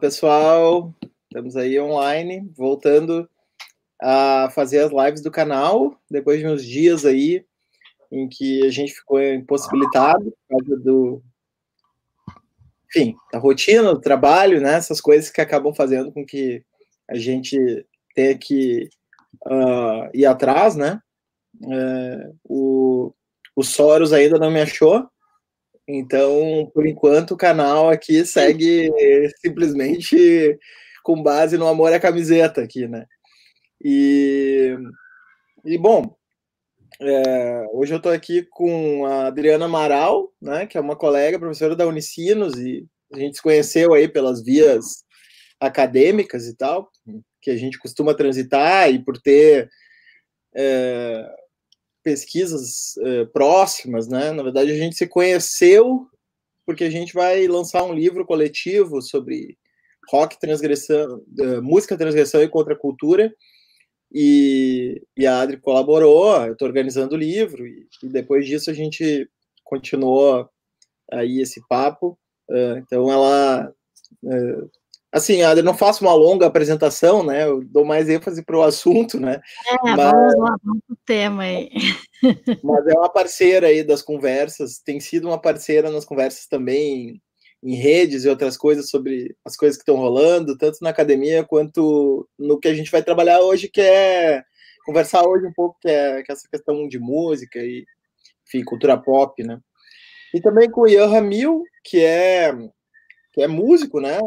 [0.00, 0.94] Pessoal.
[1.24, 3.28] Estamos aí online, voltando
[4.00, 7.44] a fazer as lives do canal, depois de uns dias aí
[8.10, 11.22] em que a gente ficou impossibilitado por causa do,
[12.88, 14.72] enfim, da rotina, do trabalho, né?
[14.72, 16.64] Essas coisas que acabam fazendo com que
[17.06, 18.88] a gente tenha que
[19.46, 20.98] uh, ir atrás, né?
[21.62, 23.14] Uh, o,
[23.54, 25.06] o Soros ainda não me achou,
[25.98, 28.90] então, por enquanto, o canal aqui segue
[29.40, 30.58] simplesmente
[31.02, 33.06] com base no amor à camiseta aqui, né?
[33.82, 34.76] E,
[35.64, 36.14] e bom,
[37.00, 41.74] é, hoje eu estou aqui com a Adriana Amaral, né, que é uma colega, professora
[41.74, 45.02] da Unicinos, e a gente se conheceu aí pelas vias
[45.58, 46.90] acadêmicas e tal,
[47.40, 49.70] que a gente costuma transitar, e por ter
[50.54, 51.26] é,
[52.02, 56.06] pesquisas é, próximas, né, na verdade a gente se conheceu
[56.66, 59.58] porque a gente vai lançar um livro coletivo sobre
[60.10, 63.32] rock, transgressão, é, música, transgressão e contracultura,
[64.12, 68.74] e, e a Adri colaborou, eu estou organizando o livro, e, e, depois disso a
[68.74, 69.28] gente
[69.64, 70.48] continuou
[71.12, 72.18] aí esse papo.
[72.48, 73.72] Uh, então ela.
[75.12, 77.44] Assim, Adri, não faço uma longa apresentação, né?
[77.44, 79.40] Eu dou mais ênfase para o assunto, né?
[79.66, 81.68] É, mas, vamos lá, vamos para o tema aí.
[82.62, 87.20] Mas é uma parceira aí das conversas, tem sido uma parceira nas conversas também
[87.62, 92.28] em redes e outras coisas sobre as coisas que estão rolando, tanto na academia quanto
[92.38, 94.42] no que a gente vai trabalhar hoje, que é
[94.84, 97.84] conversar hoje um pouco, que é, que é essa questão de música e,
[98.46, 99.58] enfim, cultura pop, né?
[100.32, 102.52] E também com o Ian Ramil, que é,
[103.32, 104.18] que é músico, né?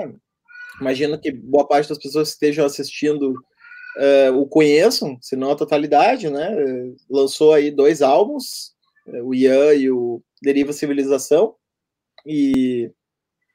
[0.83, 5.55] Imagino que boa parte das pessoas que estejam assistindo uh, o conheçam, se não a
[5.55, 6.49] totalidade, né?
[7.09, 8.73] Lançou aí dois álbuns,
[9.23, 11.55] o Ian e o Deriva Civilização,
[12.25, 12.91] e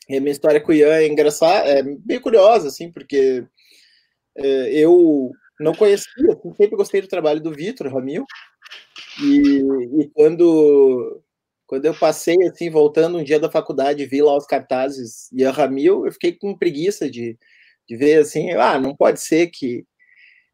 [0.08, 3.44] e a minha história com o Ian é engraçada, é bem curiosa, assim, porque
[4.34, 8.24] é, eu não conhecia, assim, sempre gostei do trabalho do Vitor Ramil,
[9.22, 9.60] e,
[10.00, 11.22] e, quando,
[11.68, 16.06] quando eu passei, assim, voltando um dia da faculdade, vi lá os cartazes Ian Ramil,
[16.06, 17.38] eu fiquei com preguiça de,
[17.86, 19.84] de ver, assim, ah, não pode ser que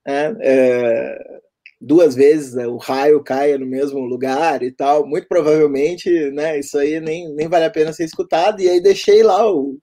[0.04, 1.41] né, é,
[1.80, 6.76] duas vezes né, o raio caia no mesmo lugar e tal, muito provavelmente, né, isso
[6.76, 9.78] aí nem, nem vale a pena ser escutado, e aí deixei lá o,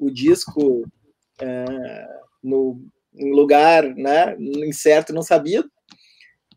[0.00, 0.86] o disco
[1.38, 1.64] é,
[2.42, 2.80] no
[3.14, 5.62] em lugar, né, incerto, não sabia,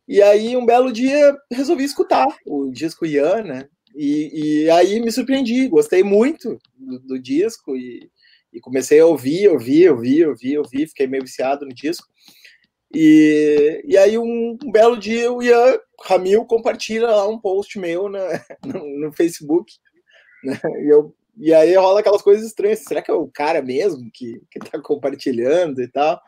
[0.08, 5.12] e aí um belo dia resolvi escutar o disco Ian, né, e, e aí me
[5.12, 8.10] surpreendi, gostei muito do, do disco, e,
[8.54, 12.08] e comecei a ouvir, ouvir, ouvir, ouvir, ouvir, fiquei meio viciado no disco,
[12.94, 18.10] e, e aí, um, um, belo dia, o Ian Ramil compartilha lá um post meu
[18.66, 19.74] no, no Facebook.
[20.44, 20.60] Né?
[20.84, 22.80] E, eu, e aí rola aquelas coisas estranhas.
[22.80, 26.20] Será que é o cara mesmo que, que tá compartilhando e tal?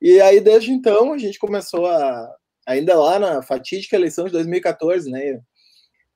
[0.00, 2.28] E aí, desde então, a gente começou a.
[2.66, 5.40] Ainda lá na fatídica eleição de 2014, né?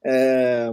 [0.05, 0.71] É,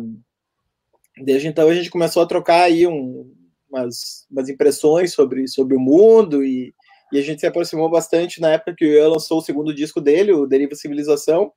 [1.18, 3.34] desde então, a gente começou a trocar aí um,
[3.70, 6.74] umas, umas impressões sobre, sobre o mundo e,
[7.12, 10.02] e a gente se aproximou bastante na época que o Ian lançou o segundo disco
[10.02, 11.52] dele, o Deriva Civilização,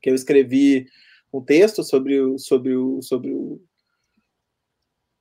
[0.00, 0.86] que eu escrevi
[1.32, 3.60] um texto sobre o, sobre o, sobre o,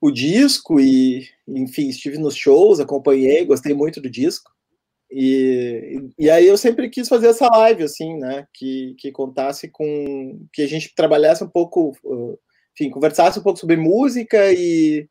[0.01, 4.51] o disco e, enfim, estive nos shows, acompanhei, gostei muito do disco.
[5.11, 10.39] E, e aí eu sempre quis fazer essa live, assim, né, que, que contasse com,
[10.53, 11.91] que a gente trabalhasse um pouco,
[12.73, 15.09] enfim, conversasse um pouco sobre música e,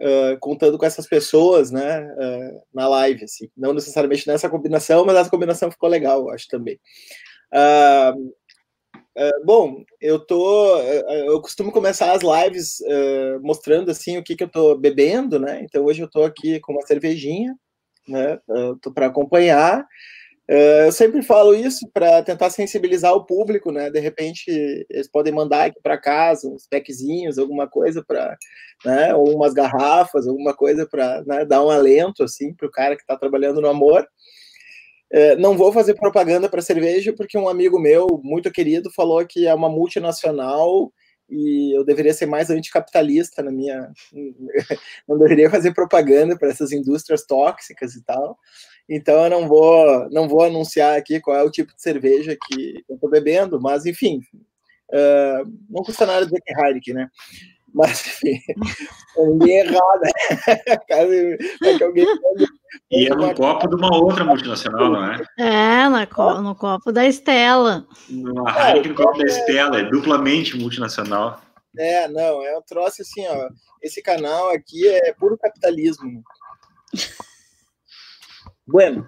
[0.00, 3.48] uh, contando com essas pessoas, né, uh, na live, assim.
[3.56, 6.78] Não necessariamente nessa combinação, mas essa combinação ficou legal, acho também.
[7.52, 8.32] Uh,
[9.44, 12.78] bom, eu tô, eu costumo começar as lives
[13.42, 15.60] mostrando assim o que, que eu tô bebendo, né?
[15.62, 17.54] Então hoje eu tô aqui com uma cervejinha,
[18.10, 18.38] né?
[18.80, 19.86] tô para acompanhar.
[20.50, 23.88] Uh, eu sempre falo isso para tentar sensibilizar o público, né?
[23.88, 24.50] De repente,
[24.90, 28.36] eles podem mandar aqui para casa uns packzinhos, alguma coisa para,
[28.84, 29.14] né?
[29.14, 31.44] Ou umas garrafas, alguma coisa para né?
[31.44, 34.04] dar um alento assim para o cara que está trabalhando no amor.
[35.14, 39.46] Uh, não vou fazer propaganda para cerveja porque um amigo meu muito querido falou que
[39.46, 40.92] é uma multinacional
[41.30, 43.92] e eu deveria ser mais anticapitalista na minha.
[45.08, 48.38] não deveria fazer propaganda para essas indústrias tóxicas e tal.
[48.88, 52.84] Então eu não vou, não vou anunciar aqui qual é o tipo de cerveja que
[52.88, 54.20] eu estou bebendo, mas enfim,
[54.92, 57.10] uh, não custa nada dizer que é Heineken, né?
[57.74, 58.40] Mas enfim,
[59.16, 60.76] ninguém errar, né?
[61.76, 62.06] que alguém
[62.90, 65.24] e é no copo de uma outra multinacional, não é?
[65.38, 67.86] É, no, co no copo da Estela.
[68.08, 71.40] No Heineken, no copo da Estela, é duplamente multinacional.
[71.78, 73.48] É, não, é um troço assim, ó.
[73.80, 76.22] Esse canal aqui é puro capitalismo.
[78.66, 79.04] Bueno,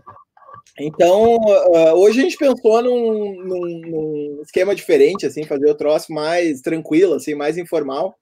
[0.78, 6.12] então, uh, hoje a gente pensou num, num, num, esquema diferente, assim, fazer o troço
[6.12, 8.16] mais tranquilo, assim, mais informal.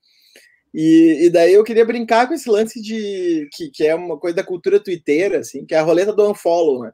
[0.72, 4.37] E, e, daí eu queria brincar com esse lance de que, que é uma coisa
[4.37, 6.93] da cultura twitteira, assim, que é a roleta do unfollow, né?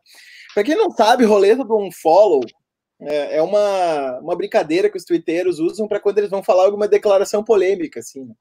[0.55, 2.41] Para quem não sabe, roleta do unfollow
[3.01, 6.89] é, é uma, uma brincadeira que os twitteiros usam para quando eles vão falar alguma
[6.89, 8.25] declaração polêmica, assim.
[8.25, 8.35] Né?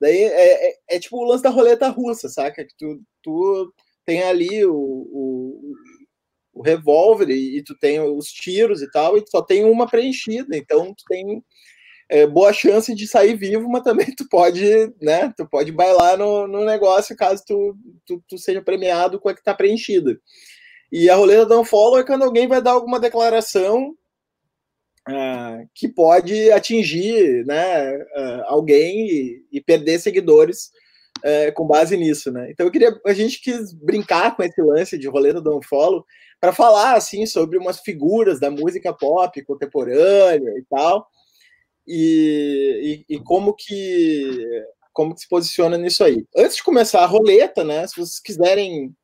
[0.00, 2.64] Daí é, é, é, tipo o lance da roleta russa, saca?
[2.64, 3.72] Que tu, tu
[4.04, 5.72] tem ali o, o,
[6.54, 9.86] o revólver e, e, tu tem os tiros e tal, e tu só tem uma
[9.86, 11.44] preenchida, então tu tem
[12.10, 15.32] é, boa chance de sair vivo, mas também tu pode, né?
[15.36, 19.42] Tu pode bailar no, no negócio caso tu, tu, tu seja premiado com a que
[19.42, 20.18] tá preenchida.
[20.90, 23.94] E a roleta do unfollow é quando alguém vai dar alguma declaração
[25.08, 30.70] uh, que pode atingir né, uh, alguém e, e, perder seguidores
[31.18, 32.32] uh, com base nisso.
[32.32, 32.50] Né?
[32.50, 36.04] Então eu queria, a gente quis brincar com esse lance de roleta do unfollow
[36.40, 41.06] para falar assim sobre umas figuras da música pop contemporânea e tal,
[41.90, 44.44] e, e, e como que
[44.92, 46.26] como que se posiciona nisso aí.
[46.36, 48.94] Antes de começar a roleta, né, se vocês quiserem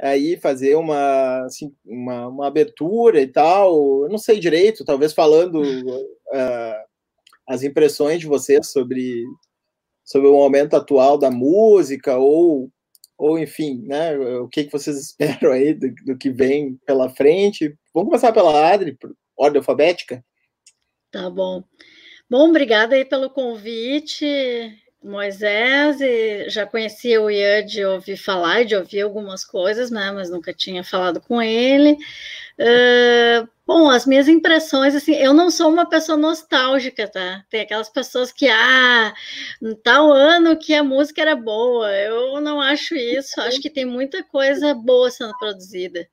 [0.00, 4.04] aí fazer uma, assim, uma, uma abertura e tal.
[4.04, 6.86] Eu não sei direito, talvez falando uh,
[7.48, 9.24] as impressões de vocês sobre,
[10.04, 12.70] sobre o momento atual da música, ou,
[13.16, 17.76] ou enfim, né, o que, que vocês esperam aí do, do que vem pela frente.
[17.94, 20.24] Vamos começar pela Adri, por ordem alfabética.
[21.10, 21.62] Tá bom.
[22.28, 24.26] Bom, obrigada aí pelo convite.
[25.02, 30.28] Moisés, e já conhecia o Ian de ouvir falar, de ouvir algumas coisas, né, mas
[30.30, 31.92] nunca tinha falado com ele.
[32.58, 37.44] Uh, bom, as minhas impressões, assim, eu não sou uma pessoa nostálgica, tá?
[37.48, 39.14] Tem aquelas pessoas que, ah,
[39.84, 41.92] tal ano que a música era boa.
[41.92, 46.08] Eu não acho isso, acho que tem muita coisa boa sendo produzida.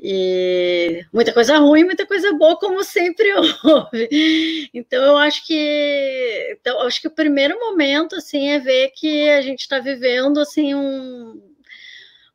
[0.00, 3.32] E muita coisa ruim, muita coisa boa, como sempre
[3.64, 4.70] houve.
[4.72, 9.40] Então, eu acho que então, acho que o primeiro momento assim é ver que a
[9.40, 11.42] gente está vivendo assim um,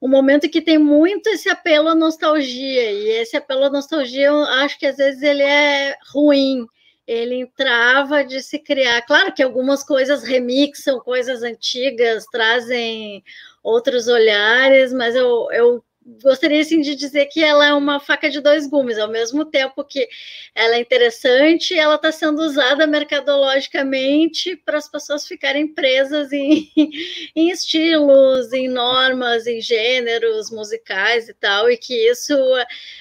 [0.01, 4.44] um momento que tem muito esse apelo à nostalgia, e esse apelo à nostalgia, eu
[4.44, 6.68] acho que às vezes ele é ruim.
[7.06, 9.01] Ele entrava de se criar.
[9.01, 13.24] Claro que algumas coisas remixam coisas antigas, trazem
[13.62, 15.83] outros olhares, mas eu, eu
[16.22, 19.84] gostaria assim, de dizer que ela é uma faca de dois gumes, ao mesmo tempo
[19.84, 20.08] que
[20.54, 26.70] ela é interessante, ela está sendo usada mercadologicamente para as pessoas ficarem presas em,
[27.36, 32.34] em, estilos, em normas, em gêneros musicais e tal, e que isso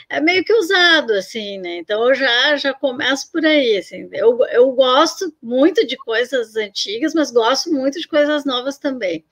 [0.08, 1.76] é meio que usado, assim, né?
[1.78, 7.14] Então eu já, já começo por aí, assim, eu, eu gosto muito de coisas antigas,
[7.14, 9.24] mas gosto muito de coisas novas também.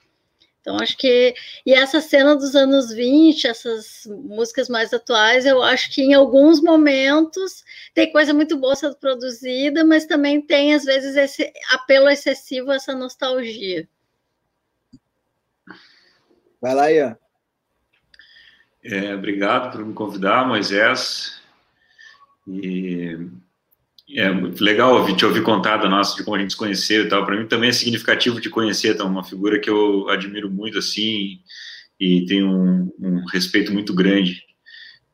[0.61, 1.33] Então, acho que.
[1.65, 6.61] E essa cena dos anos 20, essas músicas mais atuais, eu acho que em alguns
[6.61, 7.63] momentos
[7.95, 12.95] tem coisa muito boa sendo produzida, mas também tem, às vezes, esse apelo excessivo, essa
[12.95, 13.89] nostalgia.
[16.61, 17.17] Vai lá, Ian.
[18.83, 21.41] É, obrigado por me convidar, Moisés.
[22.47, 23.17] E
[24.15, 27.25] é legal ouvir, te ouvir contar nossa, de como a gente se conheceu e tal.
[27.25, 31.39] Para mim também é significativo de conhecer então, uma figura que eu admiro muito assim
[31.99, 34.43] e tenho um, um, respeito muito grande.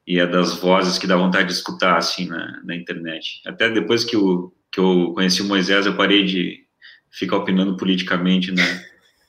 [0.05, 3.41] E é das vozes que dá vontade de escutar assim na, na internet.
[3.45, 6.65] Até depois que eu, que eu conheci o Moisés, eu parei de
[7.11, 8.63] ficar opinando politicamente na,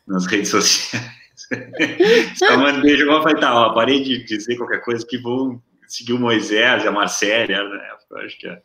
[0.07, 1.05] nas redes sociais.
[2.37, 6.19] Só mandei jogar falei, tá, ó, parei de dizer qualquer coisa que vou seguir o
[6.19, 7.89] Moisés, a Marcélia, né?
[8.25, 8.61] acho que é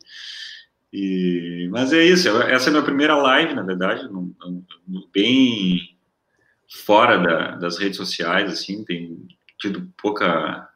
[0.94, 4.08] e, mas é isso, essa é a minha primeira live, na verdade,
[5.12, 5.98] bem
[6.86, 9.28] fora da, das redes sociais, assim, tem
[9.60, 10.70] tido pouca,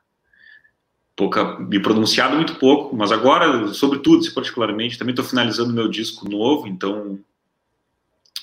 [1.16, 6.66] pouca, me pronunciado muito pouco, mas agora, sobretudo, particularmente, também estou finalizando meu disco novo,
[6.66, 7.20] então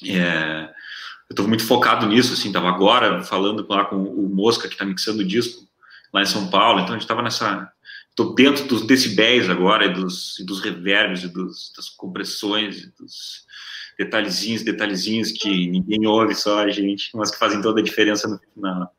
[0.04, 0.70] é,
[1.28, 4.84] eu estou muito focado nisso, assim, estava agora falando lá com o Mosca, que está
[4.84, 5.66] mixando o disco
[6.12, 7.73] lá em São Paulo, então a gente estava nessa
[8.14, 12.92] estou dentro dos decibéis agora, e dos, e dos reverbs, e dos, das compressões, e
[12.96, 13.44] dos
[13.98, 18.38] detalhezinhos, detalhezinhos que ninguém ouve, só a gente, mas que fazem toda a diferença no
[18.38, 18.94] final.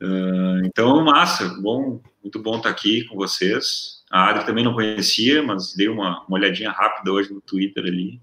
[0.00, 4.02] Uh, então, massa, bom, muito bom estar aqui com vocês.
[4.10, 8.20] A Adri também não conhecia, mas dei uma, uma olhadinha rápida hoje no Twitter ali.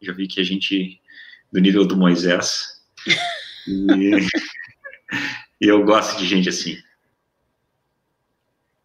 [0.00, 1.00] Já vi que a gente,
[1.50, 2.82] do nível do Moisés.
[3.66, 4.28] E,
[5.60, 6.76] e eu gosto de gente assim.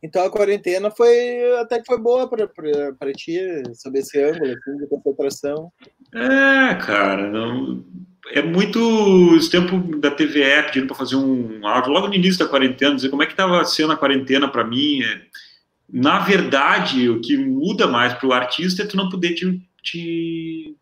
[0.02, 3.38] Então a quarentena foi até que foi boa para ti,
[3.76, 5.72] sob esse ângulo assim, de concentração.
[6.14, 7.84] É, cara, não,
[8.32, 12.50] é muito esse tempo da TVE pedindo para fazer um áudio logo no início da
[12.50, 15.02] quarentena, dizer como é que estava sendo a quarentena para mim.
[15.02, 15.22] É,
[15.92, 20.76] na verdade, o que muda mais para o artista é tu não poder te, te,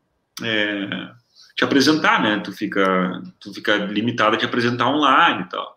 [0.43, 1.09] é,
[1.55, 2.41] te, apresentar, né?
[2.43, 5.76] Tu fica, tu fica limitado a te apresentar online e tal.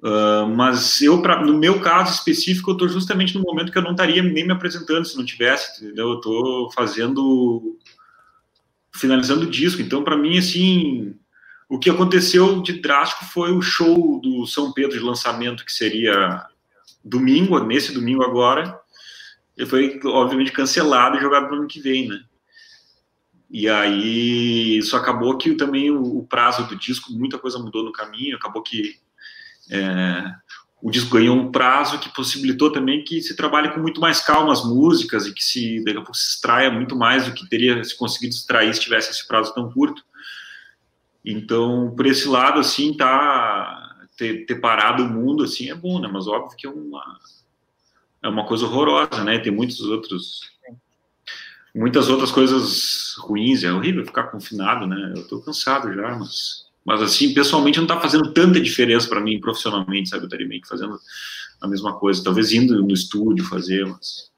[0.00, 3.82] Uh, mas eu, pra, no meu caso específico, eu estou justamente no momento que eu
[3.82, 6.10] não estaria nem me apresentando se não tivesse, entendeu?
[6.10, 7.76] Eu estou fazendo
[8.94, 9.82] finalizando o disco.
[9.82, 11.16] Então, para mim, assim,
[11.68, 16.46] o que aconteceu de drástico foi o show do São Pedro de lançamento, que seria
[17.04, 18.78] domingo, nesse domingo agora.
[19.56, 22.20] Ele foi, obviamente, cancelado e jogado no ano que vem, né?
[23.50, 27.92] E aí, isso acabou que também o, o prazo do disco, muita coisa mudou no
[27.92, 29.00] caminho, acabou que
[29.70, 30.34] é,
[30.80, 34.52] o disco ganhou um prazo que possibilitou também que se trabalhe com muito mais calma
[34.52, 37.82] as músicas e que se daqui a pouco se extraia muito mais do que teria
[37.82, 40.04] se conseguido extrair se tivesse esse prazo tão curto.
[41.24, 46.08] Então, por esse lado, assim, tá ter, ter parado o mundo assim é bom, né?
[46.12, 47.18] Mas óbvio que é uma
[48.22, 49.38] é uma coisa horrorosa, né?
[49.38, 50.40] Tem muitos outros
[51.74, 55.12] muitas outras coisas ruins, é horrível ficar confinado, né?
[55.16, 59.38] Eu tô cansado já, mas mas, assim, pessoalmente não está fazendo tanta diferença para mim
[59.38, 60.22] profissionalmente, sabe?
[60.22, 60.98] Eu estaria meio que fazendo
[61.60, 62.24] a mesma coisa.
[62.24, 64.30] Talvez indo no estúdio fazer, mas.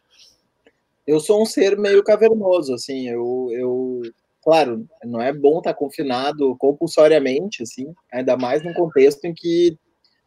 [1.06, 3.08] Eu sou um ser meio cavernoso, assim.
[3.08, 4.02] Eu, eu
[4.42, 9.78] claro, não é bom estar tá confinado compulsoriamente, assim, ainda mais num contexto em que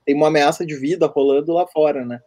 [0.05, 2.21] tem uma ameaça de vida rolando lá fora, né?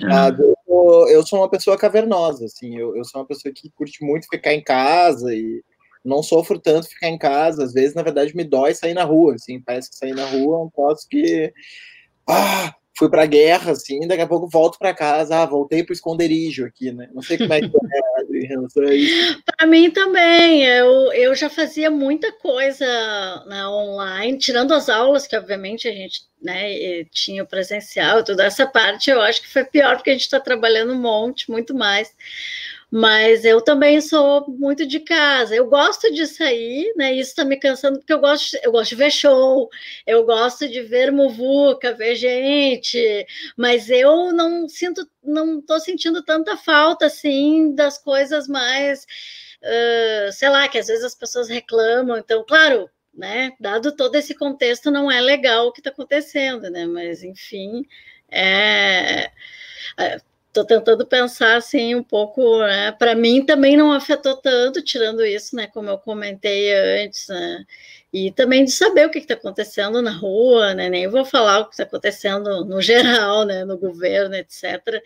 [0.00, 0.42] É.
[0.66, 4.28] Eu, eu, sou uma pessoa cavernosa, assim, eu, eu sou uma pessoa que curte muito
[4.30, 5.62] ficar em casa e
[6.06, 7.64] não sofro tanto ficar em casa.
[7.64, 9.60] Às vezes, na verdade, me dói sair na rua, assim.
[9.60, 11.52] Parece que sair na rua é um troço que...
[12.28, 16.64] Ah, fui pra guerra, assim, daqui a pouco volto para casa, ah, voltei pro esconderijo
[16.64, 17.08] aqui, né?
[17.14, 19.42] Não sei como é que é em relação a isso.
[19.44, 22.86] Para mim também, eu, eu já fazia muita coisa
[23.46, 29.10] né, online, tirando as aulas, que obviamente a gente né, tinha presencial, toda essa parte
[29.10, 32.14] eu acho que foi pior, porque a gente está trabalhando um monte, muito mais
[32.90, 35.54] mas eu também sou muito de casa.
[35.54, 37.12] Eu gosto de sair, né?
[37.14, 39.68] Isso está me cansando porque eu gosto, eu gosto de ver show,
[40.06, 43.26] eu gosto de ver muvuca, ver gente,
[43.56, 49.04] mas eu não sinto, não estou sentindo tanta falta assim das coisas mais,
[49.62, 52.16] uh, sei lá, que às vezes as pessoas reclamam.
[52.18, 53.52] Então, claro, né?
[53.60, 56.86] Dado todo esse contexto, não é legal o que está acontecendo, né?
[56.86, 57.84] Mas enfim,
[58.30, 59.30] é,
[59.98, 60.20] é
[60.56, 62.90] Estou tentando pensar assim um pouco, né?
[62.92, 65.66] Para mim também não afetou tanto, tirando isso, né?
[65.66, 66.72] Como eu comentei
[67.04, 67.64] antes, né?
[68.10, 70.88] E também de saber o que está acontecendo na rua, né?
[70.88, 73.66] Nem vou falar o que está acontecendo no geral, né?
[73.66, 75.02] No governo, etc.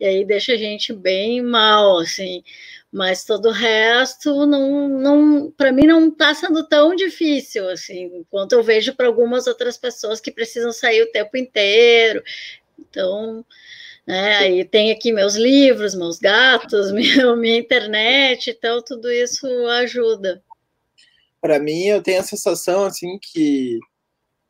[0.00, 2.42] E aí deixa a gente bem mal, assim.
[2.90, 8.52] Mas todo o resto não, não para mim não está sendo tão difícil, assim, quanto
[8.52, 12.22] eu vejo para algumas outras pessoas que precisam sair o tempo inteiro.
[12.78, 13.44] Então,
[14.06, 14.64] né?
[14.64, 20.42] Tem aqui meus livros, meus gatos, minha, minha internet, então tudo isso ajuda.
[21.40, 23.78] Para mim, eu tenho a sensação assim que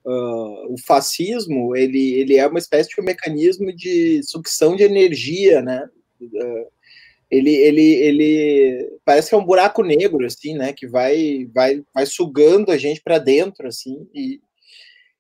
[0.04, 5.60] uh, o fascismo ele, ele é uma espécie de um mecanismo de sucção de energia,
[5.60, 5.88] né?
[6.20, 6.74] Uh,
[7.30, 10.72] ele, ele, ele parece que é um buraco negro assim, né?
[10.72, 14.40] Que vai vai, vai sugando a gente para dentro assim e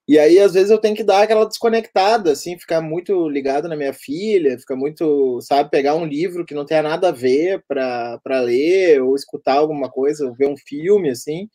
[0.06, 3.76] e aí, às vezes, eu tenho que dar aquela desconectada, assim, ficar muito ligado na
[3.76, 8.40] minha filha, ficar muito, sabe, pegar um livro que não tenha nada a ver para
[8.40, 11.48] ler, ou escutar alguma coisa, ou ver um filme, assim,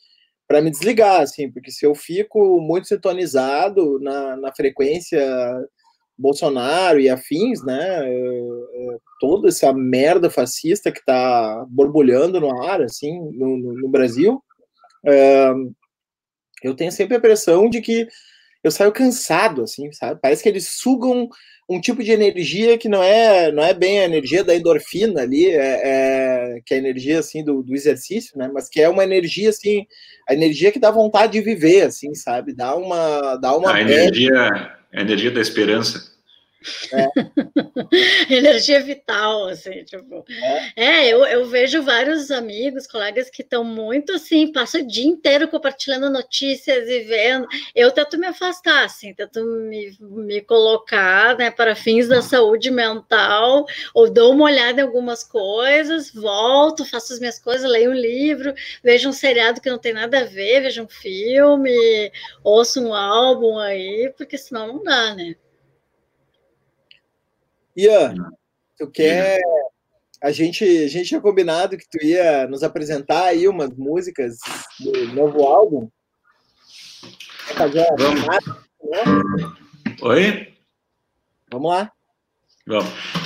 [0.47, 5.19] para me desligar, assim, porque se eu fico muito sintonizado na, na frequência
[6.17, 8.03] Bolsonaro e afins, né,
[9.19, 14.43] toda essa merda fascista que está borbulhando no ar, assim, no, no, no Brasil,
[15.05, 15.51] é,
[16.63, 18.07] eu tenho sempre a impressão de que
[18.63, 20.19] eu saio cansado, assim, sabe?
[20.21, 21.29] Parece que eles sugam
[21.69, 25.45] um tipo de energia que não é não é bem a energia da endorfina ali,
[25.45, 28.49] é, é, que é a energia assim do, do, exercício, né?
[28.51, 29.85] Mas que é uma energia assim,
[30.27, 32.53] a energia que dá vontade de viver, assim, sabe?
[32.53, 34.49] Dá uma dá uma a energia,
[34.93, 36.18] a energia da esperança.
[36.91, 37.07] É.
[38.35, 40.25] Energia vital, assim, tipo.
[40.75, 45.05] É, é eu, eu vejo vários amigos, colegas que estão muito assim, passam o dia
[45.05, 47.47] inteiro compartilhando notícias e vendo.
[47.73, 53.65] Eu tento me afastar, assim, tento me, me colocar né, para fins da saúde mental,
[53.93, 58.53] ou dou uma olhada em algumas coisas, volto, faço as minhas coisas, leio um livro,
[58.83, 62.11] vejo um seriado que não tem nada a ver, vejo um filme,
[62.43, 65.35] ouço um álbum aí, porque senão não dá, né?
[67.79, 68.13] Ian,
[68.77, 69.39] tu quer,
[70.21, 74.38] a gente, a gente tinha combinado que tu ia nos apresentar aí umas músicas
[74.79, 75.89] do novo álbum.
[77.55, 78.25] fazer Vamos.
[78.25, 79.95] Né?
[80.01, 80.53] Oi?
[81.51, 81.91] Vamos lá.
[82.67, 83.18] Vamos.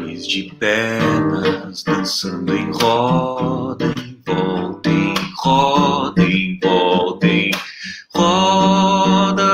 [0.00, 7.50] De pernas dançando em roda, em volta, em roda, em volta, em
[8.14, 9.44] roda,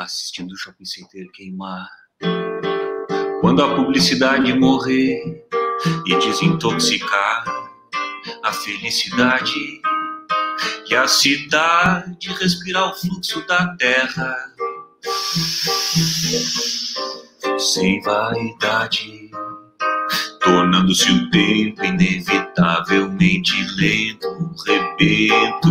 [0.00, 1.88] assistindo o shopping center queimar.
[3.40, 5.44] Quando a publicidade morrer
[6.06, 7.44] e desintoxicar
[8.42, 9.80] a felicidade
[10.88, 14.34] e a cidade respirar o fluxo da terra
[17.62, 19.30] sem vaidade,
[20.40, 25.70] tornando-se o tempo inevitavelmente lento, rebento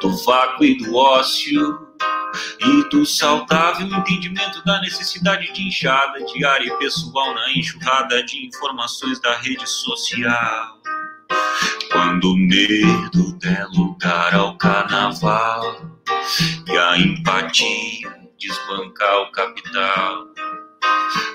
[0.00, 1.78] do vácuo e do ócio
[2.58, 9.20] e do saudável entendimento da necessidade de enxada diária e pessoal na enxurrada de informações
[9.20, 10.80] da rede social.
[11.92, 16.00] Quando o medo der lugar ao carnaval
[16.66, 20.26] e a empatia desbancar o capital.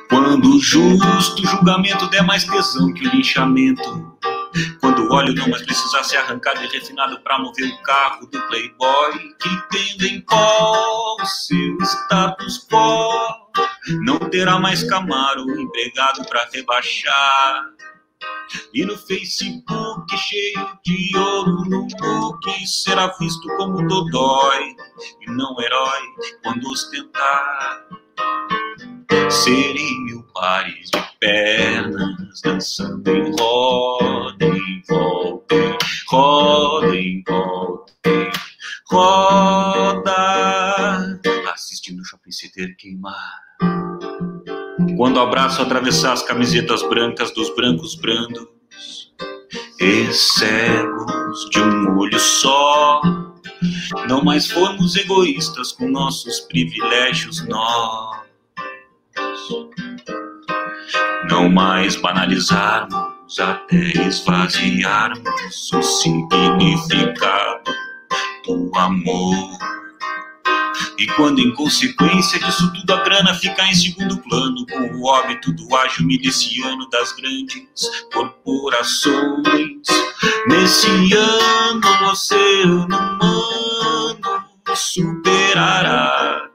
[0.10, 4.18] Quando o justo julgamento der mais tesão que o linchamento.
[4.80, 8.42] Quando o óleo não mais precisar ser arrancado e refinado para mover o carro do
[8.48, 13.50] playboy que tendo em pó o seu status quo.
[14.04, 17.79] Não terá mais Camaro empregado para rebaixar.
[18.74, 24.76] E no Facebook cheio de ouro no book será visto como dodói
[25.22, 26.02] e não herói
[26.44, 27.86] quando ostentar.
[29.30, 38.32] Serei mil pares de pernas dançando em roda, em volta, roda, em volta,
[38.90, 40.10] roda,
[41.54, 43.40] assistindo o shopping center queimar.
[44.98, 48.48] Quando abraço atravessar as camisetas brancas dos brancos brandos
[49.80, 53.02] e cegos de um olho só,
[54.08, 58.20] não mais formos egoístas com nossos privilégios nós.
[61.30, 67.72] Não mais banalizarmos até esvaziarmos o significado
[68.46, 69.60] do amor.
[70.98, 75.52] E quando em consequência disso tudo a grana fica em segundo plano, com o óbito
[75.54, 79.88] do ágil miliciano das grandes corporações.
[80.48, 86.50] Nesse ano o oceano humano superará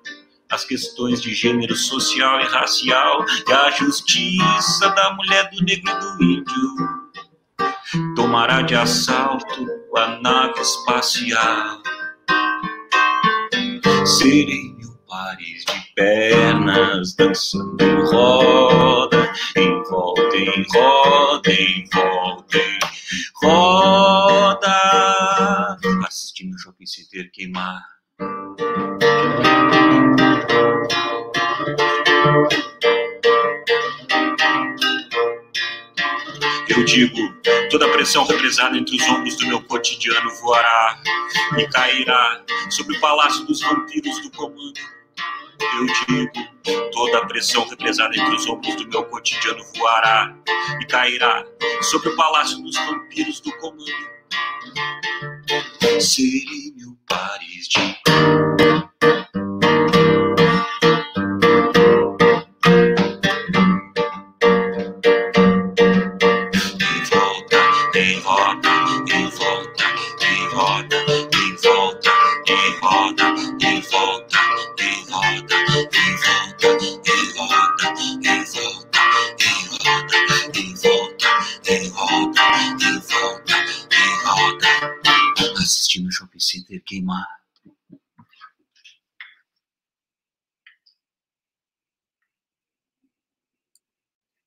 [0.51, 6.01] as questões de gênero social e racial e a justiça da mulher, do negro e
[6.01, 8.15] do índio.
[8.15, 11.81] Tomará de assalto a nave espacial
[14.07, 22.79] serem mil pares de pernas dançando em roda, em volta, em roda, em volta, em
[23.43, 24.69] roda,
[26.07, 27.83] assistindo o shopping center queimar.
[36.69, 37.35] Eu digo,
[37.71, 40.99] toda a pressão represada entre os ombros do meu cotidiano voará
[41.59, 44.81] e cairá sobre o palácio dos vampiros do comando.
[45.77, 50.35] Eu digo, toda a pressão represada entre os ombros do meu cotidiano voará
[50.81, 51.45] e cairá
[51.83, 54.15] sobre o palácio dos vampiros do comando.
[56.01, 58.44] Serei mil pares de
[86.85, 87.27] queimar.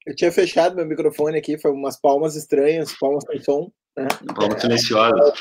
[0.05, 3.69] Eu tinha fechado meu microfone aqui, foi umas palmas estranhas, palmas sem som.
[3.97, 4.07] Né?
[4.33, 5.39] Palmas silenciosas.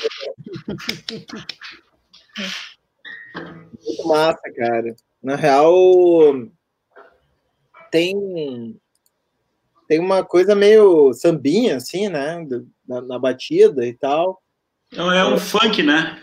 [3.85, 4.93] Muito massa, cara.
[5.23, 5.73] Na real,
[7.91, 8.77] tem
[9.87, 12.45] tem uma coisa meio sambinha, assim, né?
[12.85, 14.41] Na, na batida e tal.
[14.93, 16.19] Não, é um funk, né?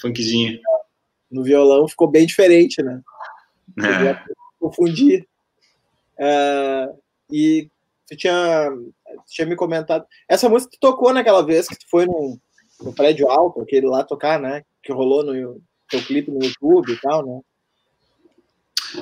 [0.00, 0.58] funkzinho.
[1.30, 3.02] No violão ficou bem diferente, né?
[3.78, 4.24] É.
[4.58, 5.26] Confundir.
[6.18, 6.98] Uh,
[7.30, 7.68] e
[8.08, 8.70] tu tinha,
[9.26, 10.06] tinha me comentado.
[10.28, 12.38] Essa música tu tocou naquela vez que tu foi no,
[12.80, 14.62] no prédio alto, aquele lá tocar, né?
[14.82, 17.40] Que rolou no teu clipe no YouTube e tal, né?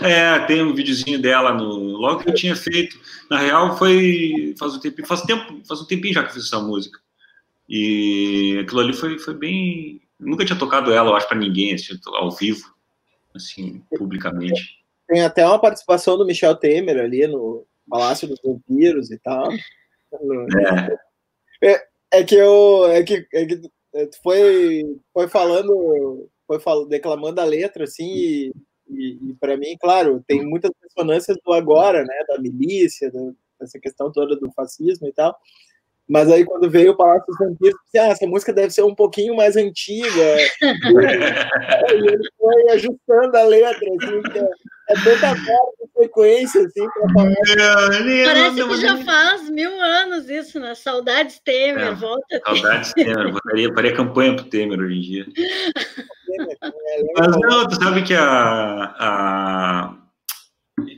[0.02, 1.74] É, tem um videozinho dela no.
[1.96, 2.98] Logo que eu tinha feito.
[3.30, 4.54] Na real, foi.
[4.58, 6.98] Faz um tempinho, faz tempo, faz um tempinho já que eu fiz essa música.
[7.68, 10.00] E aquilo ali foi, foi bem.
[10.18, 12.74] nunca tinha tocado ela, eu acho, para ninguém, assim, ao vivo,
[13.34, 14.84] assim, publicamente.
[15.08, 19.50] Tem até uma participação do Michel Temer ali no Palácio dos Vampiros e tal.
[21.62, 22.86] É, é, é que eu.
[22.86, 23.70] É que, é que
[24.22, 28.52] foi, foi falando, foi falando, declamando a letra, assim, e
[28.88, 33.10] e, e para mim, claro, tem muitas ressonâncias do agora, né, da milícia,
[33.58, 35.36] dessa questão toda do fascismo e tal.
[36.08, 38.94] Mas aí quando veio o Palácio dos Vampiros, pensei, ah, essa música deve ser um
[38.94, 40.36] pouquinho mais antiga.
[40.60, 44.48] e ele foi ajustando a letra, assim, que é,
[44.90, 47.34] é tanta de frequência, assim, para falar.
[48.26, 50.74] Parece que já faz mil anos isso, né?
[50.74, 52.40] Saudades Temer, é, volta.
[52.44, 55.26] Saudades Temer, faria, faria campanha pro Temer hoje em dia.
[57.16, 59.94] Mas não, tu sabe que a, a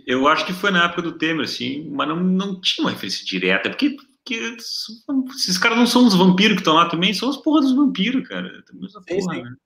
[0.07, 3.25] eu acho que foi na época do Temer, assim, mas não, não tinha uma referência
[3.25, 7.37] direta, porque que esses caras não são os vampiros que estão lá também, são as
[7.37, 8.63] porras dos vampiros, cara.
[8.69, 9.43] Sim, porra, sim.
[9.43, 9.57] Né?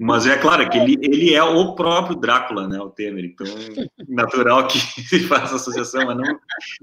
[0.00, 3.46] Mas é claro que ele, ele é o próprio Drácula, né, o Temer, então
[4.08, 6.40] natural que se faça associação, mas não,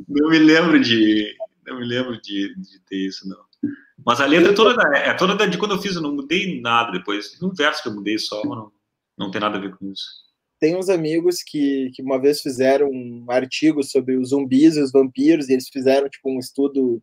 [0.08, 1.36] não me lembro de
[1.66, 3.72] não me lembro de, de ter isso, não.
[4.06, 6.14] Mas a letra é toda, da, é toda da, de quando eu fiz, eu não
[6.14, 7.42] mudei nada depois.
[7.42, 8.72] Um verso que eu mudei só, mas não,
[9.18, 10.26] não tem nada a ver com isso
[10.60, 14.92] tem uns amigos que, que uma vez fizeram um artigo sobre os zumbis e os
[14.92, 17.02] vampiros, e eles fizeram tipo um estudo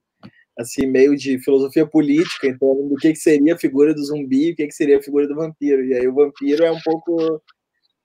[0.59, 4.53] assim meio de filosofia política, então do que, que seria a figura do zumbi e
[4.53, 5.85] o que, que seria a figura do vampiro.
[5.85, 7.43] E aí o vampiro é um pouco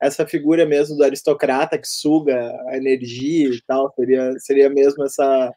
[0.02, 5.52] essa figura mesmo do aristocrata que suga a energia e tal, seria, seria mesmo essa.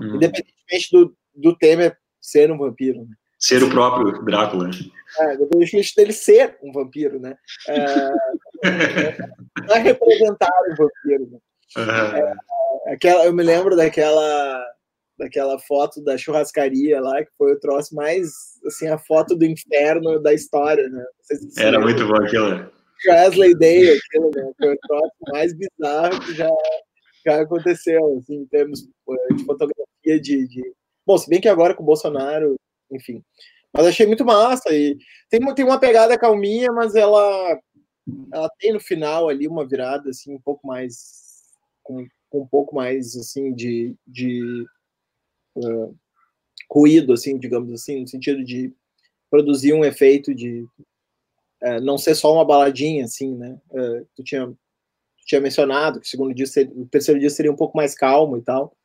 [0.00, 0.16] Hum.
[0.16, 3.00] Independentemente do, do Temer ser um vampiro.
[3.00, 3.14] Né?
[3.38, 4.70] Ser o próprio Drácula.
[5.18, 7.36] É, independentemente dele ser um vampiro, né?
[7.68, 8.10] É,
[9.66, 11.30] não é representar um vampiro.
[11.30, 11.38] Né?
[12.86, 14.74] É, aquela, eu me lembro daquela
[15.18, 18.32] daquela foto da churrascaria lá, que foi o troço mais,
[18.66, 21.04] assim, a foto do inferno da história, né?
[21.22, 22.70] Se Era muito bom aquilo.
[23.06, 24.50] Wesley Day, aquilo, né?
[24.58, 26.50] Foi o troço mais bizarro que já,
[27.24, 30.62] já aconteceu, assim, em termos de fotografia de, de...
[31.06, 32.56] Bom, se bem que agora com o Bolsonaro,
[32.90, 33.22] enfim.
[33.72, 34.96] Mas achei muito massa e
[35.28, 37.58] tem, tem uma pegada calminha, mas ela
[38.32, 41.42] ela tem no final ali uma virada assim um pouco mais
[41.82, 44.64] com, com um pouco mais assim de, de
[45.56, 45.96] uh,
[46.70, 48.72] ruído assim digamos assim no sentido de
[49.30, 50.66] produzir um efeito de
[51.62, 53.58] uh, não ser só uma baladinha assim né?
[53.70, 57.52] Uh, tu tinha tu tinha mencionado que o segundo dia seria, o terceiro dia seria
[57.52, 58.76] um pouco mais calmo e tal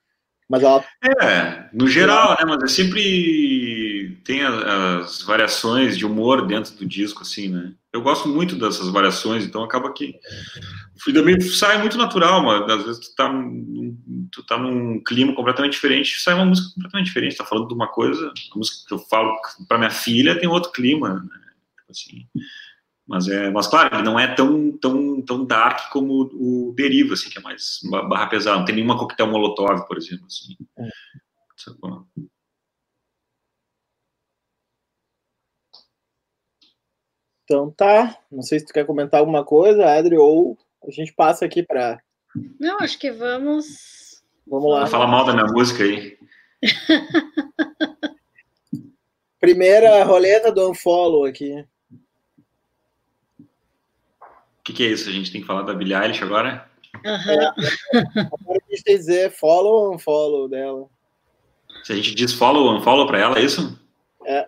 [0.48, 0.84] mas ela
[1.22, 2.46] é no geral né?
[2.46, 3.02] Mas é sempre
[4.30, 9.44] tem as variações de humor dentro do disco assim né eu gosto muito dessas variações,
[9.44, 10.14] então acaba que
[11.08, 13.32] o também sai muito natural, mas às vezes tu tá,
[14.32, 17.88] tu tá num clima completamente diferente, sai uma música completamente diferente, tá falando de uma
[17.88, 19.36] coisa, a música que eu falo
[19.68, 21.40] para minha filha tem outro clima, né?
[21.80, 22.28] Tipo assim,
[23.08, 27.32] mas é, mas claro, ele não é tão tão tão dark como o Deriva, assim,
[27.32, 30.56] que é mais barra pesada, não tem nenhuma coquetel molotov, por exemplo, assim.
[30.78, 30.90] É.
[37.50, 38.16] Então tá.
[38.32, 40.56] Não sei se tu quer comentar alguma coisa, Adri, ou
[40.88, 42.00] a gente passa aqui para.
[42.60, 44.22] Não, acho que vamos.
[44.46, 44.86] Vamos lá.
[44.86, 46.16] Fala mal da minha música aí.
[49.40, 51.66] Primeira roleta do Unfollow aqui.
[53.40, 53.46] O
[54.64, 55.10] que, que, é isso?
[55.10, 56.70] A gente tem que falar da Billie Eilish agora?
[57.04, 57.32] Uhum.
[57.32, 57.48] É,
[58.22, 60.86] agora a gente tem que dizer follow ou unfollow dela.
[61.84, 63.84] Se a gente diz follow ou unfollow para ela, é isso?
[64.24, 64.48] É.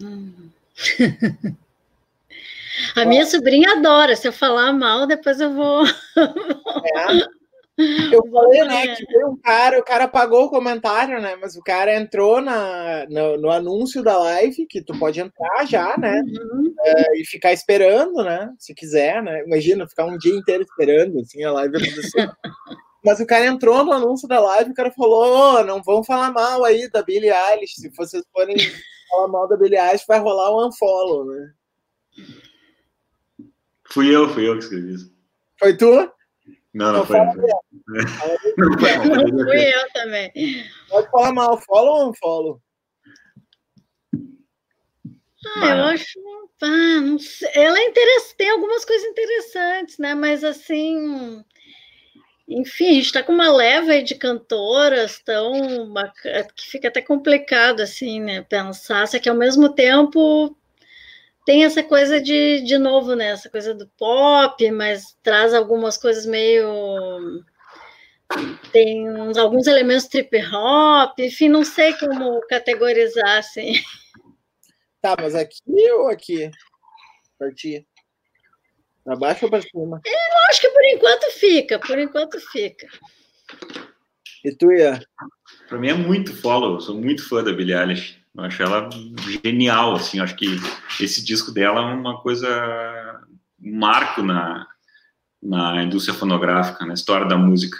[2.94, 4.14] A minha sobrinha adora.
[4.16, 5.84] Se eu falar mal, depois eu vou.
[5.86, 7.36] É.
[7.78, 11.36] Eu falei, né, que foi um cara, o cara pagou o comentário, né?
[11.38, 15.94] Mas o cara entrou na, no, no anúncio da live, que tu pode entrar já,
[15.98, 16.22] né?
[16.22, 16.74] Uhum.
[16.80, 18.50] É, e ficar esperando, né?
[18.58, 19.44] Se quiser, né?
[19.44, 22.30] Imagina, ficar um dia inteiro esperando, assim, a live acontecer.
[23.04, 26.32] Mas o cara entrou no anúncio da live, o cara falou: oh, não vão falar
[26.32, 28.56] mal aí da Billie Eilish, se vocês forem
[29.08, 31.52] falar mal da Billie Eilish, vai rolar um unfollow, né?
[33.90, 35.14] Fui eu, fui eu que escrevi isso.
[35.58, 36.10] Foi tu?
[36.74, 37.18] Não, não, não foi.
[37.18, 37.32] Não
[38.78, 38.90] foi.
[39.44, 40.32] Fui eu também.
[40.88, 42.60] Pode falar mal, follow ou unfollow?
[45.56, 46.18] Ah, eu acho.
[46.62, 47.48] Ah, não sei.
[47.54, 50.14] Ela é interessante, tem algumas coisas interessantes, né?
[50.14, 51.44] Mas assim.
[52.48, 57.80] Enfim, a gente está com uma leva de cantoras tão bacana, que fica até complicado
[57.80, 58.42] assim, né?
[58.42, 60.56] Pensar, só que ao mesmo tempo
[61.44, 63.28] tem essa coisa de, de novo, né?
[63.30, 67.44] Essa coisa do pop, mas traz algumas coisas meio.
[68.72, 73.74] Tem uns, alguns elementos trip hop, enfim, não sei como categorizar assim.
[75.00, 75.60] Tá, mas aqui
[75.92, 76.50] ou aqui?
[77.38, 77.86] Partir.
[79.06, 80.00] Para baixo ou para cima?
[80.04, 82.88] Eu acho que por enquanto fica, por enquanto fica.
[84.44, 84.98] E tu, Ian?
[85.68, 88.18] Para mim é muito follow, eu sou muito fã da Billie Eilish.
[88.36, 88.90] Eu acho ela
[89.44, 90.56] genial, assim, acho que
[91.00, 93.24] esse disco dela é uma coisa,
[93.62, 94.66] um marco na,
[95.40, 97.78] na indústria fonográfica, na história da música.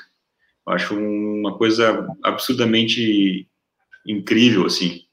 [0.65, 3.49] Eu acho uma coisa absurdamente
[4.07, 5.06] incrível, assim.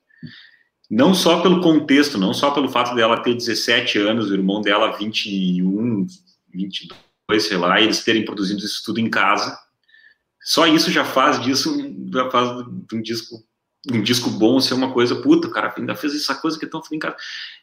[0.95, 4.95] Não só pelo contexto, não só pelo fato dela ter 17 anos, o irmão dela
[4.95, 6.05] 21,
[6.53, 9.57] 22, sei lá, e eles terem produzido isso tudo em casa.
[10.43, 11.75] Só isso já faz disso,
[12.13, 12.47] já faz
[12.93, 13.43] um disco
[13.91, 16.69] um disco bom ser uma coisa, puta, o cara ainda fez essa coisa que é
[16.69, 17.17] tão em casa.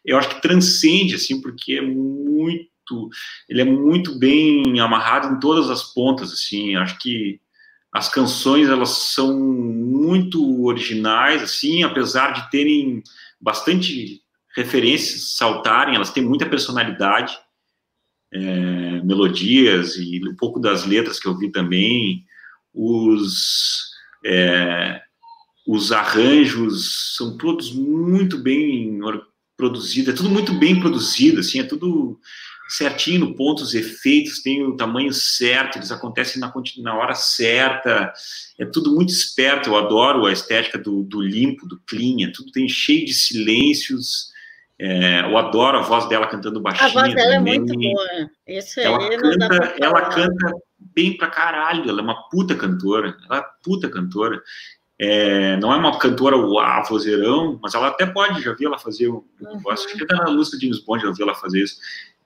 [0.04, 3.08] Eu acho que transcende, assim, porque é muito,
[3.48, 7.40] ele é muito bem amarrado em todas as pontas, assim, acho que
[7.92, 13.02] as canções, elas são muito originais, assim, apesar de terem
[13.40, 14.20] bastante
[14.56, 17.38] referências, saltarem, elas têm muita personalidade,
[18.32, 22.24] é, melodias e um pouco das letras que eu vi também,
[22.72, 23.90] os...
[24.24, 25.02] É,
[25.66, 28.98] os arranjos são todos muito bem
[29.56, 32.18] produzidos, é tudo muito bem produzido, assim, é tudo
[32.70, 38.12] certinho no ponto, os efeitos têm o tamanho certo, eles acontecem na, na hora certa,
[38.58, 42.52] é tudo muito esperto, eu adoro a estética do, do limpo, do clean, é tudo
[42.52, 44.30] tem cheio de silêncios,
[44.78, 46.88] é, eu adoro a voz dela cantando baixinho.
[46.88, 47.56] A voz dela também.
[47.56, 48.30] é muito boa.
[48.46, 53.40] Isso ela aí canta, ela canta bem pra caralho, ela é uma puta cantora, ela
[53.40, 54.40] é puta cantora.
[55.02, 56.36] É, não é uma cantora
[56.86, 59.70] vozeirão, mas ela até pode, já vi ela fazer, um, uhum.
[59.70, 61.76] acho que até na de James Bond já vi ela fazer isso,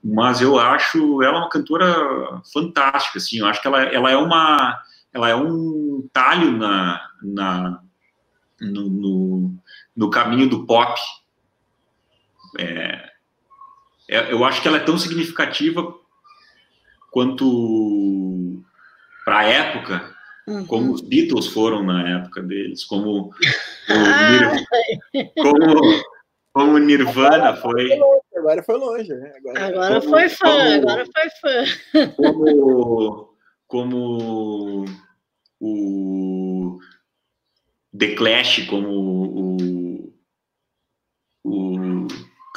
[0.05, 4.79] mas eu acho ela uma cantora fantástica, assim, eu acho que ela, ela é uma,
[5.13, 7.81] ela é um talho na, na
[8.61, 9.55] no, no,
[9.97, 11.01] no caminho do pop,
[12.59, 13.11] é,
[14.09, 15.95] é, eu acho que ela é tão significativa
[17.11, 18.63] quanto
[19.25, 20.15] para a época
[20.47, 20.67] Uhum.
[20.67, 23.35] Como os Beatles foram na época deles, como o,
[25.15, 25.33] Nir...
[25.41, 26.05] como,
[26.53, 27.99] como Nirvana foi.
[28.45, 29.09] Agora foi longe.
[29.09, 29.33] Né?
[29.39, 32.13] Agora, agora como, foi fã, como, agora foi fã.
[32.15, 33.35] Como,
[33.67, 34.85] como
[35.61, 36.79] o
[37.99, 40.13] The Clash, como o,
[41.43, 42.09] o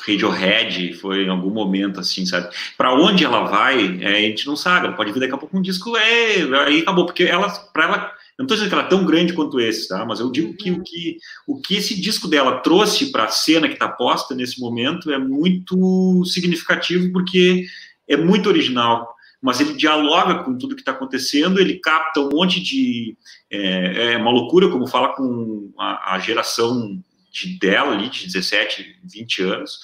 [0.05, 2.53] Radiohead foi em algum momento, assim, sabe?
[2.77, 4.87] Para onde ela vai, é, a gente não sabe.
[4.87, 8.16] Ela pode vir daqui a pouco um disco, é, aí acabou, porque ela, para ela,
[8.37, 10.05] não estou dizendo que ela é tão grande quanto esse, tá?
[10.05, 13.67] Mas eu digo que o que, o que esse disco dela trouxe para a cena
[13.67, 17.65] que está posta nesse momento é muito significativo, porque
[18.07, 19.15] é muito original.
[19.41, 23.17] Mas ele dialoga com tudo que está acontecendo, ele capta um monte de.
[23.49, 28.99] É, é uma loucura, como fala com a, a geração de dela ali, de 17,
[29.03, 29.79] 20 anos,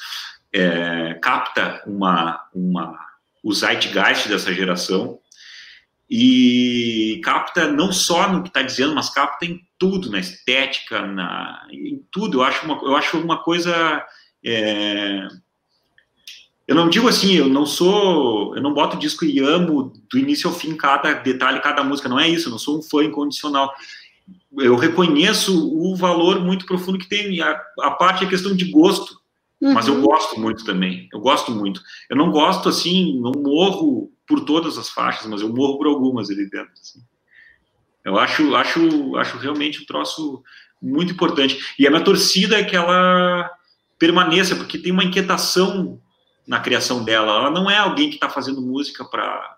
[0.51, 2.95] é, capta uma, uma,
[3.43, 5.19] o zeitgeist dessa geração
[6.15, 11.65] e capta não só no que está dizendo, mas capta em tudo, na estética, na,
[11.71, 12.37] em tudo.
[12.37, 14.05] Eu acho uma, eu acho uma coisa.
[14.45, 15.27] É,
[16.67, 20.47] eu não digo assim, eu não sou, eu não boto disco e amo do início
[20.47, 22.07] ao fim cada detalhe, cada música.
[22.07, 22.47] Não é isso.
[22.47, 23.73] Eu não sou um fã incondicional
[24.59, 27.41] eu reconheço o valor muito profundo que tem.
[27.41, 29.19] A, a parte é questão de gosto,
[29.63, 29.73] uhum.
[29.73, 30.01] mas eu uhum.
[30.01, 31.07] gosto muito também.
[31.11, 31.81] Eu gosto muito.
[32.09, 36.29] Eu não gosto assim, não morro por todas as faixas, mas eu morro por algumas
[36.29, 36.73] ali dentro.
[36.73, 36.99] Assim.
[38.05, 40.43] Eu acho, acho, acho realmente um troço
[40.81, 41.57] muito importante.
[41.79, 43.49] E a minha torcida é que ela
[43.97, 46.01] permaneça, porque tem uma inquietação
[46.45, 47.37] na criação dela.
[47.37, 49.53] Ela não é alguém que está fazendo música para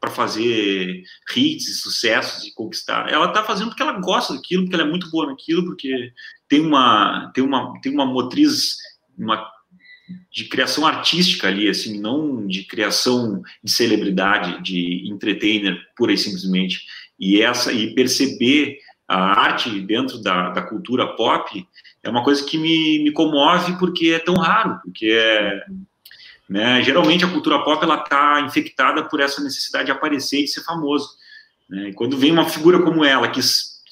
[0.00, 1.02] para fazer
[1.34, 3.12] hits e sucessos e conquistar.
[3.12, 6.12] Ela está fazendo porque ela gosta daquilo, porque ela é muito boa naquilo, porque
[6.48, 8.76] tem uma tem uma tem uma motriz
[9.18, 9.46] uma
[10.30, 16.86] de criação artística ali, assim, não de criação de celebridade, de entertainer pura e simplesmente.
[17.18, 21.66] E essa e perceber a arte dentro da, da cultura pop
[22.02, 25.64] é uma coisa que me, me comove porque é tão raro, porque é
[26.48, 26.82] né?
[26.82, 30.64] Geralmente a cultura pop ela está infectada por essa necessidade de aparecer e de ser
[30.64, 31.10] famoso.
[31.68, 31.90] Né?
[31.90, 33.40] E quando vem uma figura como ela, que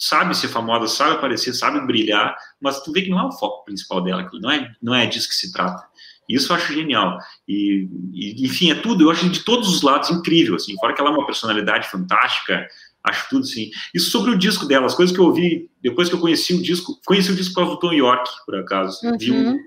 [0.08, 3.64] sabe ser famosa, sabe aparecer, sabe brilhar, mas tu vê que não é o foco
[3.64, 5.84] principal dela, não é, não é disso que se trata.
[6.28, 7.18] Isso eu acho genial.
[7.46, 11.00] E, e, enfim, é tudo, eu acho de todos os lados incrível, assim, fora que
[11.00, 12.66] ela é uma personalidade fantástica,
[13.02, 13.70] acho tudo sim.
[13.94, 16.62] Isso sobre o disco dela, as coisas que eu ouvi depois que eu conheci o
[16.62, 19.06] disco, conheci o disco por causa do Tom York, por acaso.
[19.06, 19.18] Uhum.
[19.18, 19.58] Vi um,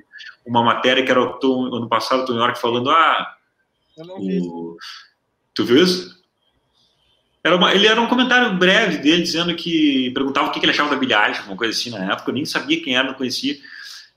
[0.45, 3.35] uma matéria que era o Tom, ano passado, o Tom York falando, ah,
[3.97, 4.77] o...
[5.53, 6.18] tu viu isso?
[7.43, 10.95] Era uma, ele era um comentário breve dele, dizendo que perguntava o que ele achava
[10.95, 13.57] da Eilish, uma coisa assim na época, eu nem sabia quem era, não conhecia.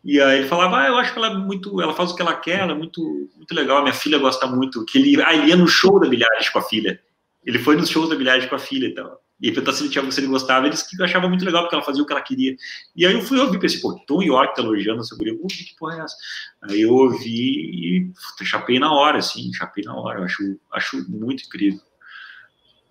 [0.04, 2.22] E aí ele falava, ah, eu acho que ela é muito, ela faz o que
[2.22, 5.32] ela quer, ela é muito, muito legal, a minha filha gosta muito, que ele, ah,
[5.34, 7.00] ele ia no show da Eilish com a filha.
[7.44, 9.22] Ele foi nos shows da Eilish com a filha e tal.
[9.40, 11.74] E perguntou se ele, tinha, se ele gostava, ele disse que achava muito legal, porque
[11.74, 12.56] ela fazia o que ela queria.
[12.94, 15.98] E aí eu fui ouvir, pensei, pô, Tom York tá elogiando essa guria, que porra
[15.98, 16.16] é essa?
[16.62, 21.10] Aí eu ouvi e puta, chapei na hora, assim, chapei na hora, eu acho, acho
[21.10, 21.80] muito incrível.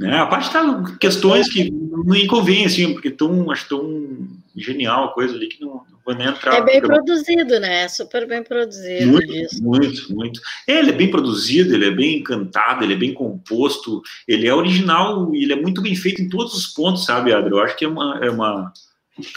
[0.02, 0.18] Né?
[0.18, 5.36] A parte tá questões que não inconvém, assim, porque tão, acho tão genial a coisa
[5.36, 6.56] ali que não, não vou nem entrar.
[6.56, 7.84] É bem produzido, né?
[7.84, 9.12] É super bem produzido.
[9.12, 9.64] Muito, isso.
[9.64, 10.42] muito, muito.
[10.68, 14.54] É, ele é bem produzido, ele é bem cantado, ele é bem composto, ele é
[14.54, 17.52] original e ele é muito bem feito em todos os pontos, sabe, Adri?
[17.52, 18.74] Eu acho que é uma, é uma.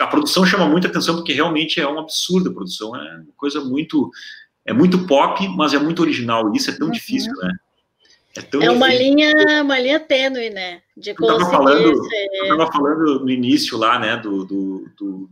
[0.00, 3.60] A produção chama muita atenção porque realmente é um absurdo a produção, é uma coisa
[3.60, 4.10] muito.
[4.66, 6.50] É muito pop, mas é muito original.
[6.50, 6.92] E isso é tão uhum.
[6.92, 7.50] difícil, né?
[8.36, 10.80] É, é uma linha, uma linha tênue, né?
[10.96, 11.42] De conseguir.
[11.44, 12.72] Eu falando, ser...
[12.72, 15.28] falando no início lá, né, do, do, do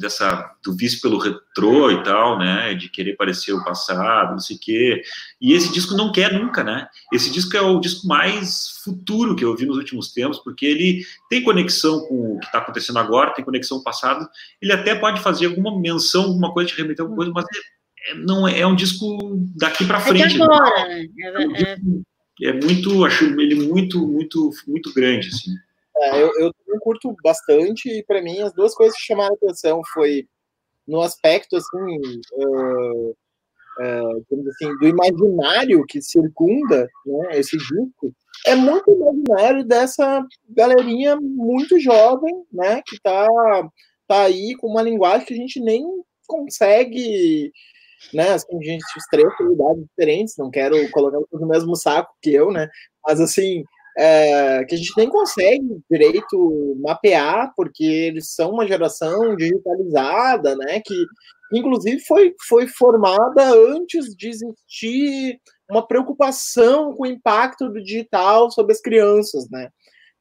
[0.00, 4.56] dessa do vício pelo retrô e tal, né, de querer parecer o passado, não sei
[4.56, 5.02] o quê.
[5.40, 6.86] E esse disco não quer nunca, né?
[7.12, 11.04] Esse disco é o disco mais futuro que eu vi nos últimos tempos, porque ele
[11.28, 14.28] tem conexão com o que está acontecendo agora, tem conexão com o passado.
[14.62, 18.14] Ele até pode fazer alguma menção, alguma coisa, te remeter alguma coisa, mas é, é
[18.14, 19.18] não é, é um disco
[19.56, 20.40] daqui para frente.
[20.40, 21.06] É agora, né?
[21.18, 21.76] É, é,
[22.42, 25.52] é muito, acho ele muito, muito, muito grande, assim.
[25.96, 30.26] É, eu, eu curto bastante e para mim as duas coisas que chamaram atenção foi
[30.86, 38.12] no aspecto assim, uh, uh, assim do imaginário que circunda né, esse disco
[38.44, 43.26] é muito imaginário dessa galerinha muito jovem, né, que tá,
[44.06, 45.84] tá aí com uma linguagem que a gente nem
[46.26, 47.52] consegue
[48.12, 48.32] né?
[48.32, 52.68] Assim, gente, os três idades diferentes, não quero colocar no mesmo saco que eu, né?
[53.06, 53.64] Mas assim,
[53.96, 60.80] é, que a gente nem consegue direito mapear, porque eles são uma geração digitalizada, né?
[60.84, 60.94] Que
[61.52, 65.38] inclusive foi, foi formada antes de existir
[65.70, 69.68] uma preocupação com o impacto do digital sobre as crianças, né?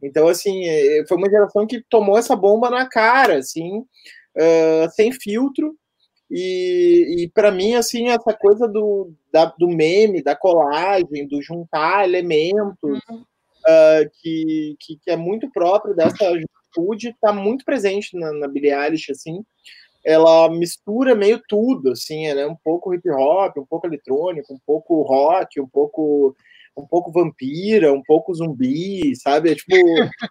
[0.01, 5.11] Então, assim, é, foi uma geração que tomou essa bomba na cara, assim, uh, sem
[5.13, 5.75] filtro,
[6.35, 12.05] e, e para mim, assim, essa coisa do, da, do meme, da colagem, do juntar
[12.05, 13.17] elementos, uhum.
[13.19, 18.73] uh, que, que, que, é muito próprio dessa juventude, está muito presente na, na Billie
[18.73, 19.45] Eilish, assim.
[20.03, 24.59] Ela mistura meio tudo, assim, ela é um pouco hip hop, um pouco eletrônico, um
[24.65, 26.35] pouco rock, um pouco
[26.75, 29.51] um pouco vampira, um pouco zumbi, sabe?
[29.51, 29.75] É, tipo,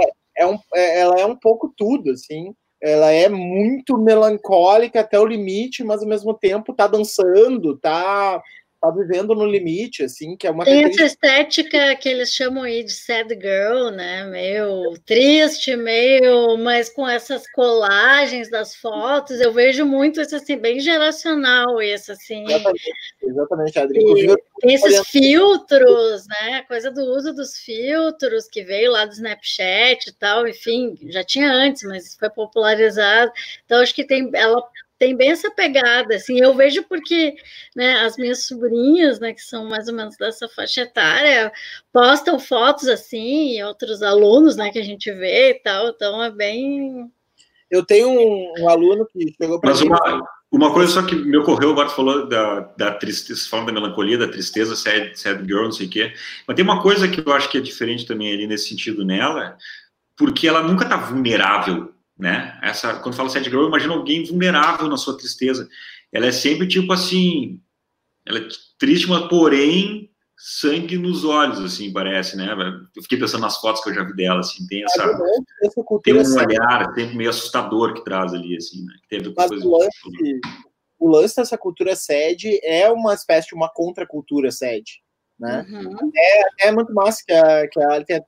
[0.00, 5.00] é, é, é um, é, ela é um pouco tudo, assim ela é muito melancólica
[5.00, 8.42] até o limite, mas ao mesmo tempo tá dançando, tá
[8.82, 12.82] tá vivendo no limite, assim, que é uma Tem essa estética que eles chamam aí
[12.82, 14.24] de sad girl, né?
[14.24, 20.80] Meio triste, meio, mas com essas colagens das fotos, eu vejo muito isso assim, bem
[20.80, 22.42] geracional, isso assim.
[22.42, 22.92] Exatamente,
[23.22, 24.36] exatamente Adri.
[24.60, 26.62] Tem esses filtros, né?
[26.62, 31.52] Coisa do uso dos filtros que veio lá do Snapchat e tal, enfim, já tinha
[31.52, 33.30] antes, mas foi popularizado.
[33.64, 34.60] Então, acho que tem ela
[35.02, 37.34] tem bem essa pegada, assim, eu vejo porque,
[37.74, 41.52] né, as minhas sobrinhas, né, que são mais ou menos dessa faixa etária,
[41.92, 46.30] postam fotos assim, e outros alunos, né, que a gente vê e tal, então é
[46.30, 47.10] bem...
[47.68, 51.36] Eu tenho um, um aluno que chegou para Mas uma, uma coisa só que me
[51.36, 55.72] ocorreu, agora falou da, da tristeza, falando da melancolia, da tristeza, sad, sad girl, não
[55.72, 56.12] sei o quê,
[56.46, 59.56] mas tem uma coisa que eu acho que é diferente também ali nesse sentido nela,
[60.16, 61.92] porque ela nunca tá vulnerável
[62.22, 62.56] né?
[62.62, 65.68] Essa, quando fala sad girl, eu imagino alguém vulnerável na sua tristeza.
[66.12, 67.60] Ela é sempre tipo assim,
[68.24, 68.46] ela é
[68.78, 72.46] triste, mas porém sangue nos olhos, assim, parece, né?
[72.96, 75.02] Eu fiquei pensando nas fotos que eu já vi dela, assim, tem essa,
[75.62, 78.94] essa tem um olhar, tem meio assustador que traz ali, assim, né?
[79.08, 80.40] Que mas o lance,
[80.98, 85.02] o lance dessa cultura sede é uma espécie de uma contracultura sede,
[85.38, 85.66] né?
[85.68, 86.10] Uhum.
[86.14, 88.24] É, é muito massa que a, que a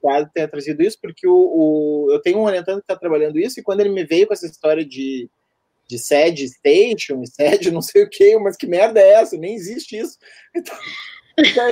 [0.00, 3.58] Claro tenha trazido isso, porque o, o eu tenho um orientando que está trabalhando isso,
[3.58, 5.28] e quando ele me veio com essa história de,
[5.88, 9.36] de sede station, sede não sei o que, mas que merda é essa?
[9.36, 10.18] Nem existe isso.
[11.34, 11.66] Então,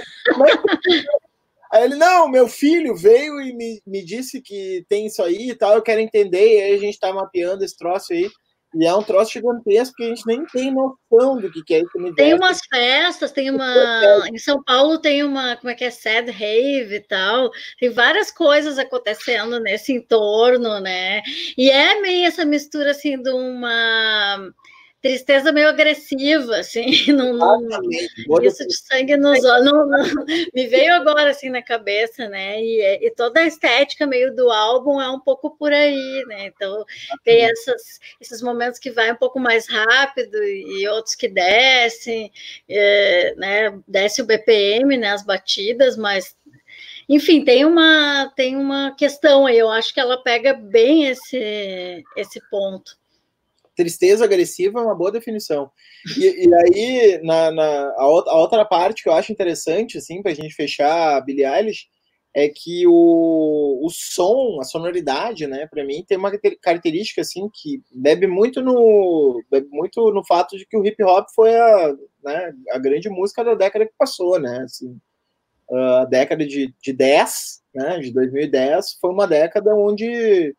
[1.71, 5.55] aí ele, não, meu filho veio e me, me disse que tem isso aí e
[5.55, 8.31] tal, eu quero entender, e aí a gente está mapeando esse troço aí.
[8.75, 12.15] E é um troço gigantesco que a gente nem tem noção do que é universo.
[12.15, 14.29] Tem umas festas, tem uma.
[14.33, 15.91] Em São Paulo tem uma, como é que é?
[15.91, 17.51] Sad Rave e tal.
[17.81, 21.21] Tem várias coisas acontecendo nesse entorno, né?
[21.59, 24.53] E é meio essa mistura assim de uma
[25.01, 30.25] tristeza meio agressiva, assim, não, não isso de sangue nos olhos, não, não,
[30.55, 32.61] me veio agora assim na cabeça, né?
[32.61, 36.47] E, e, toda a estética meio do álbum é um pouco por aí, né?
[36.47, 36.85] Então
[37.25, 42.31] tem essas, esses momentos que vai um pouco mais rápido e outros que descem,
[42.69, 43.81] é, né?
[43.89, 45.13] Desce o BPM, né?
[45.13, 46.37] As batidas, mas
[47.09, 49.59] enfim, tem uma tem uma questão aí.
[49.59, 53.00] Eu acho que ela pega bem esse esse ponto
[53.81, 55.71] tristeza agressiva é uma boa definição.
[56.19, 60.23] E, e aí, na, na a, outra, a, outra parte que eu acho interessante, assim,
[60.23, 61.87] para a gente fechar a Billie Eilish,
[62.35, 66.31] é que o, o som, a sonoridade, né, para mim, tem uma
[66.63, 71.27] característica, assim, que bebe muito no, bebe muito no fato de que o hip hop
[71.35, 74.97] foi a, né, a grande música da década que passou, né, assim,
[75.73, 80.55] a década de, de 10, né, de 2010, foi uma década onde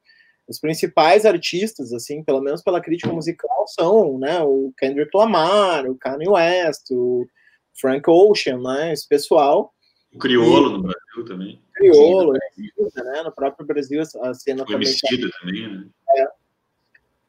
[0.52, 5.96] os principais artistas, assim, pelo menos pela crítica musical, são, né, o Kendrick Lamar, o
[5.96, 7.26] Kanye West, o
[7.74, 9.74] Frank Ocean, né, esse pessoal.
[10.14, 11.62] O Criolo e, no Brasil também.
[11.74, 14.94] Criolo, é, né, no próprio Brasil a cena Foi também.
[14.94, 15.88] Tá, também, né?
[16.18, 16.28] É.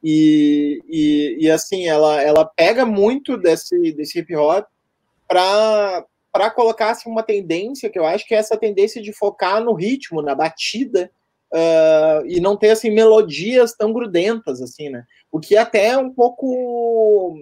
[0.03, 4.67] E, e, e, assim, ela, ela pega muito desse, desse hip hop
[5.27, 9.63] para para colocar assim, uma tendência que eu acho que é essa tendência de focar
[9.63, 11.11] no ritmo, na batida,
[11.53, 15.05] uh, e não ter assim melodias tão grudentas assim, né?
[15.31, 17.37] O que até é um pouco,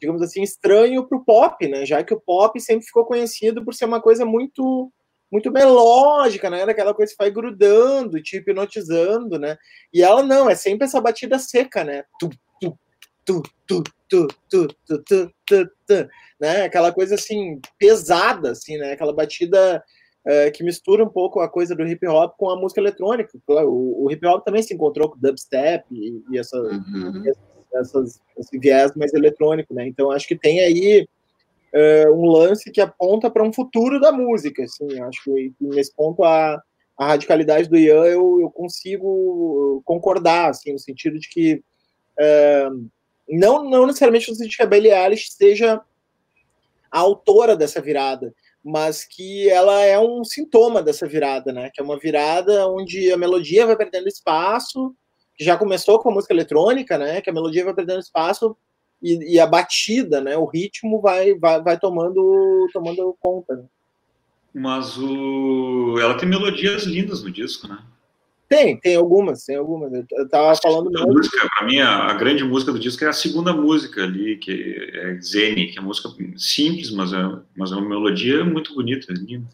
[0.00, 1.84] digamos assim, estranho para o pop, né?
[1.84, 4.90] Já que o pop sempre ficou conhecido por ser uma coisa muito
[5.32, 6.64] muito melódica, né?
[6.64, 9.56] Daquela coisa que vai grudando, te hipnotizando, né?
[9.92, 12.04] E ela não, é sempre essa batida seca, né?
[12.20, 12.30] Tu,
[12.60, 12.78] tu,
[13.24, 16.08] tu, tu, tu, tu, tu, tu, tu, tu,
[16.40, 16.62] né?
[16.62, 18.92] Aquela coisa assim pesada, assim, né?
[18.92, 19.82] Aquela batida
[20.26, 23.38] é, que mistura um pouco a coisa do hip hop com a música eletrônica.
[23.46, 27.24] O, o hip hop também se encontrou com dubstep e, e essa, uhum.
[27.74, 29.86] essas, esse viés mais eletrônico, né?
[29.86, 31.06] Então acho que tem aí
[31.72, 35.00] é, um lance que aponta para um futuro da música, assim.
[35.02, 36.62] Acho que nesse ponto a,
[36.96, 41.62] a radicalidade do Ian eu, eu consigo concordar, assim, no sentido de que
[42.18, 42.68] é,
[43.28, 45.82] não, não necessariamente no sentido de que a Billie Eilish seja
[46.90, 48.32] a autora dessa virada,
[48.64, 51.70] mas que ela é um sintoma dessa virada, né?
[51.72, 54.94] Que é uma virada onde a melodia vai perdendo espaço,
[55.36, 57.20] que já começou com a música eletrônica, né?
[57.20, 58.56] Que a melodia vai perdendo espaço
[59.02, 60.36] e, e a batida, né?
[60.36, 63.54] O ritmo vai, vai, vai tomando, tomando conta.
[63.54, 63.64] Né?
[64.54, 65.98] Mas o...
[66.00, 67.78] ela tem melodias lindas no disco, né?
[68.54, 69.92] Tem, tem algumas, tem algumas.
[70.12, 73.12] Eu tava falando a música, para mim, a, a, grande música do disco é a
[73.12, 77.16] segunda música ali, que é Zene, que é uma música simples, mas é,
[77.56, 79.48] mas é uma melodia muito bonita, linda.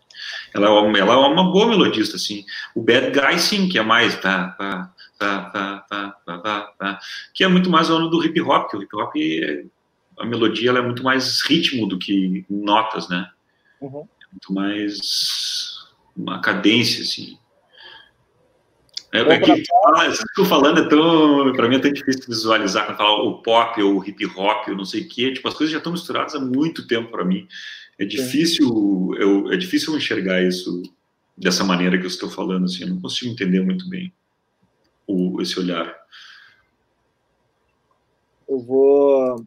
[0.53, 2.45] Ela, é ela é uma boa melodista, assim.
[2.75, 7.01] O Bad Guy, sim, que é mais tá, tá, tá, tá, tá, tá, tá,
[7.33, 9.65] que é muito mais o ano do hip hop, que o hip hop, é,
[10.19, 13.31] a melodia ela é muito mais ritmo do que notas, né?
[13.81, 14.07] Uhum.
[14.23, 17.40] É muito mais uma cadência, assim.
[19.13, 21.93] É, é que, ah, isso que eu tô falando é tão, para mim é tão
[21.93, 25.33] difícil visualizar quando fala o pop ou o hip hop ou não sei o quê.
[25.33, 27.49] Tipo, as coisas já estão misturadas há muito tempo para mim.
[27.99, 30.83] É difícil, eu, é difícil enxergar isso
[31.37, 32.67] dessa maneira que eu estou falando.
[32.67, 34.13] Assim, eu não consigo entender muito bem
[35.07, 35.95] o, esse olhar.
[38.49, 39.45] Eu vou.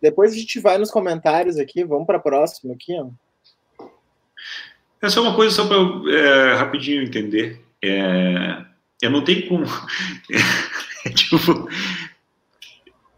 [0.00, 1.82] Depois a gente vai nos comentários aqui.
[1.82, 2.92] Vamos para a próxima aqui.
[2.94, 3.08] Ó.
[5.00, 7.64] É só uma coisa só para é, rapidinho entender.
[7.82, 8.64] É,
[9.00, 9.64] eu não tenho como.
[11.04, 11.68] é, tipo,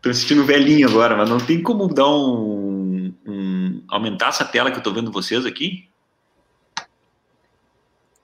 [0.03, 4.71] tô me sentindo velhinho agora, mas não tem como dar um, um, aumentar essa tela
[4.71, 5.89] que eu tô vendo vocês aqui?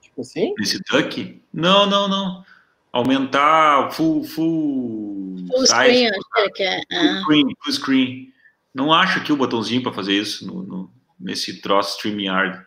[0.01, 0.53] Tipo assim?
[0.57, 1.41] Nesse duck?
[1.53, 2.45] Não, não, não.
[2.91, 6.81] Aumentar full full, full size, screen, acho que é.
[6.89, 7.21] Full ah.
[7.21, 8.33] screen, full screen.
[8.73, 12.65] Não acho aqui o botãozinho para fazer isso no, no, nesse troço StreamYard.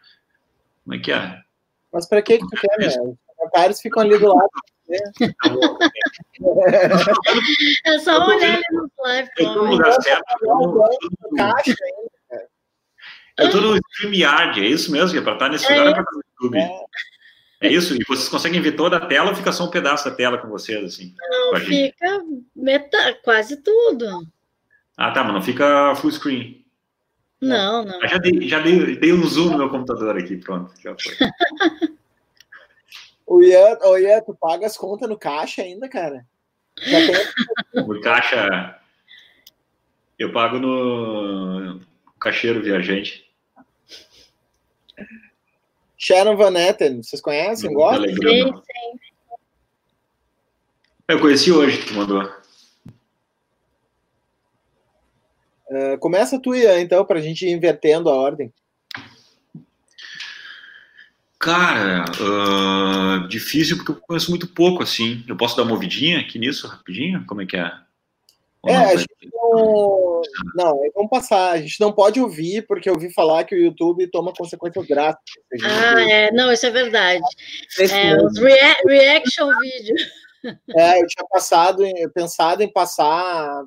[0.85, 1.41] Como é que é?
[1.93, 2.89] Mas para que que tu quer, né?
[2.89, 4.51] Os comentários ficam ali do lado.
[7.85, 9.31] É só olhar ali no live.
[9.39, 10.25] Eu tô no lugar certo.
[13.61, 15.19] No StreamYard, é isso mesmo?
[15.19, 16.59] É para estar nesse lugar é para o YouTube.
[16.59, 17.69] É.
[17.69, 17.73] é.
[17.73, 17.95] isso?
[17.95, 20.49] E vocês conseguem ver toda a tela ou fica só um pedaço da tela com
[20.49, 21.15] vocês, assim?
[21.19, 22.23] Não, fica
[22.55, 24.27] metade, quase tudo.
[24.97, 26.65] Ah, tá, mas não fica full screen.
[27.41, 28.07] Não, não.
[28.07, 30.75] já dei, já dei, dei um zoom no meu computador aqui, pronto.
[30.83, 31.17] Já foi.
[33.31, 36.27] O Ian, o Ian, tu paga as contas no caixa ainda, cara?
[37.73, 38.77] No caixa.
[40.19, 41.81] Eu pago no
[42.19, 43.25] cacheiro viajante.
[45.97, 47.73] Sharon Van Etten, vocês conhecem?
[47.73, 48.09] Gostam?
[48.09, 48.99] Sim, sim.
[51.07, 52.25] Eu conheci hoje que tu mandou.
[55.69, 58.53] Uh, começa tu, Ian, então, para a gente ir invertendo a ordem.
[61.41, 65.25] Cara, uh, difícil porque eu conheço muito pouco, assim.
[65.27, 67.25] Eu posso dar uma ouvidinha aqui nisso, rapidinho?
[67.27, 67.73] Como é que é?
[68.63, 70.23] Ou é, não, a gente não...
[70.55, 71.53] Não, vamos passar.
[71.53, 75.63] A gente não pode ouvir, porque eu ouvi falar que o YouTube toma consequências drásticas.
[75.65, 76.31] Ah, é.
[76.31, 77.25] Não, isso é verdade.
[77.79, 79.97] É, os rea reaction vídeo.
[80.77, 81.83] É, eu tinha passado,
[82.13, 83.65] pensado em passar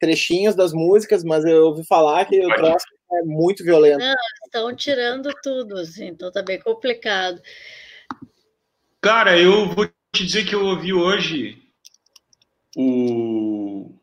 [0.00, 3.98] trechinhos das músicas, mas eu ouvi falar que o próximo é muito violento.
[3.98, 7.40] Não, estão tirando tudo, assim, então tá bem complicado.
[9.00, 11.62] Cara, eu vou te dizer que eu ouvi hoje
[12.76, 13.94] o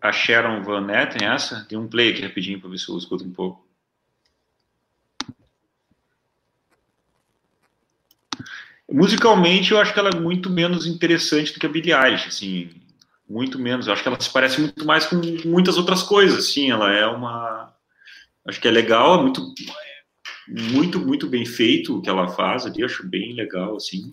[0.00, 1.66] a Sharon Van Etten, essa?
[1.68, 3.68] Tem um play aqui rapidinho para ver se eu escuto um pouco.
[8.90, 12.79] Musicalmente, eu acho que ela é muito menos interessante do que a Billie Eilish, assim,
[13.30, 13.86] muito menos.
[13.86, 16.70] Eu acho que ela se parece muito mais com muitas outras coisas, sim.
[16.70, 17.72] Ela é uma,
[18.46, 19.54] acho que é legal, é muito,
[20.48, 22.82] muito, muito bem feito o que ela faz ali.
[22.82, 24.12] Acho bem legal, assim.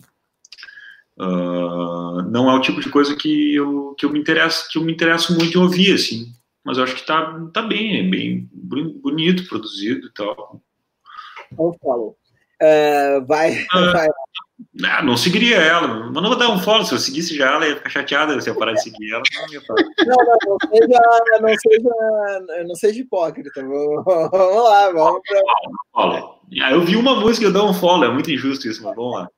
[1.16, 4.84] Uh, não é o tipo de coisa que eu, que eu me interesso que eu
[4.84, 6.32] me interesso muito em ouvir, assim.
[6.64, 10.62] Mas eu acho que tá, tá bem, é bem bonito, produzido e tal.
[11.52, 12.16] Então, follow.
[12.62, 14.06] Uh, vai, uh, vai.
[14.06, 14.27] Ah,
[15.04, 16.84] não seguiria ela, mas não vou dar um follow.
[16.84, 19.22] Se eu seguisse já, ela ia ficar chateada se eu parar de seguir ela.
[19.34, 19.62] Não, ia
[20.06, 21.00] não, não, não seja,
[21.40, 23.50] não seja, não seja hipócrita.
[23.56, 26.70] Vamos lá, vamos pra...
[26.70, 29.14] Eu vi uma música e eu dou um follow, é muito injusto isso, mas vamos
[29.14, 29.28] lá.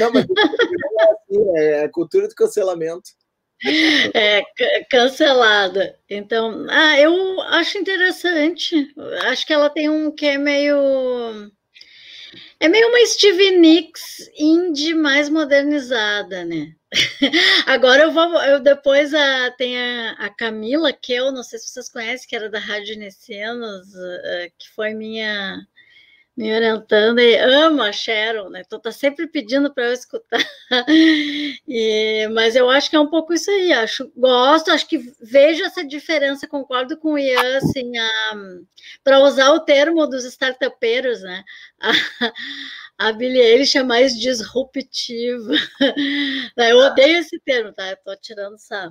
[0.00, 3.10] Não, mas é, assim, é a cultura do cancelamento.
[4.14, 4.42] É,
[4.90, 5.96] cancelada.
[6.08, 8.92] Então, ah, eu acho interessante.
[9.26, 10.76] Acho que ela tem um que é meio.
[12.60, 16.74] É meio uma Stevie Nicks indie mais modernizada, né?
[17.66, 18.22] Agora eu vou.
[18.42, 22.36] Eu depois a, tem a, a Camila, que eu não sei se vocês conhecem, que
[22.36, 25.58] era da Rádio Necenos, eh, que foi minha
[26.36, 28.62] me orientando e amo a Sharon, né?
[28.66, 30.40] Então tá sempre pedindo para eu escutar.
[31.66, 33.72] E, mas eu acho que é um pouco isso aí.
[33.72, 37.92] Acho, gosto, acho que vejo essa diferença, concordo com o Ian, assim,
[39.02, 41.42] para usar o termo dos startupeiros, né?
[41.80, 41.92] A,
[42.98, 45.52] a Billie Eilish é mais disruptiva.
[46.56, 47.90] Eu odeio esse termo, tá?
[47.90, 48.90] Eu tô tirando sarro.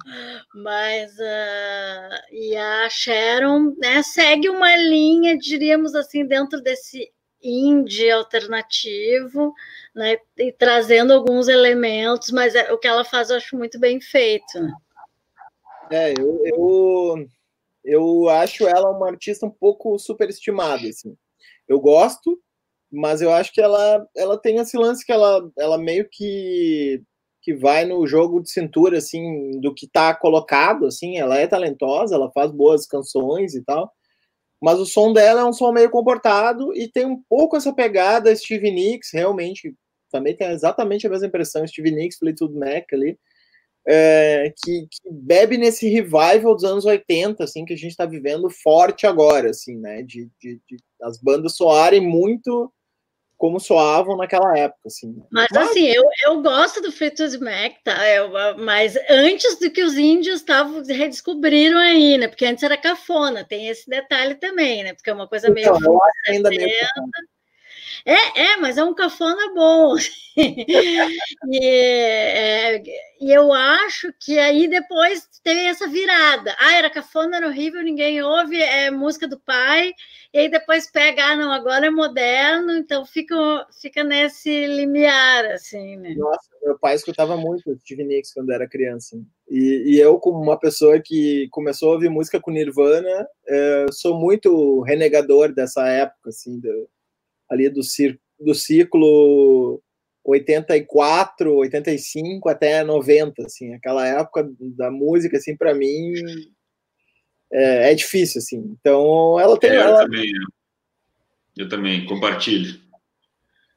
[0.55, 7.11] Mas uh, e a Sharon né, segue uma linha, diríamos assim, dentro desse
[7.43, 9.53] indie alternativo,
[9.93, 13.99] né, e trazendo alguns elementos, mas é, o que ela faz eu acho muito bem
[13.99, 14.59] feito.
[14.59, 14.73] Né?
[15.91, 17.27] É, eu, eu,
[17.83, 21.15] eu acho ela uma artista um pouco superestimada, assim.
[21.67, 22.39] Eu gosto,
[22.91, 27.01] mas eu acho que ela, ela tem esse lance que ela, ela meio que
[27.41, 32.15] que vai no jogo de cintura assim do que está colocado assim ela é talentosa
[32.15, 33.91] ela faz boas canções e tal
[34.64, 38.34] mas o som dela é um som meio comportado e tem um pouco essa pegada
[38.34, 39.76] Steve Nicks, realmente,
[40.09, 43.20] também tem exatamente a mesma impressão, Steve Nicks, Fleetwood Mac ali,
[43.86, 48.49] é, que, que, bebe nesse revival dos anos 80, assim, que a gente está vivendo
[48.49, 52.72] forte agora, assim, né, de, de, de as bandas soarem muito
[53.43, 55.21] como soavam naquela época, assim.
[55.29, 55.67] Mas, mas...
[55.67, 58.07] assim, eu, eu gosto do Fleetwood Mac, tá?
[58.07, 62.29] Eu, mas antes do que os índios estavam redescobriram aí, né?
[62.29, 64.93] Porque antes era cafona, tem esse detalhe também, né?
[64.93, 65.75] Porque é uma coisa meio.
[65.75, 66.69] Então, ainda meio
[68.05, 69.95] é, é, mas é um cafona bom.
[70.37, 72.83] e, é,
[73.21, 76.55] e eu acho que aí depois tem essa virada.
[76.59, 79.93] Ah, era cafona, era horrível, ninguém ouve, é música do pai.
[80.33, 83.35] E aí depois pega, ah, não, agora é moderno, então fica,
[83.81, 86.15] fica nesse limiar, assim, né?
[86.17, 89.17] Nossa, meu pai escutava muito Steve Nicks quando era criança.
[89.49, 94.19] E, e, eu, como uma pessoa que começou a ouvir música com Nirvana, é, sou
[94.19, 96.89] muito renegador dessa época, assim, do,
[97.53, 97.81] ali do,
[98.39, 99.81] do ciclo
[100.23, 106.13] 84, 85 até 90, assim, aquela época da música, assim, para mim
[107.51, 108.75] é, é, difícil, assim.
[108.79, 109.71] Então, ela tem.
[109.71, 110.03] É, eu, ela...
[110.03, 110.31] Também,
[111.57, 112.81] eu também compartilho.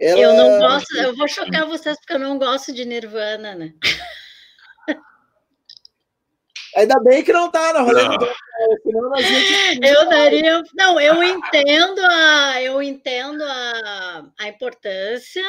[0.01, 0.21] Ela...
[0.21, 3.75] Eu não gosto, eu vou chocar vocês porque eu não gosto de Nirvana, né?
[6.77, 8.19] Ainda bem que não tá na rolê não.
[8.19, 8.29] do
[8.83, 9.81] senão gente...
[9.83, 10.63] Eu daria.
[10.75, 15.43] Não, eu entendo a, eu entendo a, a importância,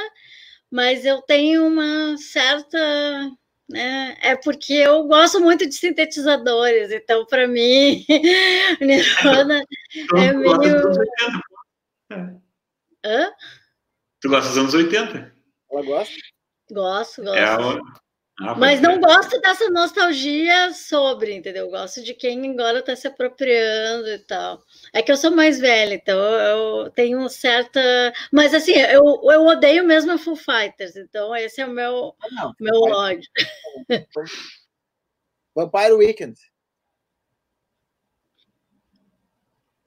[0.72, 2.80] mas eu tenho uma certa
[3.70, 4.18] né?
[4.22, 8.06] É porque eu gosto muito de sintetizadores, então para mim
[8.80, 9.62] Nirvana
[10.16, 10.82] é meio.
[13.06, 13.32] Hã?
[14.22, 15.34] Tu gosta dos anos 80?
[15.70, 16.16] Ela gosta?
[16.72, 17.38] Gosto, gosto.
[17.38, 18.07] É a...
[18.40, 21.70] ah, Mas não gosto dessa nostalgia sobre, entendeu?
[21.72, 24.64] Gosto de quem agora está se apropriando e tal.
[24.94, 27.80] É que eu sou mais velha, então eu tenho certa.
[28.32, 32.28] Mas assim, eu, eu odeio mesmo a Full Fighters, então esse é o meu, ah,
[32.32, 33.28] não, meu ódio.
[35.56, 36.40] Vampire Weekend.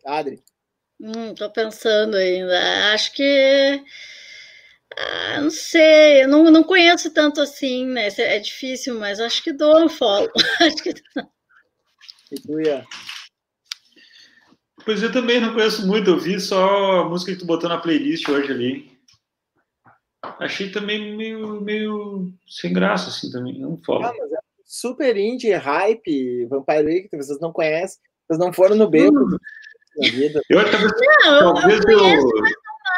[0.05, 0.43] Adri.
[1.01, 2.93] Hum, tô pensando ainda.
[2.93, 3.85] Acho que
[4.97, 8.09] ah, não sei, eu não, não conheço tanto assim, né?
[8.19, 10.31] É difícil, mas acho que dou um follow.
[10.61, 10.95] acho que...
[12.65, 12.85] Ia?
[14.85, 17.79] Pois eu também não conheço muito, eu vi só a música que tu botou na
[17.79, 19.01] playlist hoje ali.
[20.39, 24.07] Achei também meio, meio sem graça, assim, também, não follow.
[24.07, 28.89] Ah, mas é super indie, hype, Vampire Week, vocês não conhecem, vocês não foram no
[28.89, 29.37] beco hum.
[29.97, 30.41] na vida.
[30.49, 30.93] Eu, talvez,
[31.25, 32.31] não, talvez eu, eu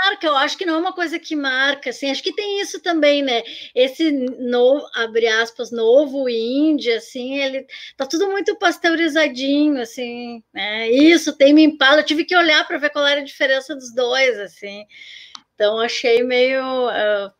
[0.03, 2.81] marca, eu acho que não é uma coisa que marca, assim, acho que tem isso
[2.81, 3.43] também, né?
[3.75, 10.91] Esse novo, abre aspas, novo índia, assim, ele tá tudo muito pasteurizadinho, assim, né?
[10.91, 13.95] Isso tem me impado, eu tive que olhar para ver qual era a diferença dos
[13.95, 14.85] dois, assim.
[15.55, 17.31] Então achei meio, uh,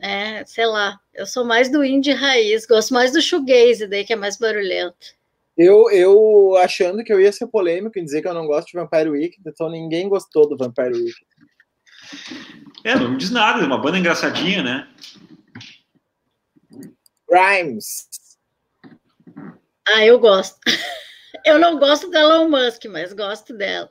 [0.00, 4.12] é, sei lá, eu sou mais do indie raiz, gosto mais do shoegaze daí que
[4.12, 5.20] é mais barulhento.
[5.56, 8.78] Eu, eu achando que eu ia ser polêmico em dizer que eu não gosto de
[8.78, 11.29] Vampire Week, então ninguém gostou do Vampire Week.
[12.84, 14.88] É, não me diz nada, é uma banda engraçadinha, né?
[17.28, 18.08] Grimes.
[19.86, 20.58] Ah, eu gosto.
[21.44, 23.88] Eu não gosto da Elon Musk, mas gosto dela.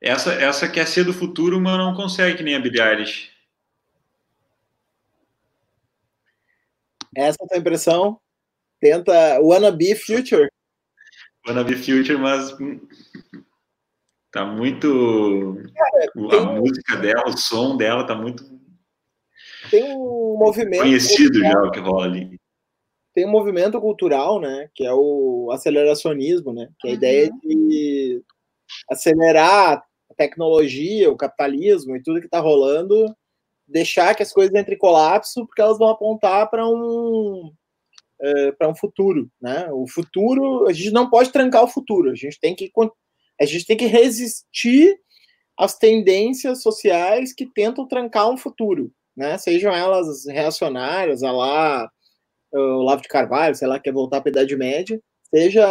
[0.00, 3.30] Essa, essa quer ser do futuro, mas não consegue, que nem a Billie Eilish.
[7.16, 8.20] Essa é a tua impressão?
[8.80, 10.48] Tenta Wanna Be Future.
[11.46, 12.52] Wanna Be Future, mas
[14.32, 15.58] Tá muito.
[15.74, 18.42] Cara, a música dela, o som dela tá muito.
[19.70, 20.80] Tem um movimento.
[20.80, 22.40] Conhecido cultural, já o que rola ali.
[23.14, 24.70] Tem um movimento cultural, né?
[24.74, 26.68] Que é o aceleracionismo, né?
[26.80, 26.96] Que é a uhum.
[26.96, 28.22] ideia de
[28.90, 33.14] acelerar a tecnologia, o capitalismo e tudo que está rolando,
[33.68, 37.52] deixar que as coisas entrem em colapso, porque elas vão apontar para um
[38.18, 39.68] é, para um futuro, né?
[39.72, 42.70] O futuro, a gente não pode trancar o futuro, a gente tem que
[43.40, 44.96] a gente tem que resistir
[45.58, 49.38] às tendências sociais que tentam trancar um futuro, né?
[49.38, 51.88] Sejam elas reacionárias, a lá
[52.52, 55.00] o Lavo de Carvalho, sei lá, quer voltar para a Idade Média,
[55.34, 55.66] seja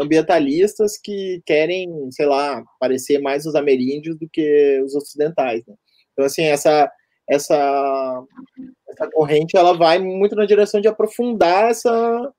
[0.00, 5.62] ambientalistas que querem, sei lá, parecer mais os ameríndios do que os ocidentais.
[5.66, 5.74] Né?
[6.12, 6.90] Então, assim, essa,
[7.28, 8.24] essa,
[8.88, 12.32] essa corrente ela vai muito na direção de aprofundar essa,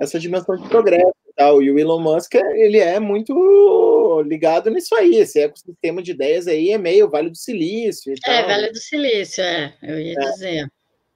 [0.00, 1.62] essa dimensão de progresso tal.
[1.62, 5.16] E o Elon Musk, ele é muito ligado nisso aí.
[5.16, 8.12] Esse ecossistema de ideias aí é meio Vale do Silício.
[8.12, 10.66] E é, Vale do Silício, é, eu ia é, dizer.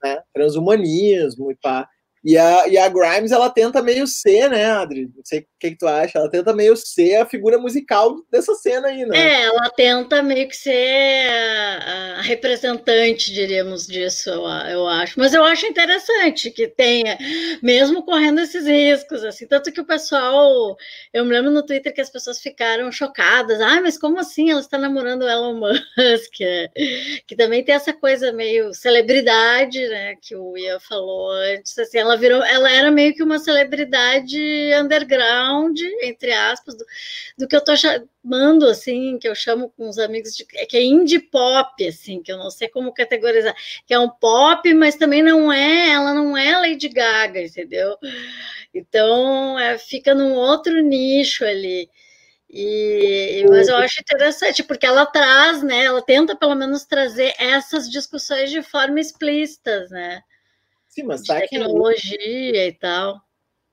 [0.03, 0.23] Né?
[0.33, 1.89] Transhumanismo e pá.
[2.25, 5.11] E a, e a Grimes, ela tenta meio ser, né, Adri?
[5.15, 6.19] Não sei o que, que, tu acha.
[6.19, 9.19] Ela tenta meio ser a figura musical dessa cena aí, né?
[9.19, 11.29] É, ela tenta meio que ser
[11.83, 15.19] a, representante, diríamos, disso, eu, acho.
[15.19, 17.19] Mas eu acho interessante que tenha,
[17.61, 19.49] mesmo correndo esses riscos, assim.
[19.49, 20.77] Tanto que o pessoal.
[21.13, 23.61] Eu me lembro no Twitter que as pessoas ficaram chocadas.
[23.61, 26.39] Ah, mas como assim ela está namorando o Elon Musk?
[27.27, 30.15] Que também tem essa coisa meio celebridade, né?
[30.23, 31.77] Que o Ian falou antes.
[31.79, 34.39] Assim, ela virou, ela era meio que uma celebridade
[34.81, 35.48] underground,
[36.03, 36.85] entre aspas, do,
[37.39, 40.83] do que eu tô chamando, assim, que eu chamo com os amigos de que é
[40.83, 43.55] indie pop, assim, que eu não sei como categorizar,
[43.87, 47.97] que é um pop, mas também não é, ela não é Lady Gaga, entendeu?
[48.75, 51.89] Então, é, fica num outro nicho ali.
[52.51, 55.85] E, mas eu acho interessante, porque ela traz, né?
[55.85, 60.23] Ela tenta pelo menos trazer essas discussões de forma explícita, né?
[60.89, 62.67] Sim, mas tá tecnologia que...
[62.69, 63.21] e tal.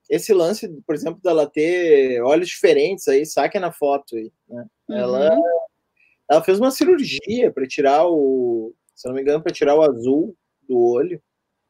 [0.09, 4.65] Esse lance, por exemplo, dela ter olhos diferentes aí, saca na foto aí, né?
[4.89, 4.97] Uhum.
[4.97, 5.37] Ela,
[6.29, 10.35] ela fez uma cirurgia para tirar o, se não me engano, para tirar o azul
[10.67, 11.21] do olho,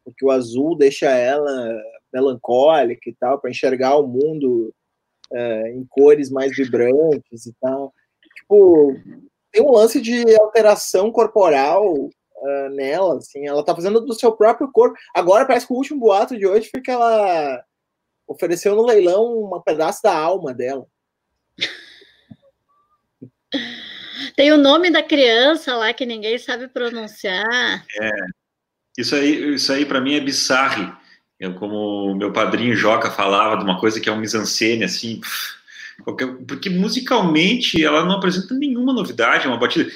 [0.04, 1.82] porque o azul deixa ela
[2.14, 4.74] melancólica e tal, para enxergar o mundo
[5.34, 7.94] é, em cores mais vibrantes e tal.
[8.38, 8.96] Tipo,
[9.52, 14.72] tem um lance de alteração corporal uh, nela, assim, ela tá fazendo do seu próprio
[14.72, 14.98] corpo.
[15.14, 17.64] Agora parece que o último boato de hoje foi que ela
[18.28, 20.86] ofereceu no leilão um pedaço da alma dela.
[24.36, 27.86] Tem o nome da criança lá que ninguém sabe pronunciar.
[28.02, 28.12] É.
[28.98, 30.92] Isso aí, isso aí para mim é bizarre.
[31.40, 35.20] Eu, como meu padrinho Joca falava de uma coisa que é um mise-en-scène, assim,
[36.04, 39.92] qualquer, porque musicalmente ela não apresenta nenhuma novidade, é uma batida.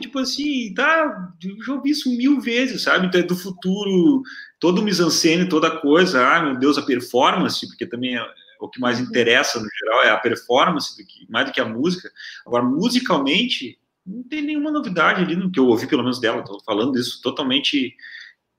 [0.00, 1.32] Tipo assim, tá?
[1.42, 3.06] Eu já ouvi isso mil vezes, sabe?
[3.06, 4.22] Então é do futuro,
[4.60, 6.26] todo o mise-en-scène, toda coisa.
[6.26, 8.24] Ah, meu Deus, a performance, porque também é,
[8.60, 11.64] o que mais interessa no geral é a performance, do que, mais do que a
[11.64, 12.10] música.
[12.46, 16.40] Agora, musicalmente, não tem nenhuma novidade ali no que eu ouvi, pelo menos dela.
[16.40, 17.96] Estou falando isso totalmente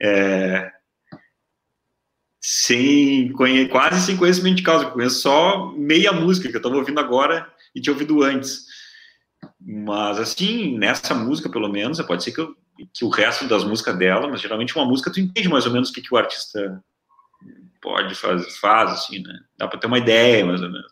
[0.01, 0.71] é,
[2.41, 3.31] sem
[3.71, 7.81] quase sem conhecimento de causa, conheço só meia música que eu estava ouvindo agora e
[7.81, 8.65] tinha ouvido antes.
[9.59, 12.55] Mas assim, nessa música, pelo menos, pode ser que, eu,
[12.93, 15.89] que o resto das músicas dela, mas geralmente uma música tu entende mais ou menos
[15.89, 16.81] o que, que o artista
[17.81, 19.39] pode fazer, faz, assim, né?
[19.55, 20.91] Dá para ter uma ideia, mais ou menos.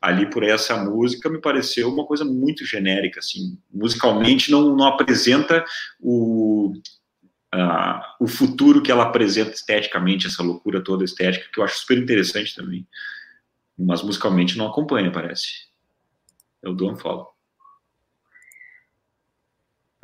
[0.00, 5.64] Ali por essa música me pareceu uma coisa muito genérica, assim, musicalmente não, não apresenta
[6.00, 6.72] o,
[8.18, 12.56] o futuro que ela apresenta esteticamente, essa loucura toda estética, que eu acho super interessante
[12.56, 12.86] também.
[13.78, 15.71] Mas musicalmente não acompanha, parece.
[16.62, 17.28] Eu dou um follow.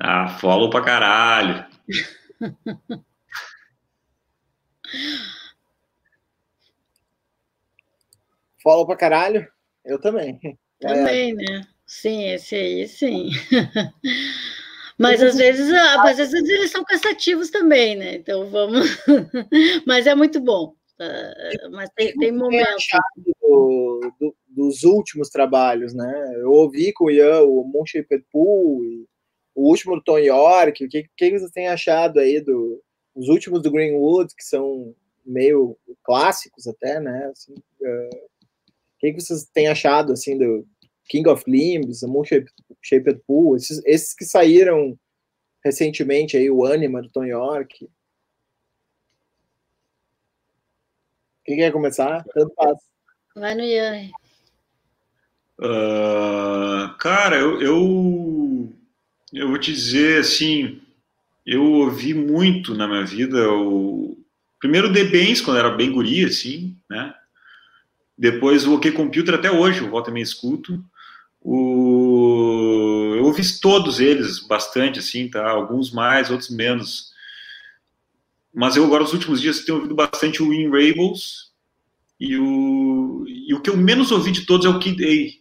[0.00, 1.66] Ah, follow pra caralho.
[8.62, 9.46] Follow pra caralho?
[9.84, 10.38] Eu também.
[10.80, 11.34] Também, é.
[11.34, 11.66] né?
[11.84, 13.30] Sim, esse aí, sim.
[14.96, 18.14] Mas às vezes, ah, às vezes eles são cansativos também, né?
[18.14, 18.86] Então vamos.
[19.86, 20.74] Mas é muito bom.
[20.98, 21.68] Tá?
[21.70, 22.86] Mas tem, tem momentos.
[23.40, 26.32] Do, do, dos últimos trabalhos, né?
[26.36, 28.82] Eu ouvi com o Ian o Moon Shaped Pool,
[29.54, 30.84] o último do Tom York.
[30.84, 32.82] O que, que vocês têm achado aí do,
[33.14, 34.94] os últimos do Greenwood, que são
[35.24, 37.30] meio clássicos até, né?
[37.32, 40.66] Assim, uh, o que, que vocês têm achado assim do
[41.08, 44.98] King of Limbs, Moon Shaped, Shaped Pool, esses, esses que saíram
[45.64, 47.88] recentemente aí, o Anima do Tom York?
[51.48, 52.22] Quem quer começar?
[52.34, 52.76] Tanto faz.
[53.34, 54.10] Vai no Ian.
[55.58, 58.72] Uh, cara, eu, eu,
[59.32, 60.78] eu vou te dizer assim,
[61.46, 64.14] eu ouvi muito na minha vida o
[64.60, 67.14] primeiro The Benz, quando era bem guri, assim, né?
[68.16, 70.84] Depois o OK Computer até hoje, eu volto e me escuto.
[71.40, 73.14] O...
[73.16, 75.48] Eu ouvi todos eles bastante, assim, tá?
[75.48, 77.10] Alguns mais, outros menos.
[78.54, 81.48] Mas eu agora, nos últimos dias, tenho ouvido bastante o In Rables.
[82.18, 83.24] E o...
[83.26, 85.38] e o que eu menos ouvi de todos é o Kid A.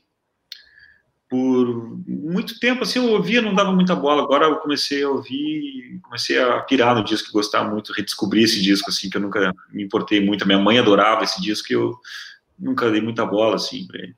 [1.30, 4.24] Por muito tempo, assim, eu ouvia, não dava muita bola.
[4.24, 8.90] Agora eu comecei a ouvir, comecei a pirar no disco, gostar muito, redescobrir esse disco,
[8.90, 10.46] assim, que eu nunca me importei muito.
[10.48, 11.98] Minha mãe adorava esse disco e eu
[12.58, 14.16] nunca dei muita bola, assim, pra ele.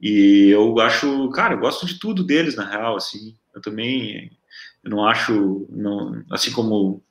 [0.00, 3.36] E eu acho, cara, eu gosto de tudo deles, na real, assim.
[3.54, 4.30] Eu também,
[4.82, 7.02] eu não acho, não, assim como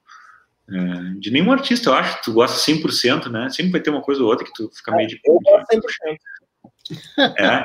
[0.72, 3.50] é, de nenhum artista, eu acho que tu gosta 100%, né?
[3.50, 5.20] Sempre vai ter uma coisa ou outra que tu fica meio de...
[5.26, 7.32] Eu gosto 100%.
[7.38, 7.64] É?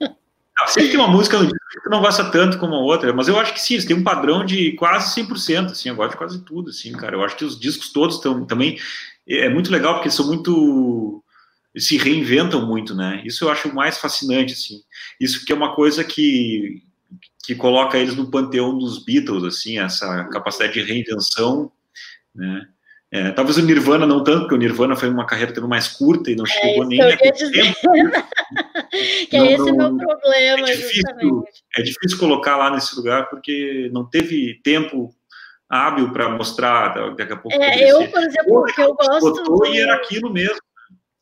[0.00, 3.12] Não, sempre tem uma música no disco que tu não gosta tanto como a outra,
[3.12, 6.12] mas eu acho que sim, eles têm um padrão de quase 100%, assim, eu gosto
[6.12, 7.14] de quase tudo, assim, cara.
[7.14, 8.78] Eu acho que os discos todos estão também...
[9.28, 11.22] É muito legal, porque eles são muito
[11.76, 13.22] se reinventam muito, né?
[13.24, 14.80] Isso eu acho mais fascinante, assim.
[15.20, 16.82] Isso que é uma coisa que,
[17.44, 21.70] que coloca eles no panteão dos Beatles, assim, essa capacidade de reinvenção,
[22.38, 22.66] né?
[23.10, 26.30] É, talvez o Nirvana não tanto, porque o Nirvana foi uma carreira também mais curta
[26.30, 27.38] e não é chegou nem a tempo.
[29.30, 31.44] que é não, é esse não, meu problema, é difícil,
[31.76, 35.10] é difícil colocar lá nesse lugar, porque não teve tempo
[35.70, 37.62] hábil para mostrar daqui a pouco.
[37.62, 39.66] É, eu, por exemplo, que eu gosto.
[39.66, 40.60] E era aquilo mesmo.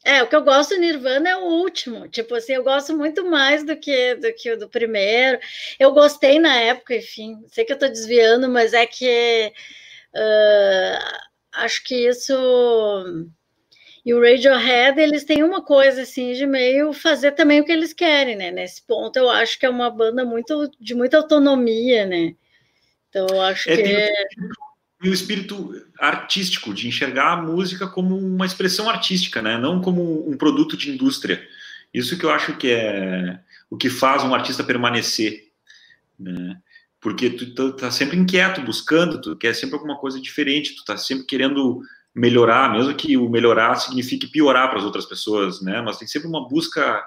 [0.04, 2.08] É, o que eu gosto do Nirvana é o último.
[2.08, 5.38] Tipo assim, eu gosto muito mais do que do que o do primeiro.
[5.78, 7.44] Eu gostei na época, enfim.
[7.48, 9.52] Sei que eu tô desviando, mas é que
[10.16, 11.16] uh,
[11.52, 12.34] acho que isso.
[14.04, 17.92] E o Radiohead, eles têm uma coisa assim de meio fazer também o que eles
[17.92, 18.50] querem, né?
[18.50, 22.34] Nesse ponto, eu acho que é uma banda muito de muita autonomia, né?
[23.08, 24.12] Então, eu acho é, que.
[25.02, 29.58] E o espírito artístico, de enxergar a música como uma expressão artística, né?
[29.58, 31.46] não como um produto de indústria.
[31.92, 33.38] Isso que eu acho que é
[33.68, 35.50] o que faz um artista permanecer.
[36.18, 36.56] Né?
[37.06, 41.24] Porque tu tá sempre inquieto, buscando, tu quer sempre alguma coisa diferente, tu tá sempre
[41.24, 41.80] querendo
[42.12, 45.80] melhorar, mesmo que o melhorar signifique piorar para as outras pessoas, né?
[45.80, 47.00] Mas tem sempre uma busca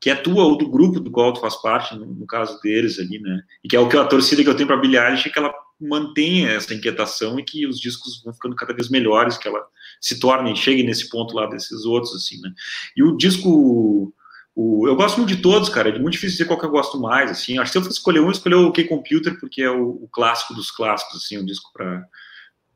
[0.00, 2.98] que é tua ou do grupo do qual tu faz parte, no, no caso deles
[2.98, 3.44] ali, né?
[3.62, 5.38] E que é o que a torcida que eu tenho para Billie Eilish, é que
[5.38, 9.64] ela mantenha essa inquietação e que os discos vão ficando cada vez melhores, que ela
[10.00, 12.50] se torne, chegue nesse ponto lá desses outros, assim, né?
[12.96, 14.12] E o disco
[14.54, 15.88] O, eu gosto muito de todos, cara.
[15.88, 17.58] É muito difícil dizer qual que eu gosto mais, assim.
[17.58, 20.54] Acho que se eu fosse escolher um, escolher o K-Computer, porque é o, o, clássico
[20.54, 22.06] dos clássicos, assim, o disco para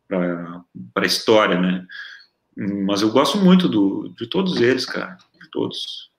[0.09, 1.85] para a história, né?
[2.57, 5.19] Mas eu gosto muito do, de todos eles, cara.
[5.43, 6.11] De todos.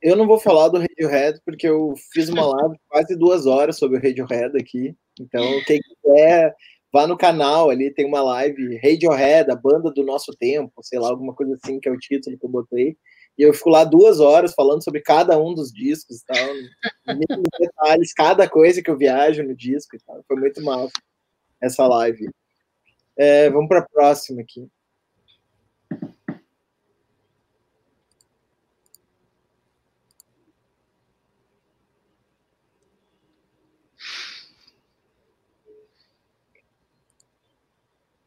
[0.00, 3.98] Eu não vou falar do Radiohead, porque eu fiz uma live quase duas horas sobre
[3.98, 4.96] o Radiohead aqui.
[5.20, 6.54] Então, quem quiser,
[6.92, 11.08] vá no canal ali, tem uma live Radiohead, a banda do nosso tempo, sei lá,
[11.08, 12.96] alguma coisa assim, que é o título que eu botei.
[13.38, 16.36] E eu fico lá duas horas falando sobre cada um dos discos e tal,
[17.60, 20.24] detalhes, cada coisa que eu viajo no disco e tal.
[20.26, 20.90] Foi muito massa
[21.60, 22.28] essa live.
[23.16, 24.68] É, vamos para a próxima aqui.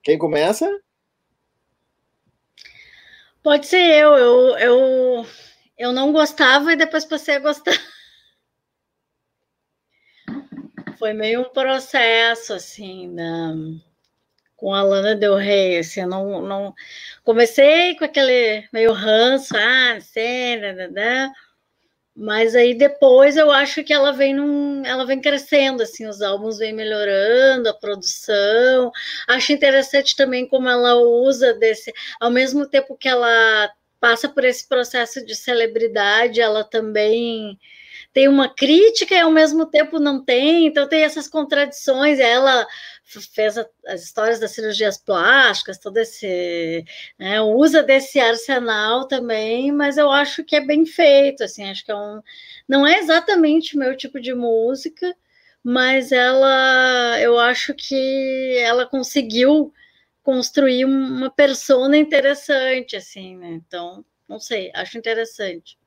[0.03, 0.67] Quem começa?
[3.43, 4.13] Pode ser eu.
[4.15, 5.25] Eu, eu,
[5.77, 7.73] eu não gostava e depois passei a gostar.
[10.97, 13.53] Foi meio um processo, assim, da,
[14.55, 16.75] com a Lana Del Rey, assim, não, não...
[17.23, 21.31] Comecei com aquele meio ranço, ah, cena, né, né?
[22.15, 26.57] Mas aí depois eu acho que ela vem num, ela vem crescendo, assim, os álbuns
[26.57, 28.91] vêm melhorando, a produção.
[29.27, 34.67] Acho interessante também como ela usa desse, ao mesmo tempo que ela passa por esse
[34.67, 37.57] processo de celebridade, ela também
[38.13, 42.19] tem uma crítica e ao mesmo tempo não tem, então tem essas contradições.
[42.19, 42.67] Ela
[43.03, 46.85] fez a, as histórias das cirurgias plásticas, todo esse
[47.19, 51.91] né, usa desse arsenal também, mas eu acho que é bem feito, assim, acho que
[51.91, 52.21] é um,
[52.67, 55.15] não é exatamente o meu tipo de música,
[55.63, 59.73] mas ela, eu acho que ela conseguiu
[60.23, 63.49] construir uma persona interessante, assim, né?
[63.53, 65.77] Então, não sei, acho interessante.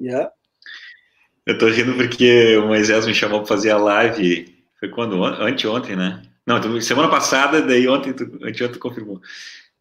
[0.00, 0.32] Yeah.
[1.46, 4.57] Eu tô rindo porque o Moisés me chamou para fazer a live.
[4.78, 5.24] Foi quando?
[5.24, 6.22] Anteontem, né?
[6.46, 9.20] Não, semana passada, daí ontem, tu, anteontem confirmou.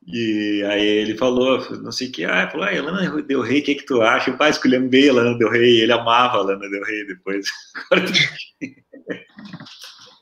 [0.06, 3.64] E aí ele falou, não sei o que, ah, falou, ah, Lana Del Rey, o
[3.64, 4.32] que que tu acha?
[4.32, 7.48] O pai escolhendo bem a Lana Del Rey, ele amava a Lana Del Rey depois.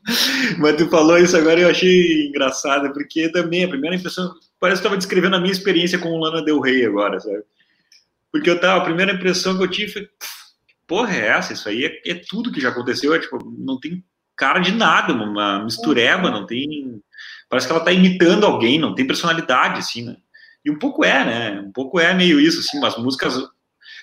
[0.59, 4.88] Mas tu falou isso agora eu achei engraçado, porque também a primeira impressão, parece que
[4.88, 7.43] estava descrevendo a minha experiência com Lana Del Rey agora, sabe?
[8.32, 10.09] Porque eu tava, a primeira impressão que eu tive foi,
[10.88, 11.53] porra, é essa?
[11.53, 14.03] Isso aí é, é, tudo que já aconteceu, é tipo, não tem
[14.36, 17.02] cara de nada, uma mistureba, não tem.
[17.50, 20.18] Parece que ela tá imitando alguém, não tem personalidade, assim, né?
[20.64, 21.62] E um pouco é, né?
[21.62, 23.36] Um pouco é meio isso, assim, umas músicas.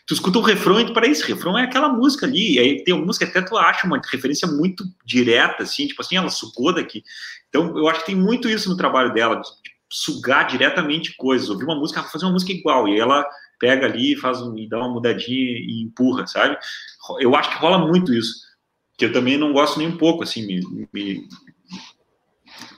[0.06, 2.84] Tu escuta o refrão e tu para isso, refrão é aquela música ali, e aí
[2.84, 6.74] tem uma música até tu acha uma referência muito direta, assim, tipo assim, ela sugou
[6.74, 7.04] daqui.
[7.48, 9.48] Então, eu acho que tem muito isso no trabalho dela, de,
[9.92, 13.24] sugar diretamente coisas, ouvir uma música, fazer uma música igual, e ela
[13.60, 16.56] pega ali, faz um, e dá uma mudadinha e empurra, sabe?
[17.20, 18.40] Eu acho que rola muito isso,
[18.96, 21.28] que eu também não gosto nem um pouco, assim, me, me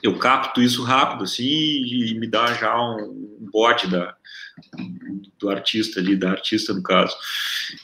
[0.01, 4.15] eu capto isso rápido, assim, e me dá já um, um bote da,
[5.39, 7.15] do artista ali, da artista no caso.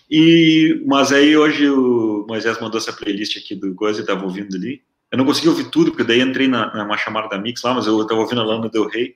[0.10, 4.56] E, mas aí hoje o Moisés mandou essa playlist aqui do coisa, eu estava ouvindo
[4.56, 4.82] ali.
[5.12, 7.86] Eu não consegui ouvir tudo, porque daí entrei na, numa chamada da Mix lá, mas
[7.86, 9.16] eu estava ouvindo a Lana Del Rey.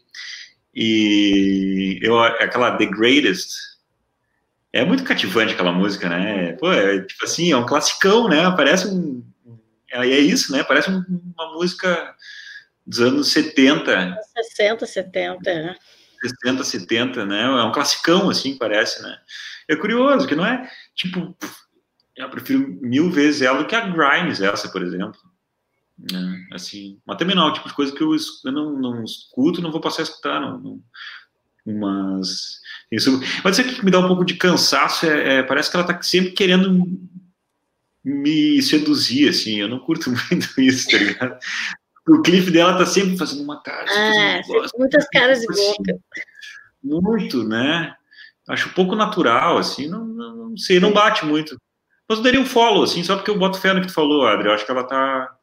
[0.73, 3.49] E eu, aquela The Greatest,
[4.75, 6.51] é muito cativante aquela música, né?
[6.53, 8.51] Pô, é, tipo assim, é um classicão, né?
[8.57, 9.25] Parece um.
[9.89, 10.65] É, é isso, né?
[10.65, 12.13] Parece uma música
[12.85, 14.17] dos anos 70.
[14.51, 15.75] 60, 70, né?
[16.21, 17.43] 60, 70, né?
[17.43, 19.17] É um classicão, assim, parece, né?
[19.69, 21.33] É curioso, que não é, tipo,
[22.17, 25.17] eu prefiro mil vezes ela do que a Grimes, essa, por exemplo.
[25.97, 26.47] Né?
[26.51, 29.61] Assim, mas também não, é o tipo de coisa que eu, eu não, não escuto,
[29.61, 30.81] não vou passar a escutar, não, não
[31.65, 32.59] mas
[32.91, 35.85] isso, mas isso que me dá um pouco de cansaço é, é, parece que ela
[35.85, 36.85] está sempre querendo
[38.03, 41.39] me seduzir, assim, eu não curto muito isso, tá ligado?
[42.07, 43.85] O clipe dela tá sempre fazendo uma cara.
[43.89, 45.99] Ah, um muitas caras de boca.
[46.83, 47.95] Muito, né?
[48.47, 51.59] Acho um pouco natural, assim, não, não, não sei, não bate muito.
[52.07, 54.27] Mas eu daria um follow, assim, só porque eu boto fé no que tu falou,
[54.27, 54.47] Adri.
[54.47, 55.34] Eu acho que ela tá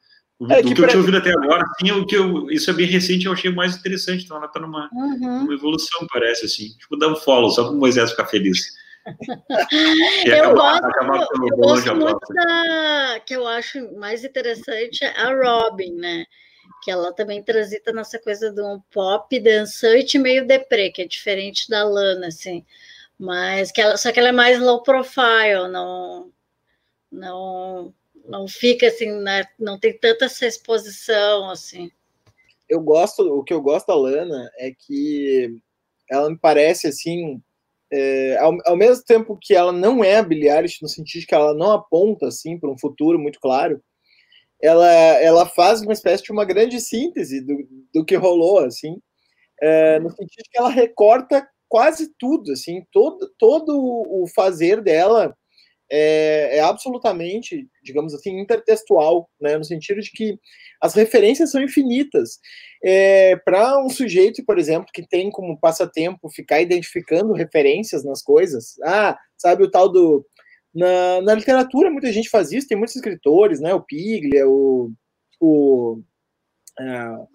[0.50, 2.72] é, do que, que eu tinha ouvido até agora, assim, o que eu, isso é
[2.72, 4.24] bem recente, eu achei mais interessante.
[4.24, 5.42] Então ela está numa, uhum.
[5.42, 6.68] numa evolução, parece assim.
[6.78, 8.72] Tipo, dar um follow, só para o Moisés ficar feliz.
[10.24, 15.94] eu acabar, gosto, acabar eu gosto muito da que eu acho mais interessante a Robin,
[15.94, 16.24] né?
[16.82, 21.68] Que ela também transita nessa coisa de um pop dançante meio deprê, que é diferente
[21.68, 22.64] da Lana, assim.
[23.18, 26.30] Mas que ela, só que ela é mais low profile, não,
[27.10, 27.94] não
[28.32, 29.44] não fica assim, né?
[29.58, 31.90] não tem tanta essa exposição assim.
[32.66, 35.54] Eu gosto, o que eu gosto da Lana é que
[36.10, 37.42] ela me parece assim,
[37.92, 41.26] é, ao, ao, mesmo tempo que ela não é a Billie Eilish, no sentido de
[41.26, 43.82] que ela não aponta assim para um futuro muito claro,
[44.62, 48.96] ela, ela faz uma espécie de uma grande síntese do, do que rolou, assim,
[49.60, 55.36] é, no sentido de que ela recorta quase tudo, assim, todo, todo o fazer dela
[55.94, 60.38] é, é, absolutamente, digamos assim, intertextual, né, no sentido de que
[60.80, 62.38] as referências são infinitas.
[62.82, 68.76] É, Para um sujeito, por exemplo, que tem como passatempo ficar identificando referências nas coisas,
[68.84, 70.24] ah, sabe o tal do.
[70.74, 74.90] Na, na literatura, muita gente faz isso, tem muitos escritores, né, o Piglia, o,
[75.38, 76.00] o
[76.80, 77.26] é,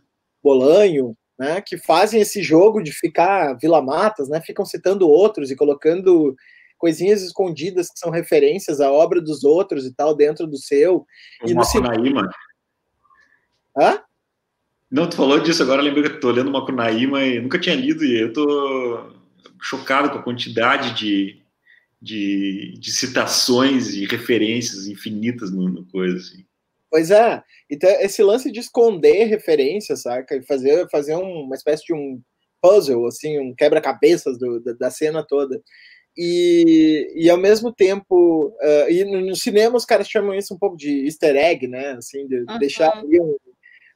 [0.41, 5.55] Bolanho, né, que fazem esse jogo de ficar Vila Matas, né, ficam citando outros e
[5.55, 6.35] colocando
[6.77, 11.05] coisinhas escondidas que são referências à obra dos outros e tal, dentro do seu.
[11.45, 12.23] E Macunaíma.
[12.23, 13.83] No...
[13.83, 14.01] Hã?
[14.89, 18.05] Não, tu falou disso agora, lembrei que eu tô lendo Macunaíma e nunca tinha lido,
[18.05, 19.11] e eu tô
[19.61, 21.41] chocado com a quantidade de,
[22.01, 26.45] de, de citações e referências infinitas no, no coisa, assim.
[26.89, 30.37] Pois é, então esse lance de esconder referências, saca?
[30.37, 32.21] E fazer, fazer uma espécie de um
[32.61, 35.61] puzzle, assim, um quebra-cabeças da, da cena toda
[36.17, 40.75] e, e ao mesmo tempo, uh, e no, cinema os caras chamam isso um pouco
[40.75, 41.91] de easter egg, né?
[41.91, 42.59] Assim, de uhum.
[42.59, 43.35] deixar ali um,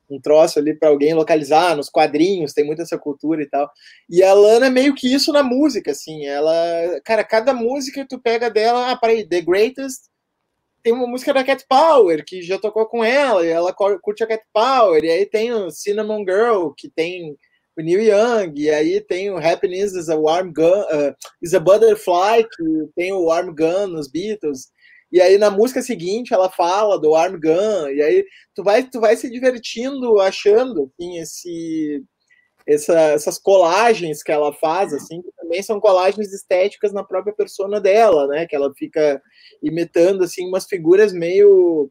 [0.10, 3.70] um troço ali para alguém localizar nos quadrinhos, tem muita essa cultura e tal.
[4.10, 6.26] E a Lana é meio que isso na música, assim.
[6.26, 6.54] Ela,
[7.04, 10.12] cara, cada música tu pega dela, ah, peraí, The Greatest
[10.84, 14.28] tem uma música da Cat Power que já tocou com ela, e ela curte a
[14.28, 17.38] Cat Power, e aí tem o Cinnamon Girl, que tem
[17.78, 21.60] o Neil Young, e aí tem o Happiness is a Warm Gun, uh, is a
[21.60, 22.64] Butterfly, que
[22.96, 24.70] tem o Warm Gun nos Beatles,
[25.12, 29.00] e aí na música seguinte ela fala do Warm Gun, e aí tu vai, tu
[29.00, 32.04] vai se divertindo achando assim, esse,
[32.68, 37.80] essa, essas colagens que ela faz, assim, que também são colagens estéticas na própria persona
[37.80, 39.22] dela, né, que ela fica
[39.64, 41.90] imitando, assim, umas figuras meio...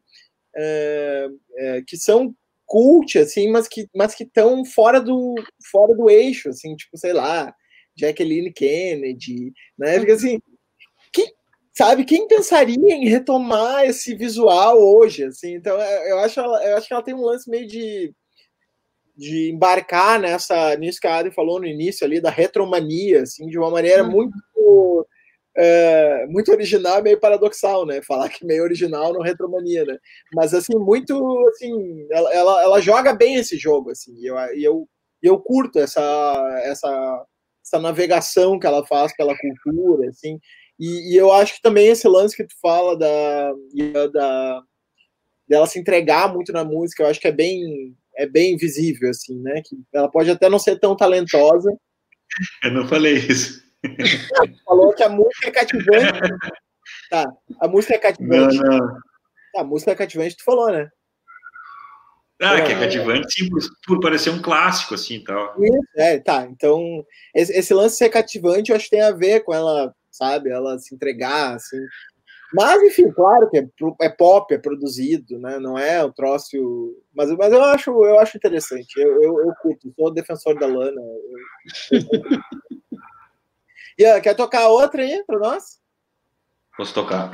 [0.53, 1.29] É,
[1.59, 2.35] é, que são
[2.71, 5.35] cult, assim, mas que mas que estão fora do
[5.69, 7.53] fora do eixo, assim, tipo, sei lá,
[7.97, 9.97] Jacqueline Kennedy, né?
[9.97, 10.39] Porque assim,
[11.11, 11.27] quem,
[11.73, 15.55] sabe, quem pensaria em retomar esse visual hoje, assim?
[15.55, 18.13] Então, é, eu acho ela, eu acho que ela tem um lance meio de
[19.17, 23.57] de embarcar nessa nisso que a Adri falou no início ali da retromania, assim, de
[23.57, 24.11] uma maneira uhum.
[24.11, 25.07] muito
[25.57, 28.01] é, muito original meio paradoxal, né?
[28.01, 29.97] Falar que meio original no Retromania, né?
[30.33, 31.13] Mas, assim, muito,
[31.49, 34.89] assim, ela, ela, ela joga bem esse jogo, assim, e eu, eu,
[35.21, 36.01] eu curto essa,
[36.63, 37.25] essa,
[37.65, 40.39] essa navegação que ela faz pela cultura, assim,
[40.79, 43.53] e, e, eu acho que também esse lance que tu fala da,
[44.11, 44.63] da
[45.47, 49.39] dela se entregar muito na música, eu acho que é bem é bem visível, assim,
[49.41, 49.61] né?
[49.65, 51.71] Que ela pode até não ser tão talentosa.
[52.63, 53.61] Eu não falei isso.
[54.65, 56.19] Falou que a música é cativante.
[57.09, 58.57] Tá, a música é cativante.
[58.57, 58.87] Não, não.
[59.53, 60.89] Tá, a música é cativante, tu falou, né?
[62.41, 65.55] Ah, é, que é cativante, sim, por, por, parecer um clássico, assim, tal.
[65.95, 67.05] É, tá, então,
[67.35, 70.49] esse, esse, lance de ser cativante, eu acho que tem a ver com ela, sabe,
[70.49, 71.77] ela se entregar, assim.
[72.51, 73.67] Mas, enfim, claro que é,
[74.01, 76.57] é pop, é produzido, né, não é o troço...
[77.13, 80.99] Mas, mas eu, acho, eu acho interessante, eu, eu, eu curto, sou defensor da Lana.
[80.99, 82.39] Eu, eu...
[84.01, 85.79] Ian, quer tocar outra aí para nós?
[86.75, 87.31] Posso tocar.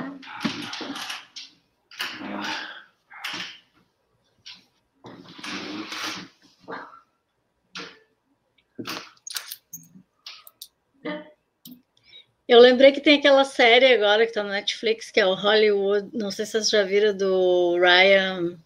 [12.46, 16.10] Eu lembrei que tem aquela série agora que está no Netflix, que é o Hollywood,
[16.12, 18.58] não sei se vocês já viram, do Ryan,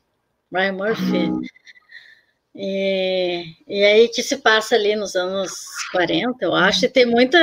[0.53, 1.31] Ryan Murphy.
[2.55, 5.53] E, e aí que se passa ali nos anos
[5.91, 7.39] 40, eu acho, e tem muita,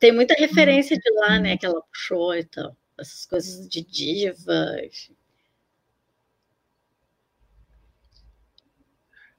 [0.00, 4.76] tem muita referência de lá, né, que ela puxou e tal, essas coisas de diva,
[4.84, 5.14] enfim.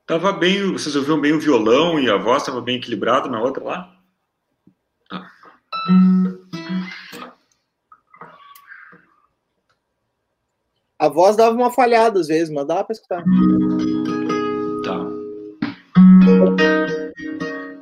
[0.05, 3.63] Tava bem, vocês ouviram bem o violão e a voz estava bem equilibrada na outra
[3.63, 3.97] lá?
[5.09, 5.31] Tá.
[10.99, 13.23] A voz dava uma falhada às vezes, mas dava para escutar.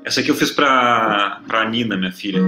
[0.05, 2.41] Essa aqui eu fiz para a Nina, minha filha.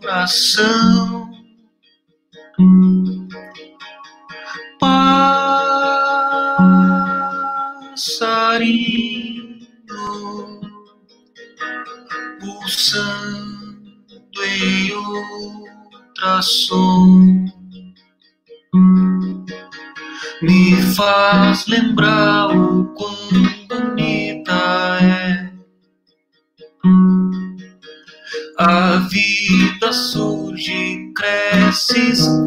[0.00, 1.30] Coração
[7.96, 9.58] Passarinho
[12.40, 13.90] pulsando
[14.44, 14.92] em
[16.12, 16.70] ultrassom
[20.42, 22.39] me faz lembrar
[31.90, 32.44] season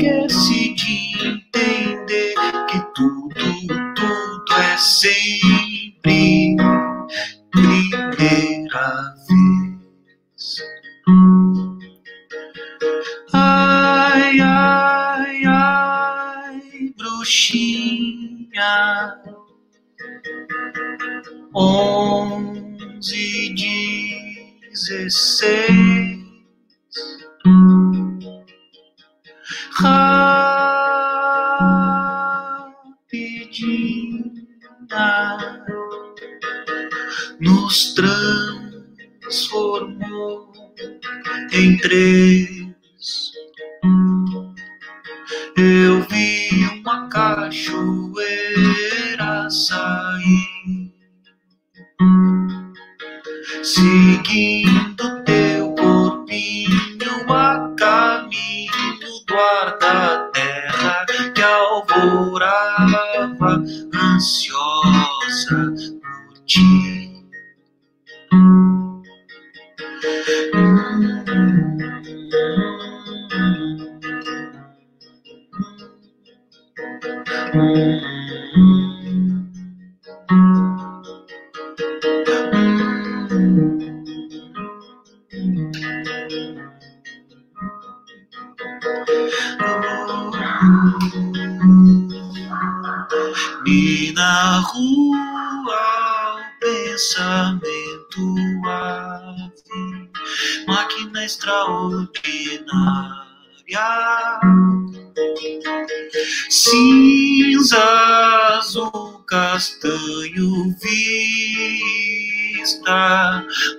[41.84, 42.48] três.
[45.58, 48.20] Eu vi uma cachoeira
[49.50, 50.94] sair,
[53.62, 54.73] seguindo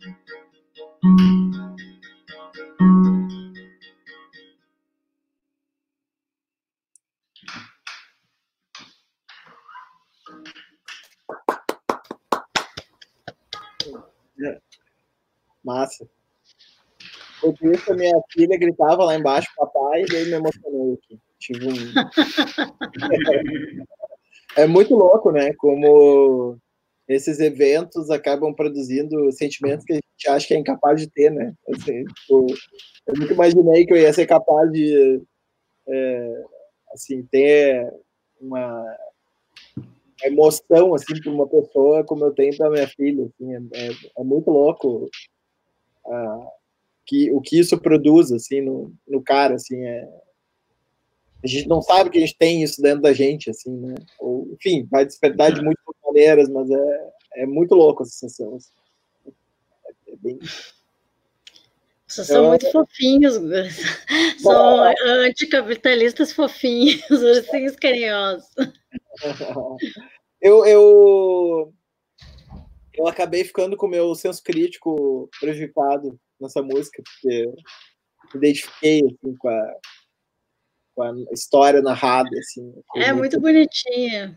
[15.62, 16.08] Massa.
[17.44, 21.20] Enquanto isso, a minha filha gritava lá embaixo, papai, e daí me emocionei aqui.
[21.38, 21.74] Tive um...
[24.58, 25.52] é muito louco, né?
[25.54, 26.58] Como
[27.08, 31.54] esses eventos acabam produzindo sentimentos que a gente acha que é incapaz de ter, né?
[31.68, 32.46] Assim, tipo,
[33.06, 35.22] eu nunca imaginei que eu ia ser capaz de
[35.86, 36.44] é,
[36.92, 37.88] assim, ter
[38.40, 38.84] uma
[40.24, 44.50] emoção assim para uma pessoa como eu tenho para minha filha assim, é, é, muito
[44.50, 45.08] louco
[46.06, 46.46] uh,
[47.06, 50.08] que o que isso produz assim no, no cara assim é
[51.42, 54.48] a gente não sabe que a gente tem isso dentro da gente assim né ou
[54.52, 58.72] enfim vai despertar de muitas maneiras mas é, é muito louco a sensação assim.
[60.08, 60.38] é bem
[62.08, 62.48] vocês são eu...
[62.48, 63.34] muito fofinhos,
[64.40, 64.82] são
[65.26, 68.48] anticapitalistas fofinhos, ursinhos carinhosos.
[70.40, 71.74] eu, eu,
[72.94, 79.36] eu acabei ficando com o meu senso crítico prejudicado nessa música, porque me identifiquei assim,
[79.36, 79.74] com, a,
[80.98, 82.28] com a história narrada.
[82.36, 84.36] Assim, é muito, muito bonitinha.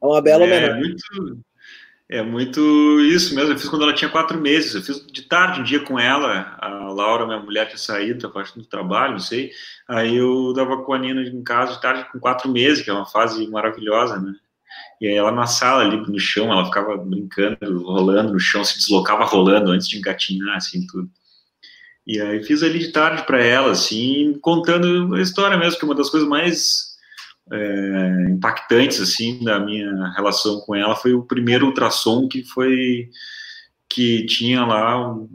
[0.00, 0.80] É uma bela é, homenagem.
[0.80, 1.44] Muito,
[2.08, 3.52] é muito isso mesmo.
[3.52, 4.74] Eu fiz quando ela tinha quatro meses.
[4.74, 6.56] Eu fiz de tarde um dia com ela.
[6.58, 9.50] A Laura, minha mulher, tinha saído, a parte do trabalho, não sei.
[9.86, 12.94] Aí eu dava com a Nina em casa de tarde com quatro meses, que é
[12.94, 14.32] uma fase maravilhosa, né?
[14.98, 18.78] E aí ela na sala ali no chão, ela ficava brincando, rolando no chão, se
[18.78, 21.10] deslocava rolando antes de engatinhar, assim, tudo.
[22.06, 25.88] E aí fiz ali de tarde para ela, assim, contando a história mesmo, que é
[25.88, 26.92] uma das coisas mais
[27.50, 33.10] é, impactantes assim da minha relação com ela foi o primeiro ultrassom que foi
[33.88, 35.28] que tinha lá um,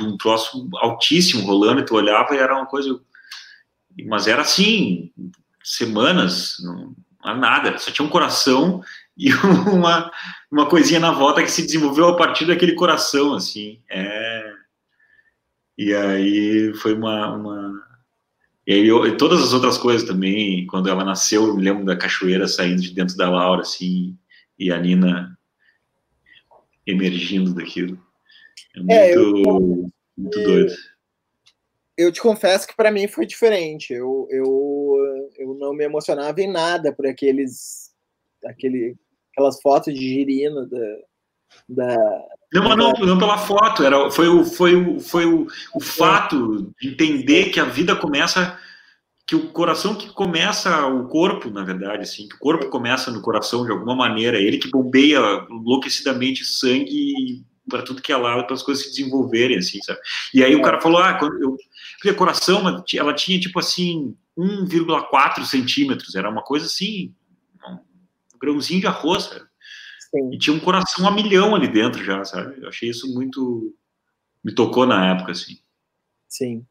[0.00, 3.00] um troço altíssimo rolando, e tu olhava e era uma coisa.
[4.06, 5.10] Mas era assim,
[5.62, 6.94] semanas, não
[7.32, 8.82] nada, só tinha um coração
[9.16, 10.10] e uma,
[10.50, 13.80] uma coisinha na volta que se desenvolveu a partir daquele coração, assim.
[13.88, 14.52] É...
[15.78, 17.84] E aí foi uma, uma
[18.66, 21.84] e aí eu, e todas as outras coisas também, quando ela nasceu, eu me lembro
[21.84, 24.16] da cachoeira saindo de dentro da Laura, assim,
[24.58, 25.38] e a Nina
[26.86, 27.98] emergindo daquilo.
[28.74, 30.72] É muito, é, eu, muito doido.
[31.96, 33.92] Eu te confesso que para mim foi diferente.
[33.92, 37.92] Eu, eu, eu não me emocionava em nada por aqueles,
[38.44, 38.96] aquele,
[39.32, 40.96] aquelas fotos de girina da,
[41.68, 41.96] da
[42.54, 46.72] não, mas não, não pela foto, era, foi, o, foi, o, foi o, o fato
[46.80, 48.56] de entender que a vida começa,
[49.26, 53.20] que o coração que começa o corpo, na verdade, assim, que o corpo começa no
[53.20, 55.18] coração de alguma maneira, ele que bombeia
[55.50, 59.98] enlouquecidamente sangue para tudo que é lado, para as coisas se desenvolverem, assim, sabe?
[60.32, 61.56] E aí o cara falou, ah, quando eu...
[62.12, 67.14] Coração, ela tinha, tipo assim, 1,4 centímetros, era uma coisa assim,
[67.66, 69.46] um grãozinho de arroz, sabe?
[70.10, 70.32] Sim.
[70.32, 72.60] E tinha um coração a milhão ali dentro já, sabe?
[72.60, 73.74] Eu achei isso muito.
[74.42, 75.58] Me tocou na época, assim.
[76.28, 76.66] Sim.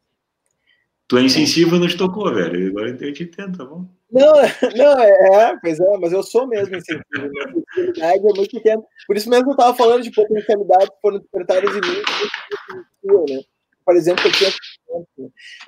[1.06, 2.68] Tu é insensível, não te tocou, velho.
[2.68, 3.86] Agora eu te entendo, tá bom?
[4.10, 4.32] Não,
[4.76, 7.04] não, é, é, pois é, mas eu sou mesmo insensível.
[7.74, 8.82] Sensibilidade é muito pequena.
[9.06, 11.96] Por isso mesmo eu tava falando de potencialidades que foram despertadas em mim,
[13.34, 13.42] né?
[13.84, 14.50] Por exemplo, eu tinha?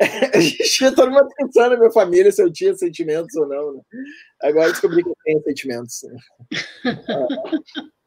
[0.35, 3.75] A gente tinha toda uma atenção na minha família se eu tinha sentimentos ou não.
[3.75, 3.81] Né?
[4.43, 6.03] Agora descobri que eu tenho sentimentos.
[6.05, 6.17] Né?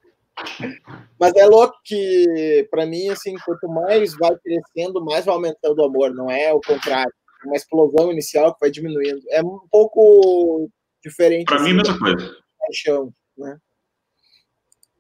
[1.20, 5.86] Mas é louco que, para mim, assim, quanto mais vai crescendo, mais vai aumentando o
[5.86, 7.14] amor, não é o contrário.
[7.46, 9.22] Uma explosão inicial que vai diminuindo.
[9.30, 10.70] É um pouco
[11.04, 11.46] diferente.
[11.46, 12.38] Para assim, mim, mesma coisa.
[12.60, 13.58] Paixão, né?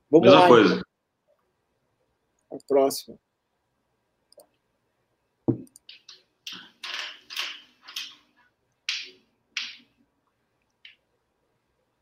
[0.10, 0.74] Vamos mesma lá, coisa.
[0.74, 0.90] Então.
[2.52, 3.18] A próxima.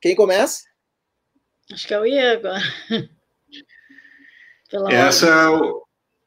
[0.01, 0.63] Quem começa?
[1.71, 2.47] Acho que é o Iego.
[4.89, 5.49] essa,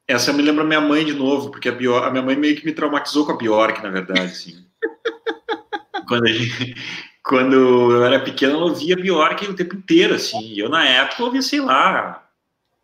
[0.07, 2.65] essa me lembra minha mãe de novo, porque a, Bjork, a minha mãe meio que
[2.65, 4.65] me traumatizou com a Bjork, na verdade, sim.
[6.07, 6.75] quando, gente,
[7.23, 10.59] quando eu era pequeno, eu ouvia Bjork o tempo inteiro, assim.
[10.59, 12.27] Eu, na época, ouvia, sei lá,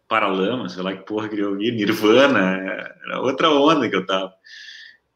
[0.07, 4.33] Paralama, sei lá que porra que eu ouvia, Nirvana, era outra onda que eu tava.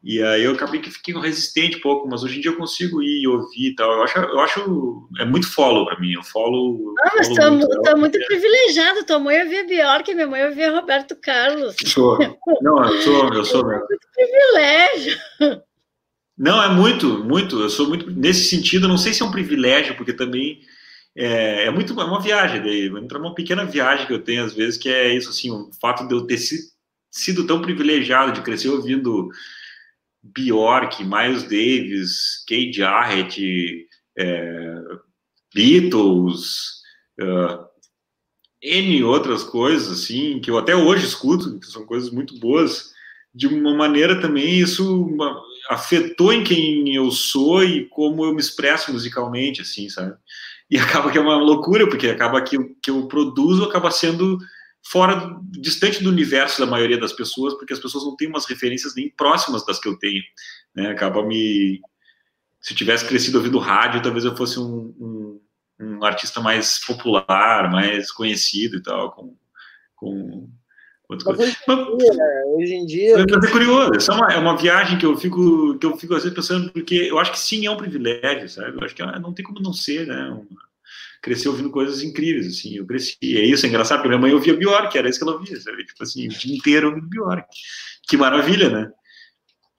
[0.04, 3.00] E aí eu acabei que fiquei resistente um pouco, mas hoje em dia eu consigo
[3.00, 3.92] ir e ouvir e tal.
[3.92, 6.12] Eu acho, eu acho é muito follow para mim.
[6.12, 6.92] Eu follow.
[7.04, 9.04] Ah, mas follow muito, muito, muito privilegiado.
[9.04, 11.76] Tua mãe ouvia Bjork, minha mãe ouvia Roberto Carlos.
[11.86, 12.18] Sou.
[12.60, 13.86] Não, eu sou, eu sou mesmo.
[13.88, 15.18] Muito privilégio.
[16.36, 17.60] Não, é muito, muito.
[17.60, 18.88] Eu sou muito nesse sentido.
[18.88, 20.62] Não sei se é um privilégio, porque também
[21.14, 22.60] é, é muito é uma viagem.
[22.60, 25.70] Daí, entra uma pequena viagem que eu tenho às vezes, que é isso assim, o
[25.80, 26.38] fato de eu ter
[27.08, 29.28] sido tão privilegiado de crescer ouvindo
[30.22, 34.74] Bjork, Miles Davis, Kate Jarrett, é,
[35.54, 36.82] Beatles,
[37.20, 37.66] uh,
[38.62, 42.92] N outras coisas, assim, que eu até hoje escuto, que são coisas muito boas,
[43.34, 45.08] de uma maneira também isso
[45.68, 50.14] afetou em quem eu sou e como eu me expresso musicalmente, assim, sabe?
[50.70, 54.38] E acaba que é uma loucura, porque acaba que o que eu produzo acaba sendo
[54.82, 58.94] fora, distante do universo da maioria das pessoas, porque as pessoas não têm umas referências
[58.94, 60.22] nem próximas das que eu tenho.
[60.74, 60.90] Né?
[60.90, 61.80] Acaba me.
[62.60, 65.40] Se tivesse crescido ouvindo rádio, talvez eu fosse um, um,
[65.80, 69.36] um artista mais popular, mais conhecido e tal, com.
[69.94, 70.48] com
[71.08, 73.26] Mas hoje, em dia, hoje em dia.
[73.44, 76.22] É curioso, essa é uma, é uma viagem que eu fico, que eu fico às
[76.22, 78.78] vezes pensando, porque eu acho que sim é um privilégio, sabe?
[78.78, 80.28] Eu acho que não tem como não ser, né?
[80.28, 80.71] Uma,
[81.22, 84.32] cresci ouvindo coisas incríveis, assim, eu cresci, e é isso, é engraçado, porque minha mãe
[84.32, 87.46] ouvia Bjork, era isso que ela ouvia, sabe, tipo assim, o dia inteiro ouvindo Bjork,
[88.02, 88.90] que maravilha, né?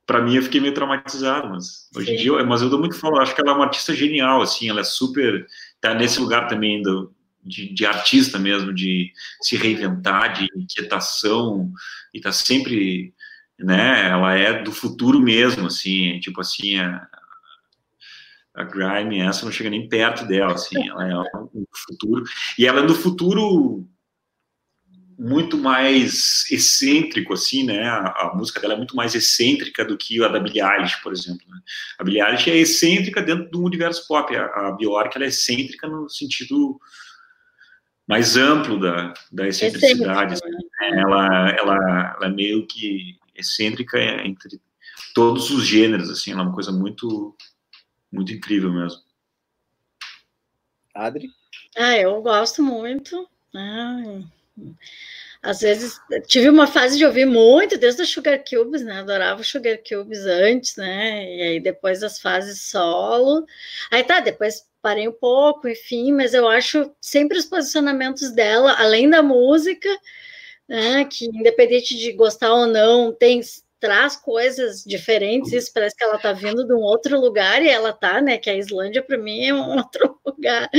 [0.06, 2.14] Para mim, eu fiquei meio traumatizado, mas hoje Sim.
[2.14, 4.70] em dia, mas eu dou muito falo, acho que ela é uma artista genial, assim,
[4.70, 5.46] ela é super,
[5.82, 7.14] tá nesse lugar também do,
[7.44, 9.12] de, de, artista mesmo, de
[9.42, 11.70] se reinventar, de inquietação,
[12.14, 13.14] e tá sempre,
[13.60, 17.02] né, ela é do futuro mesmo, assim, tipo assim, é,
[18.54, 22.24] a Grime, essa não chega nem perto dela, assim, ela é um futuro,
[22.58, 23.88] e ela é do futuro
[25.18, 30.24] muito mais excêntrico, assim, né, a, a, música dela é muito mais excêntrica do que
[30.24, 31.60] a da Billie Eilish, por exemplo, né?
[31.98, 35.88] a Billie Eilish é excêntrica dentro do universo pop, a, a Bjork, ela é excêntrica
[35.88, 36.80] no sentido
[38.08, 41.02] mais amplo da, da excentricidade, assim, né?
[41.02, 44.60] ela, ela, ela é meio que excêntrica entre
[45.14, 47.36] todos os gêneros, assim, ela é uma coisa muito
[48.14, 49.02] muito incrível mesmo.
[50.94, 51.30] Adri?
[51.76, 53.28] Ah, eu gosto muito.
[53.56, 54.22] Ah,
[55.42, 59.00] Às vezes, tive uma fase de ouvir muito, desde os Sugar Cubes, né?
[59.00, 61.36] Adorava Sugar Cubes antes, né?
[61.36, 63.46] E aí depois as fases solo.
[63.92, 69.10] Aí tá, depois parei um pouco, enfim, mas eu acho sempre os posicionamentos dela, além
[69.10, 69.90] da música,
[70.68, 71.06] né?
[71.06, 73.42] Que independente de gostar ou não, tem
[73.84, 77.90] traz coisas diferentes, isso parece que ela está vindo de um outro lugar e ela
[77.90, 78.38] está, né?
[78.38, 80.70] Que a Islândia para mim é um outro lugar.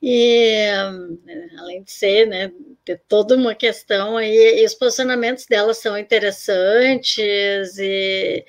[0.00, 0.64] E
[1.58, 2.52] além de ser, né,
[2.84, 8.44] ter toda uma questão aí, e os posicionamentos dela são interessantes e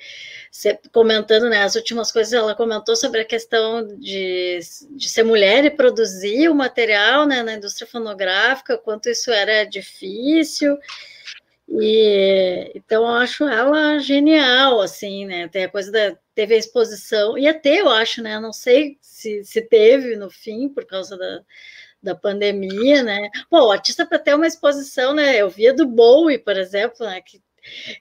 [0.92, 4.60] comentando, né, as últimas coisas ela comentou sobre a questão de,
[4.90, 10.78] de ser mulher e produzir o material, né, na indústria fonográfica, quanto isso era difícil,
[11.80, 15.48] e então eu acho ela genial, assim, né?
[15.48, 18.38] Tem a coisa da teve a exposição, ia ter, eu acho, né?
[18.40, 21.42] Não sei se, se teve no fim por causa da,
[22.02, 23.28] da pandemia, né?
[23.50, 25.36] Pô, o artista para ter uma exposição, né?
[25.36, 27.20] Eu via do Bowie, por exemplo, né?
[27.20, 27.40] Que,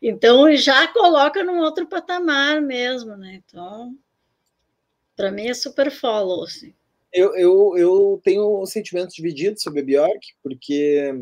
[0.01, 3.41] então já coloca num outro patamar mesmo, né?
[3.45, 3.95] Então,
[5.15, 6.73] para mim é super follow, assim.
[7.13, 11.13] Eu, eu, eu tenho sentimentos divididos sobre a Bjork, porque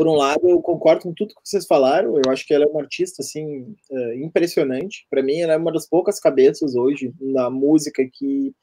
[0.00, 2.16] por um lado, eu concordo com tudo que vocês falaram.
[2.16, 5.06] Eu acho que ela é uma artista assim é, impressionante.
[5.10, 8.54] Para mim, ela é uma das poucas cabeças hoje na música que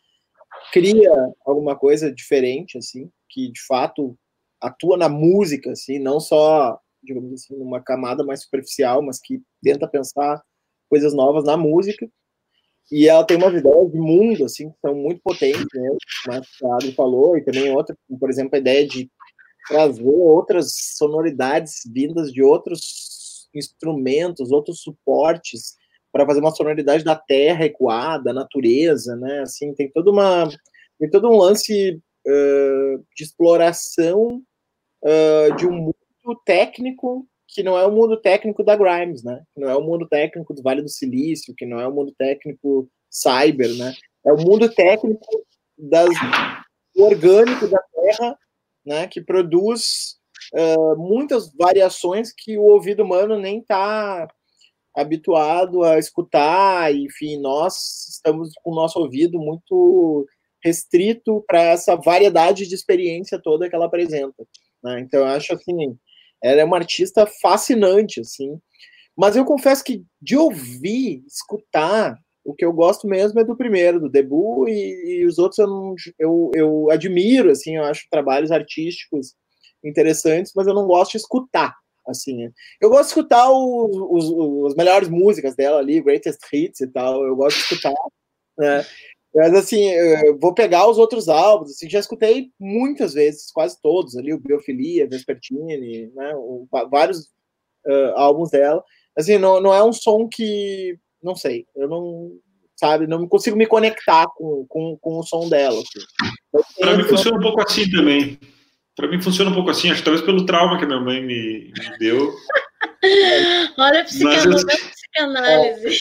[0.74, 1.12] cria
[1.46, 4.18] alguma coisa diferente, assim, que de fato
[4.60, 9.88] atua na música, assim, não só digamos assim numa camada mais superficial, mas que tenta
[9.88, 10.42] pensar
[10.90, 12.10] coisas novas na música.
[12.92, 15.90] E ela tem umas ideias de mundo, assim, que são muito potentes, né?
[16.26, 19.08] Mas a Adri falou, e também outra, por exemplo, a ideia de
[19.68, 25.76] trazer outras sonoridades vindas de outros instrumentos, outros suportes
[26.12, 29.40] para fazer uma sonoridade da terra ecoada, da natureza, né?
[29.40, 30.50] Assim, tem toda uma
[31.00, 34.42] tem todo um lance uh, de exploração
[35.04, 39.42] uh, de um mundo técnico que não é o mundo técnico da Grimes, né?
[39.54, 42.14] Que não é o mundo técnico do Vale do Silício, que não é o mundo
[42.18, 43.94] técnico cyber, né?
[44.26, 45.26] É o mundo técnico
[45.78, 46.10] das,
[46.96, 48.38] do orgânico da terra
[48.88, 50.16] né, que produz
[50.54, 54.28] uh, muitas variações que o ouvido humano nem está
[54.96, 60.26] habituado a escutar, enfim, nós estamos com o nosso ouvido muito
[60.64, 64.48] restrito para essa variedade de experiência toda que ela apresenta.
[64.84, 65.02] Né?
[65.02, 65.96] Então, eu acho assim,
[66.42, 68.58] ela é uma artista fascinante, assim.
[69.16, 74.00] Mas eu confesso que de ouvir, escutar, o que eu gosto mesmo é do primeiro,
[74.00, 78.52] do debut, e, e os outros eu, não, eu, eu admiro, assim, eu acho trabalhos
[78.52, 79.36] artísticos
[79.84, 81.76] interessantes, mas eu não gosto de escutar,
[82.08, 82.50] assim.
[82.80, 87.22] Eu gosto de escutar os, os, as melhores músicas dela ali, greatest hits e tal,
[87.26, 87.94] eu gosto de escutar,
[88.58, 88.86] né?
[89.36, 94.16] Mas assim, eu vou pegar os outros álbuns, assim, já escutei muitas vezes, quase todos
[94.16, 97.26] ali, o Biofilia, Vespertine, né, o, vários
[97.86, 98.82] uh, álbuns dela.
[99.18, 102.32] Assim, não, não é um som que não sei, eu não,
[102.76, 105.80] sabe, não consigo me conectar com, com, com o som dela.
[105.80, 106.64] Assim.
[106.80, 108.40] Para mim funciona um pouco assim também.
[108.96, 111.22] Para mim funciona um pouco assim, acho que talvez pelo trauma que a minha mãe
[111.22, 112.34] me, me deu.
[113.78, 114.64] Olha a psicanálise.
[114.64, 114.92] Eu...
[114.92, 116.00] psicanálise.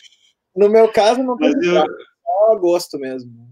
[0.54, 1.74] No meu caso, não tem eu...
[1.74, 3.46] só gosto mesmo.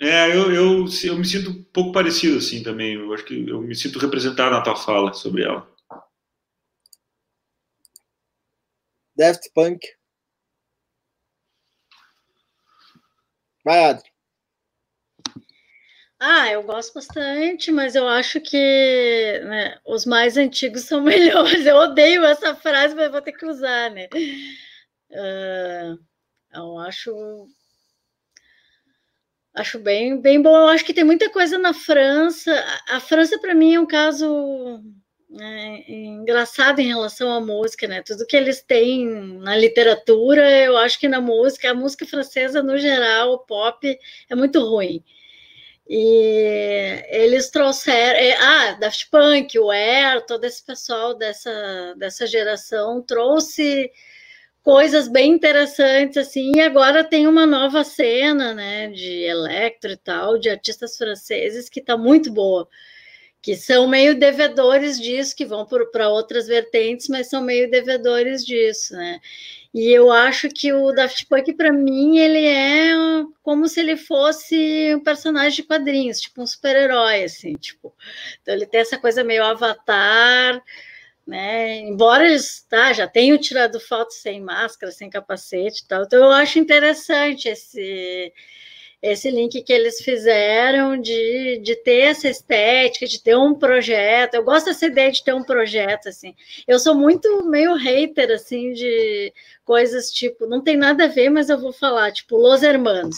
[0.00, 2.94] É, eu, eu, eu me sinto um pouco parecido assim também.
[2.94, 5.66] Eu acho que eu me sinto representado na tua fala sobre ela.
[9.16, 9.80] Daft Punk.
[13.66, 14.08] Vai, Adri.
[16.20, 18.56] Ah, eu gosto bastante, mas eu acho que
[19.44, 21.66] né, os mais antigos são melhores.
[21.66, 24.06] Eu odeio essa frase, mas vou ter que usar, né?
[25.10, 25.98] Uh,
[26.54, 27.10] eu acho
[29.52, 30.56] acho bem, bem bom.
[30.56, 32.52] Eu acho que tem muita coisa na França.
[32.88, 34.80] A França, para mim, é um caso
[35.40, 38.02] é, engraçado em relação à música, né?
[38.02, 39.06] Tudo que eles têm
[39.38, 43.98] na literatura, eu acho que na música, a música francesa no geral, o pop
[44.28, 45.02] é muito ruim.
[45.88, 53.00] E eles trouxeram, é, ah, Daft Punk, o Air, todo esse pessoal dessa, dessa geração
[53.02, 53.90] trouxe
[54.62, 60.38] coisas bem interessantes assim, e agora tem uma nova cena, né, de electro e tal,
[60.38, 62.68] de artistas franceses que está muito boa
[63.46, 68.92] que são meio devedores disso, que vão para outras vertentes, mas são meio devedores disso,
[68.96, 69.20] né?
[69.72, 72.90] E eu acho que o Daft Punk, para mim, ele é
[73.44, 77.94] como se ele fosse um personagem de quadrinhos, tipo um super-herói, assim, tipo.
[78.42, 80.60] Então ele tem essa coisa meio avatar,
[81.24, 81.76] né?
[81.82, 86.02] Embora eles tá, já tenham tirado fotos sem máscara, sem capacete e tal.
[86.02, 88.32] Então eu acho interessante esse
[89.02, 94.34] esse link que eles fizeram de, de ter essa estética, de ter um projeto.
[94.34, 96.34] Eu gosto dessa ideia de ter um projeto, assim.
[96.66, 99.32] Eu sou muito meio hater, assim, de
[99.64, 103.16] coisas tipo, não tem nada a ver, mas eu vou falar, tipo, Los Hermanos.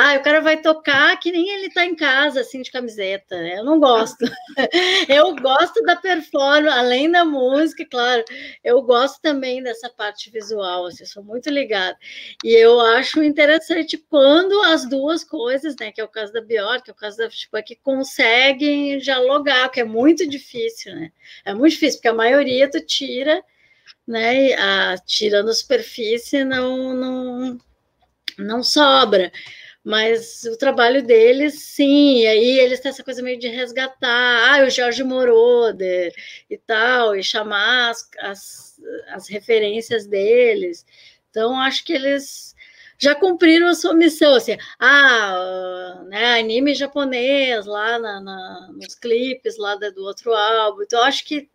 [0.00, 3.34] Ah, o cara vai tocar que nem ele tá em casa, assim, de camiseta.
[3.34, 4.24] Eu não gosto.
[5.08, 8.22] eu gosto da performance, além da música, claro.
[8.62, 11.98] Eu gosto também dessa parte visual, assim, sou muito ligada.
[12.44, 16.88] E eu acho interessante quando as duas coisas, né, que é o caso da Bjork,
[16.88, 21.10] é o caso da tipo, que conseguem dialogar, que é muito difícil, né?
[21.44, 23.42] É muito difícil, porque a maioria tu tira,
[24.06, 27.58] né, a, tirando a superfície, não, não,
[28.38, 29.32] não sobra
[29.88, 34.62] mas o trabalho deles, sim, e aí eles têm essa coisa meio de resgatar, ah,
[34.62, 36.12] o Jorge Moroder
[36.50, 40.84] e tal, e chamar as, as, as referências deles.
[41.30, 42.54] Então, acho que eles
[42.98, 49.56] já cumpriram a sua missão, assim, ah, né, anime japonês lá na, na, nos clipes
[49.56, 51.48] lá do outro álbum, então acho que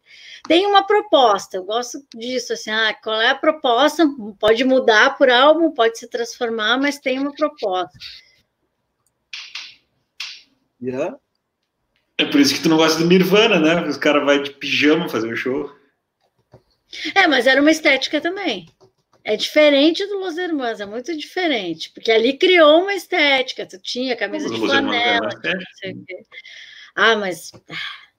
[0.47, 4.07] tem uma proposta, eu gosto disso, assim, ah, qual é a proposta?
[4.39, 7.99] Pode mudar por álbum, pode se transformar, mas tem uma proposta.
[10.83, 11.17] Yeah.
[12.17, 13.87] É por isso que tu não gosta do Nirvana, né?
[13.87, 15.71] Os caras vão de pijama fazer um show.
[17.15, 18.67] É, mas era uma estética também.
[19.23, 23.65] É diferente do Los Hermanos, é muito diferente, porque ali criou uma estética.
[23.65, 25.29] Tu tinha camisa de flanela,
[26.93, 27.51] Ah, mas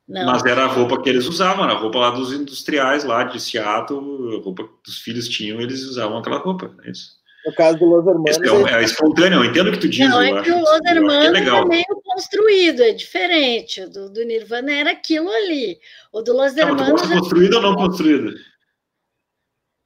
[0.09, 0.27] não.
[0.27, 4.39] Mas era a roupa que eles usavam, a roupa lá dos industriais lá de Seattle,
[4.39, 7.23] a roupa que os filhos tinham, eles usavam aquela roupa, é isso.
[7.45, 8.73] No caso do Los Hermanos.
[8.73, 10.09] É, é, espontâneo, eu entendo o que tu diz.
[10.09, 13.83] Não, é que o Los é Hermanos é, é, meio construído, é diferente.
[13.83, 15.79] O do, do, Nirvana era aquilo ali.
[16.11, 17.03] O do Los Hermanos.
[17.03, 18.35] Não, construído ou não construído?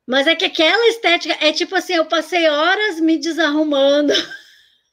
[0.07, 4.13] Mas é que aquela estética é tipo assim: eu passei horas me desarrumando.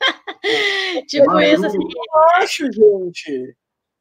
[1.08, 1.78] tipo Mas isso assim.
[1.78, 3.56] Eu acho, gente.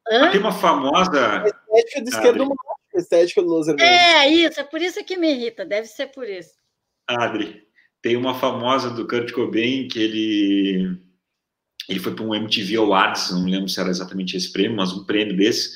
[0.09, 0.31] Hã?
[0.31, 1.43] Tem uma famosa.
[1.43, 3.91] A estética do esquerdo macho, a estética do Los Hermanos.
[3.91, 6.55] É, isso, é por isso que me irrita, deve ser por isso.
[7.07, 7.63] Adri,
[8.05, 10.95] tem uma famosa do Kurt Cobain que ele
[11.89, 15.03] ele foi para um MTV Awards, não lembro se era exatamente esse prêmio, mas um
[15.05, 15.71] prêmio desse,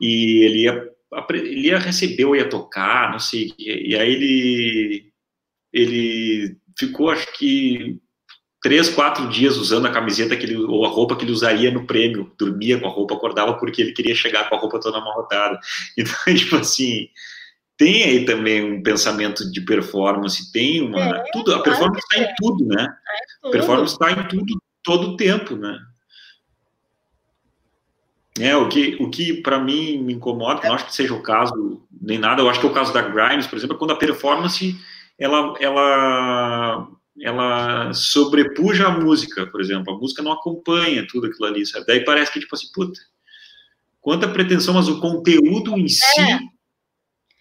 [0.00, 0.90] e ele ia,
[1.30, 5.12] ele ia receber ou ia tocar, não sei, e, aí ele
[5.70, 8.00] ele ficou, acho que
[8.62, 11.86] três, quatro dias usando a camiseta que ele, ou a roupa que ele usaria no
[11.86, 15.60] prêmio, dormia com a roupa, acordava porque ele queria chegar com a roupa toda amarrotada.
[15.98, 17.08] Então, tipo assim,
[17.76, 21.00] tem aí também um pensamento de performance, tem uma.
[21.00, 22.88] É, tudo, a performance está em tudo, né?
[23.44, 25.78] É a performance está em tudo todo o tempo, né?
[28.40, 31.82] É, o que, o que para mim me incomoda, não acho que seja o caso
[32.00, 33.96] nem nada, eu acho que é o caso da Grimes, por exemplo, é quando a
[33.96, 34.74] performance
[35.18, 36.88] ela, ela,
[37.20, 41.86] ela sobrepuja a música, por exemplo, a música não acompanha tudo aquilo ali, sabe?
[41.86, 42.98] Daí parece que, tipo assim, puta,
[44.00, 46.40] quanta pretensão, mas o conteúdo em si é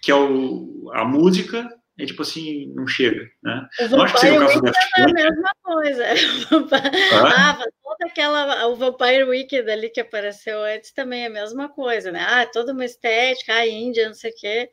[0.02, 3.68] que é o, a música, é tipo assim, não chega, né?
[3.92, 6.06] O acho que seja o caso Daft É a mesma coisa.
[7.36, 12.12] Ah, toda aquela, o Vampire Weekend ali que apareceu antes também é a mesma coisa,
[12.12, 12.26] né?
[12.28, 14.70] Ah, toda uma estética, a Índia, não sei o quê.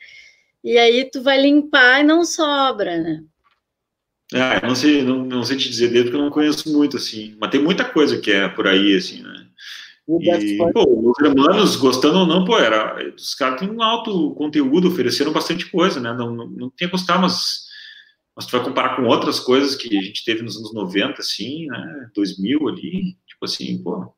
[0.65, 3.23] E aí tu vai limpar e não sobra, né?
[4.35, 7.37] Ah, não sei, não, não sei te dizer dele porque eu não conheço muito, assim.
[7.41, 9.48] Mas tem muita coisa que é por aí, assim, né?
[10.09, 14.89] E, pô, os hermanos, gostando ou não, pô, era, os caras têm um alto conteúdo,
[14.89, 16.15] ofereceram bastante coisa, né?
[16.15, 17.67] Não, não, não tinha gostar, mas,
[18.35, 21.67] mas tu vai comparar com outras coisas que a gente teve nos anos 90, assim,
[21.67, 22.11] né?
[22.15, 24.11] 2000 ali, tipo assim, pô.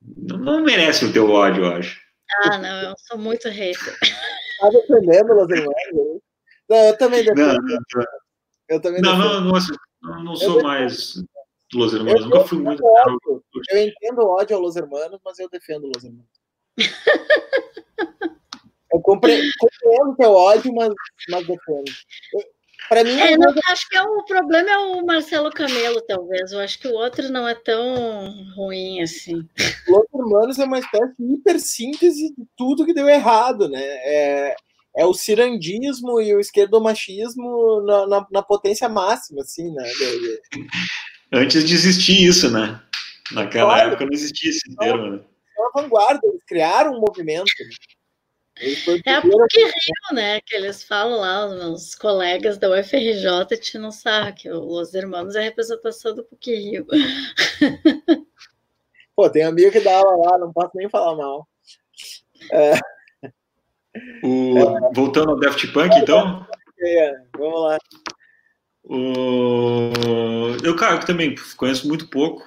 [0.00, 2.00] Não, não merece o teu ódio, eu acho.
[2.44, 3.98] Ah, não, eu sou muito hater.
[4.60, 5.74] Tá defendendo Los Hermanos?
[5.92, 6.20] Né?
[6.70, 7.36] Não, eu também defendo.
[7.36, 8.04] Não, não,
[8.68, 9.52] eu também não, não, não,
[10.02, 11.14] não, não sou mais
[11.74, 12.20] Los Hermanos.
[12.22, 12.84] Eu, Nunca fui muito.
[12.84, 13.44] Ódio.
[13.70, 16.30] Eu entendo o ódio a Los Hermanos, mas eu defendo Los Hermanos.
[18.92, 19.50] eu compreendo
[20.16, 20.92] teu ódio, mas,
[21.30, 21.84] mas defendo.
[22.88, 26.52] Para mim, é, não, acho que é o problema é o Marcelo Camelo, talvez.
[26.52, 29.46] Eu acho que o outro não é tão ruim assim.
[29.86, 33.82] Los Hermanos é uma espécie de hipersíntese de tudo que deu errado, né?
[33.82, 34.56] É,
[34.96, 39.84] é o cirandismo e o esquerdomachismo na, na, na potência máxima, assim, né?
[41.32, 42.80] Antes de existir isso, né?
[43.32, 43.88] Naquela claro.
[43.90, 45.20] época não existia esse termo, né?
[45.56, 47.50] É uma vanguarda, eles criaram um movimento.
[49.04, 50.40] É a PUC Rio, né?
[50.40, 55.36] Que eles falam lá, os meus colegas da UFRJ te não sabem que os irmãos
[55.36, 56.86] é a representação do PUC Rio.
[59.14, 61.48] Pô, tem amigo que dá aula lá, não posso nem falar mal.
[62.52, 62.74] É.
[64.22, 64.58] O...
[64.58, 64.92] É.
[64.94, 66.46] Voltando ao Daft Punk, então?
[66.80, 67.78] É, vamos lá.
[68.88, 72.42] Eu, cara, eu também conheço muito pouco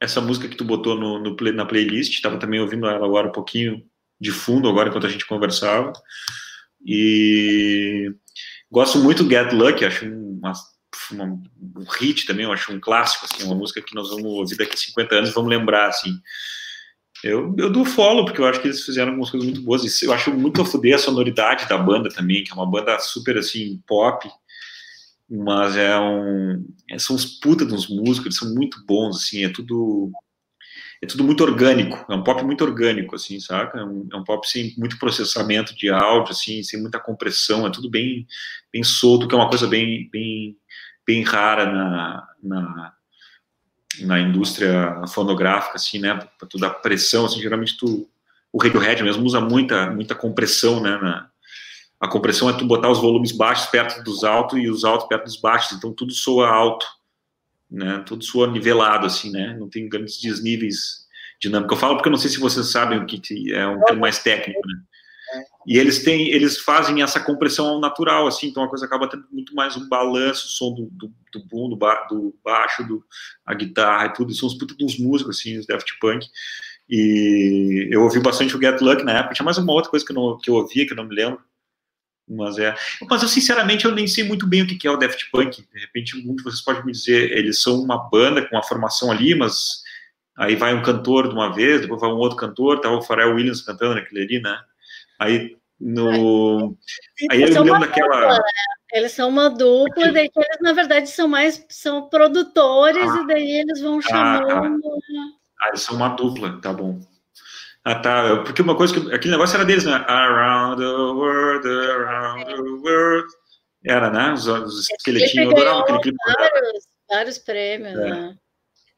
[0.00, 3.28] essa música que tu botou no, no play, na playlist, estava também ouvindo ela agora
[3.28, 3.82] um pouquinho
[4.20, 5.92] de fundo, agora enquanto a gente conversava.
[6.84, 8.12] E
[8.70, 10.52] gosto muito Get Lucky, acho uma,
[11.12, 14.74] uma, um hit também, acho um clássico, assim, uma música que nós vamos ouvir daqui
[14.74, 16.10] a 50 anos vamos lembrar, assim.
[17.22, 20.02] Eu, eu dou follow, porque eu acho que eles fizeram algumas coisas muito boas.
[20.02, 23.38] Eu acho muito a fuder a sonoridade da banda também, que é uma banda super,
[23.38, 24.28] assim, pop,
[25.30, 26.66] mas é um...
[26.90, 30.10] É, são uns puta dos músicos, eles são muito bons, assim, é tudo...
[31.02, 33.80] É tudo muito orgânico, é um pop muito orgânico, assim, saca?
[33.80, 37.70] É um, é um pop sem muito processamento de áudio, assim, sem muita compressão, é
[37.70, 38.24] tudo bem,
[38.72, 40.56] bem solto, que é uma coisa bem, bem,
[41.04, 42.92] bem rara na, na
[44.00, 48.08] na indústria fonográfica, assim, né, para tu dar pressão, assim, geralmente tu,
[48.52, 51.30] o Radiohead mesmo usa muita, muita compressão, né, na,
[52.02, 55.22] a compressão é tu botar os volumes baixos perto dos altos e os altos perto
[55.22, 56.84] dos baixos, então tudo soa alto,
[57.70, 61.06] né, tudo soa nivelado, assim, né, não tem grandes desníveis
[61.40, 61.76] dinâmicos.
[61.76, 64.18] Eu falo porque eu não sei se vocês sabem o que é um termo mais
[64.18, 64.82] técnico, né,
[65.64, 69.54] e eles têm, eles fazem essa compressão natural, assim, então a coisa acaba tendo muito
[69.54, 73.04] mais um balanço, o som do, do, do boom, do, ba, do baixo, do,
[73.46, 76.26] a guitarra e tudo, são os putos dos músicos, assim, os Daft Punk,
[76.90, 80.10] e eu ouvi bastante o Get Luck na época, tinha mais uma outra coisa que
[80.10, 81.40] eu, não, que eu ouvia, que eu não me lembro,
[82.28, 82.74] mas é,
[83.08, 85.80] mas eu sinceramente eu nem sei muito bem o que é o Daft Punk, de
[85.80, 89.34] repente um de vocês pode me dizer, eles são uma banda com uma formação ali,
[89.34, 89.82] mas
[90.36, 93.34] aí vai um cantor de uma vez, depois vai um outro cantor, tá o Pharrell
[93.34, 94.58] Williams cantando naquele ali, né,
[95.18, 96.76] Aí no.
[97.30, 98.08] Aí eu lembro daquela.
[98.08, 98.42] Dupla, né?
[98.92, 100.12] Eles são uma dupla, Aqui.
[100.12, 104.80] daí eles, na verdade, são mais são produtores, ah, e daí eles vão ah, chamando.
[104.86, 107.00] Ah, ah, eles são uma dupla, tá bom.
[107.84, 108.42] Ah, tá.
[108.44, 109.12] Porque uma coisa que.
[109.12, 110.04] Aquele negócio era deles, né?
[110.06, 113.28] Around the world, around the world.
[113.84, 114.32] Era, né?
[114.32, 115.46] Os, os esqueletinhos.
[115.46, 116.18] Eu adorava aquele clipe.
[116.26, 118.10] Vários, vários prêmios, é.
[118.10, 118.36] né?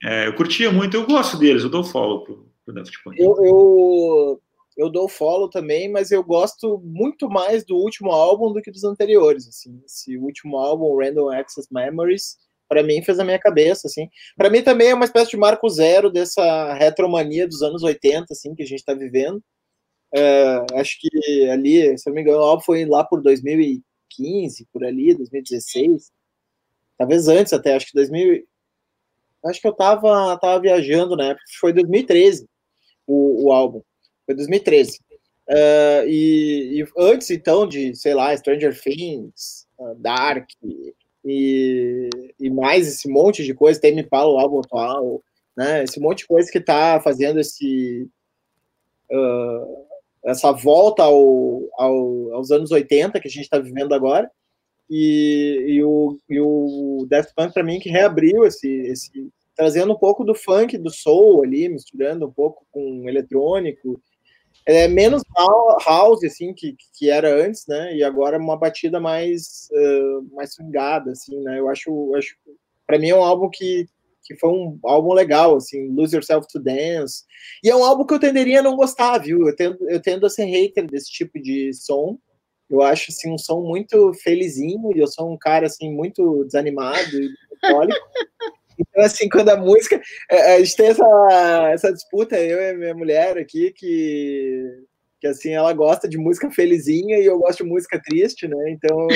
[0.02, 3.18] É, eu curtia muito, eu gosto deles, eu dou follow pro, pro Daft Punk.
[3.18, 4.42] Eu, eu
[4.76, 8.84] eu dou follow também, mas eu gosto muito mais do último álbum do que dos
[8.84, 9.80] anteriores, assim.
[9.84, 12.36] Esse último álbum, Random Access Memories,
[12.68, 14.08] para mim fez a minha cabeça, assim.
[14.36, 18.54] Para mim também é uma espécie de marco zero dessa retromania dos anos 80, assim,
[18.54, 19.42] que a gente está vivendo.
[20.14, 24.66] É, acho que ali, se eu não me engano, o álbum foi lá por 2015,
[24.72, 26.12] por ali, 2016.
[26.96, 28.44] Talvez antes até, acho que 2000.
[29.44, 32.48] Acho que eu tava, tava viajando na época, foi 2013
[33.06, 33.82] o, o álbum.
[34.24, 35.00] Foi 2013.
[35.46, 39.66] Uh, e, e, antes, então, de, sei lá, Stranger Things,
[39.98, 40.48] Dark
[41.24, 45.22] e, e, mais esse monte de coisa, tem Me Pala, o álbum atual,
[45.56, 45.82] né?
[45.84, 48.08] Esse monte de coisa que tá fazendo esse...
[49.10, 49.84] Uh,
[50.24, 54.30] essa volta ao, ao, aos anos 80 que a gente está vivendo agora.
[54.88, 57.06] E, e, o, e o
[57.36, 59.10] Punk, para mim, que reabriu esse, esse.
[59.56, 64.00] trazendo um pouco do funk, do soul ali, misturando um pouco com eletrônico
[64.66, 65.22] é menos
[65.86, 67.94] house assim que, que era antes, né?
[67.94, 71.58] E agora uma batida mais uh, mais swingada, assim, né?
[71.58, 72.36] Eu acho, acho
[72.86, 73.86] para mim é um álbum que
[74.24, 77.24] que foi um álbum legal, assim, Lose Yourself to Dance.
[77.62, 79.46] E é um álbum que eu tenderia a não gostar, viu?
[79.46, 82.18] Eu tendo, eu tendo a ser hater desse tipo de som.
[82.70, 87.20] Eu acho, assim, um som muito felizinho, e eu sou um cara, assim, muito desanimado
[87.20, 87.30] e.
[88.78, 90.00] Então, assim, quando a música.
[90.30, 94.84] É, a gente tem essa, essa disputa, eu e minha mulher aqui, que,
[95.20, 98.70] que assim, ela gosta de música felizinha e eu gosto de música triste, né?
[98.70, 99.06] Então.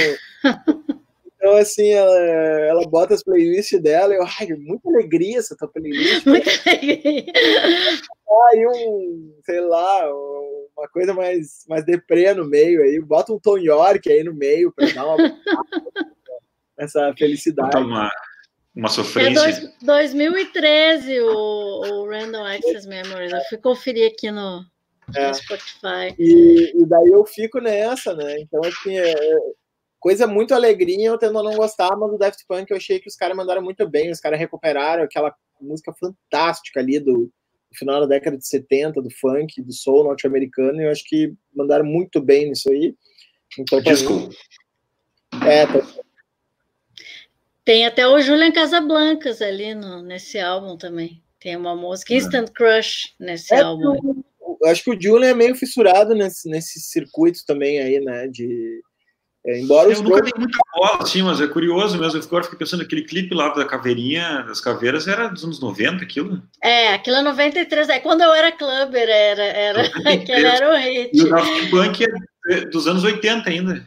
[1.40, 5.68] Então, assim, ela, ela bota as playlists dela e eu, ai, muita alegria essa tua
[5.68, 6.26] playlist.
[6.26, 7.24] Muita alegria.
[8.50, 10.12] Aí um, sei lá,
[10.76, 14.72] uma coisa mais, mais deprê no meio aí, bota um Tom York aí no meio
[14.72, 15.16] para dar uma
[16.76, 17.70] essa felicidade.
[17.70, 18.10] Bota uma,
[18.78, 19.30] uma sofrência.
[19.30, 23.32] É dois, 2013 o, o Random Access Memories.
[23.32, 24.64] Eu fui conferir aqui no,
[25.16, 25.28] é.
[25.28, 26.14] no Spotify.
[26.16, 28.40] E, e, daí eu fico nessa, né?
[28.40, 29.38] Então, assim, é, é,
[29.98, 33.08] coisa muito alegrinha, eu tendo a não gostar, mas o Daft Punk eu achei que
[33.08, 37.32] os caras mandaram muito bem, os caras recuperaram aquela música fantástica ali do, do,
[37.74, 41.84] final da década de 70, do funk, do soul norte-americano, e eu acho que mandaram
[41.84, 42.94] muito bem nisso aí.
[43.58, 44.12] Então, Disco.
[44.12, 44.30] Mim,
[45.44, 45.84] é, tá,
[47.68, 51.22] tem até o Julian Casablancas ali no, nesse álbum também.
[51.38, 54.24] Tem uma música Instant Crush nesse é, álbum.
[54.40, 58.26] Eu, acho que o Julian é meio fissurado nesse, nesse circuito também aí, né?
[58.26, 58.80] De,
[59.44, 62.18] é, embora eu nunca dei muita bola, assim, mas é curioso mesmo.
[62.18, 66.02] Eu agora fiquei pensando, aquele clipe lá da caveirinha, das caveiras, era dos anos 90,
[66.02, 66.42] aquilo?
[66.62, 67.90] É, aquilo é 93.
[67.90, 71.10] É quando eu era clubber, era, era, aquele era o hit.
[71.12, 72.02] E o Daft Punk
[72.50, 73.86] é dos anos 80 ainda.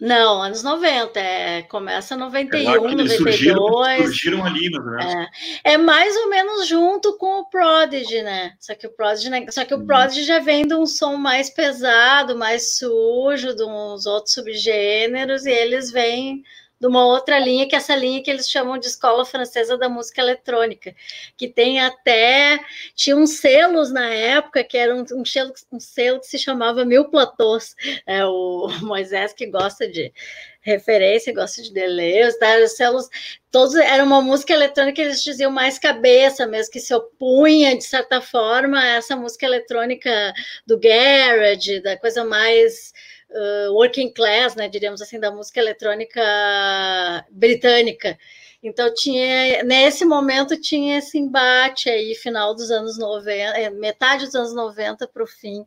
[0.00, 3.18] Não, anos 90, é, começa 91, é lá que eles 92.
[3.18, 5.04] Surgiram, surgiram ali, menos.
[5.04, 8.54] É, é mais ou menos junto com o Prodigy, né?
[8.58, 9.44] Só que o Prodigy, né?
[9.50, 14.06] Só que o Prodigy já vem de um som mais pesado, mais sujo, de uns
[14.06, 16.42] outros subgêneros, e eles vêm
[16.80, 19.88] de uma outra linha, que é essa linha que eles chamam de Escola Francesa da
[19.88, 20.94] Música Eletrônica,
[21.36, 22.58] que tem até,
[22.94, 26.84] tinha uns selos na época, que era um, um, selo, um selo que se chamava
[26.84, 27.76] Mil Platôs,
[28.06, 30.10] é, o Moisés que gosta de
[30.62, 32.58] referência, gosta de Deleuze, tá?
[32.58, 33.08] os selos,
[33.50, 38.20] todos, era uma música eletrônica, eles diziam mais cabeça mesmo, que se opunha, de certa
[38.20, 40.10] forma, a essa música eletrônica
[40.66, 42.92] do garage, da coisa mais
[43.30, 46.20] uh, working class, né, diríamos assim, da música eletrônica
[47.30, 48.18] britânica.
[48.62, 54.34] Então tinha nesse momento tinha esse embate aí, final dos anos 90, é, metade dos
[54.34, 55.64] anos 90 para o fim,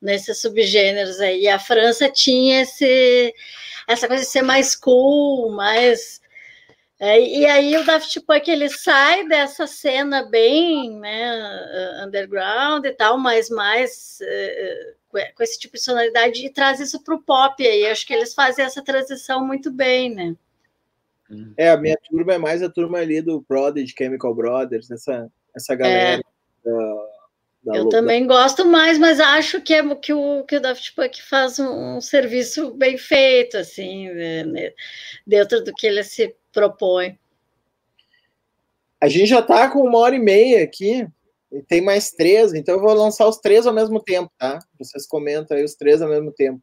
[0.00, 1.42] nesses subgêneros aí.
[1.42, 3.34] E a França tinha esse,
[3.86, 6.20] essa coisa de ser mais cool, mais
[7.04, 13.18] é, e aí o Daft Punk ele sai dessa cena bem né, underground e tal,
[13.18, 15.01] mas mais uh,
[15.36, 17.86] com esse tipo de sonoridade e traz isso para o pop aí.
[17.86, 20.36] Acho que eles fazem essa transição muito bem, né?
[21.56, 25.74] É, a minha turma é mais a turma ali do Prodigy, Chemical Brothers, essa, essa
[25.74, 26.20] galera.
[26.20, 26.68] É.
[27.64, 30.94] Da, da eu também gosto mais, mas acho que, é, que, o, que o Daft
[30.94, 34.72] Punk faz um, um serviço bem feito, assim, né,
[35.26, 37.18] dentro do que ele se propõe.
[39.00, 41.06] A gente já está com uma hora e meia aqui.
[41.52, 44.58] E tem mais três, então eu vou lançar os três ao mesmo tempo, tá?
[44.78, 46.62] Vocês comentam aí os três ao mesmo tempo.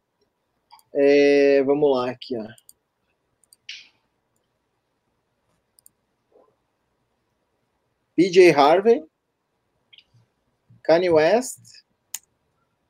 [0.92, 2.44] É, vamos lá aqui, ó.
[8.16, 9.04] PJ Harvey,
[10.82, 11.60] Kanye West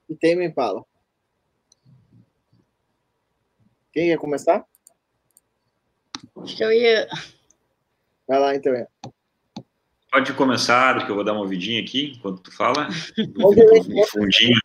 [0.09, 0.83] e Tame Impala.
[3.93, 4.67] Quem quer começar?
[6.39, 7.07] Acho que eu ia.
[8.27, 8.75] Vai lá, então.
[8.75, 8.89] É.
[10.11, 12.89] Pode começar, que eu vou dar uma ouvidinha aqui enquanto tu fala.
[13.39, 14.59] um fundinho.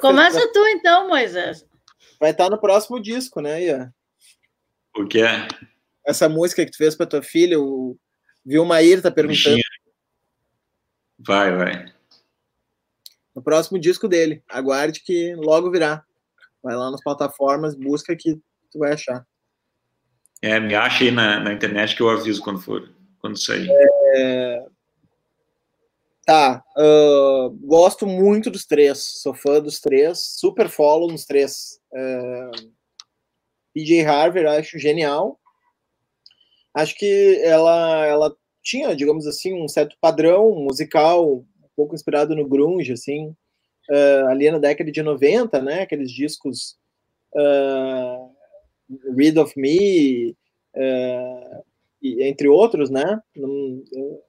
[0.00, 1.64] Começa tu então, Moisés.
[2.18, 3.94] Vai estar no próximo disco, né, Ian?
[4.96, 5.46] O que é?
[6.04, 7.96] Essa música que tu fez para tua filha, o
[8.44, 9.60] Vilmair tá perguntando.
[11.18, 11.92] Vai, vai.
[13.34, 14.42] No próximo disco dele.
[14.48, 16.04] Aguarde que logo virá.
[16.62, 18.34] Vai lá nas plataformas, busca que
[18.70, 19.24] tu vai achar.
[20.40, 22.90] É, me acha aí na, na internet que eu aviso quando for,
[23.20, 23.68] quando sair.
[24.14, 24.66] É,
[26.24, 31.80] Tá, uh, gosto muito dos três, sou fã dos três, super follow nos três.
[31.92, 32.70] Uh,
[33.74, 35.40] PJ Harvey, acho genial.
[36.72, 42.48] Acho que ela, ela tinha, digamos assim, um certo padrão musical, um pouco inspirado no
[42.48, 43.34] grunge, assim,
[43.90, 45.82] uh, ali na década de 90, né?
[45.82, 46.78] Aqueles discos
[47.34, 48.32] uh,
[49.16, 50.36] Read of Me,
[50.76, 51.64] uh,
[52.00, 53.20] e, entre outros, né?
[53.34, 54.22] eu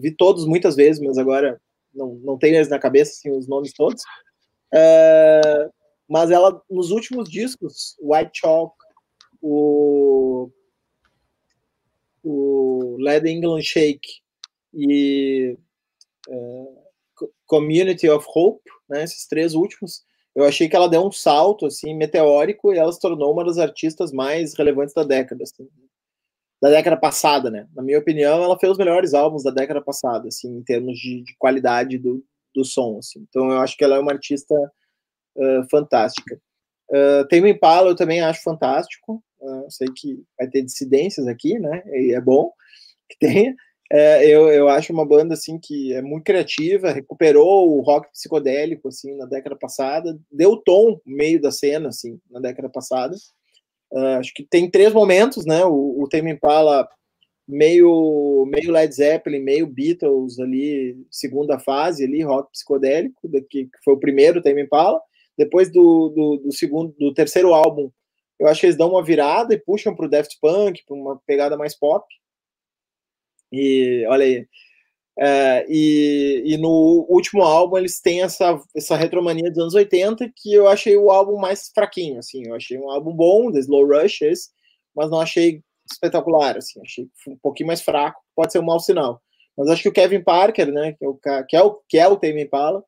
[0.00, 1.60] vi todos muitas vezes, mas agora
[1.94, 4.02] não, não tenho eles na cabeça, assim, os nomes todos.
[4.72, 5.70] Uh,
[6.08, 8.74] mas ela, nos últimos discos, White Chalk,
[9.40, 10.50] o,
[12.22, 14.20] o Led England Shake
[14.74, 15.56] e
[16.28, 16.82] uh,
[17.46, 20.04] Community of Hope, né, esses três últimos,
[20.34, 23.58] eu achei que ela deu um salto assim meteórico e ela se tornou uma das
[23.58, 25.42] artistas mais relevantes da década.
[25.42, 25.68] Assim
[26.62, 27.66] da década passada, né?
[27.74, 31.24] Na minha opinião, ela fez os melhores álbuns da década passada, assim, em termos de,
[31.24, 32.24] de qualidade do,
[32.54, 33.26] do som, assim.
[33.28, 36.40] Então, eu acho que ela é uma artista uh, fantástica.
[36.88, 39.20] Uh, Tame Impala eu também acho fantástico.
[39.40, 41.82] Uh, sei que vai ter dissidências aqui, né?
[41.86, 42.52] E é bom
[43.10, 43.56] que tenha.
[43.90, 48.88] É, eu, eu acho uma banda assim que é muito criativa, recuperou o rock psicodélico
[48.88, 53.14] assim na década passada, deu tom meio da cena assim na década passada.
[53.92, 55.64] Uh, acho que tem três momentos, né?
[55.64, 56.88] O, o Tame Impala
[57.46, 63.20] meio, meio Led Zeppelin, meio Beatles ali, segunda fase ali, rock psicodélico,
[63.50, 65.00] que foi o primeiro Tame Impala.
[65.36, 67.90] Depois do, do, do, segundo, do terceiro álbum,
[68.38, 71.20] eu acho que eles dão uma virada e puxam para o Daft Punk, para uma
[71.26, 72.04] pegada mais pop.
[73.52, 74.46] E olha aí,
[75.18, 80.54] é, e, e, no último álbum eles têm essa, essa retromania dos anos 80 que
[80.54, 84.22] eu achei o álbum mais fraquinho, assim, eu achei um álbum bom, The Slow Rush,
[84.22, 84.48] esse,
[84.96, 89.20] mas não achei espetacular, assim, achei um pouquinho mais fraco, pode ser um mau sinal.
[89.56, 91.14] Mas acho que o Kevin Parker, né, que é o,
[91.46, 92.82] que é o, que é o Tame Impala,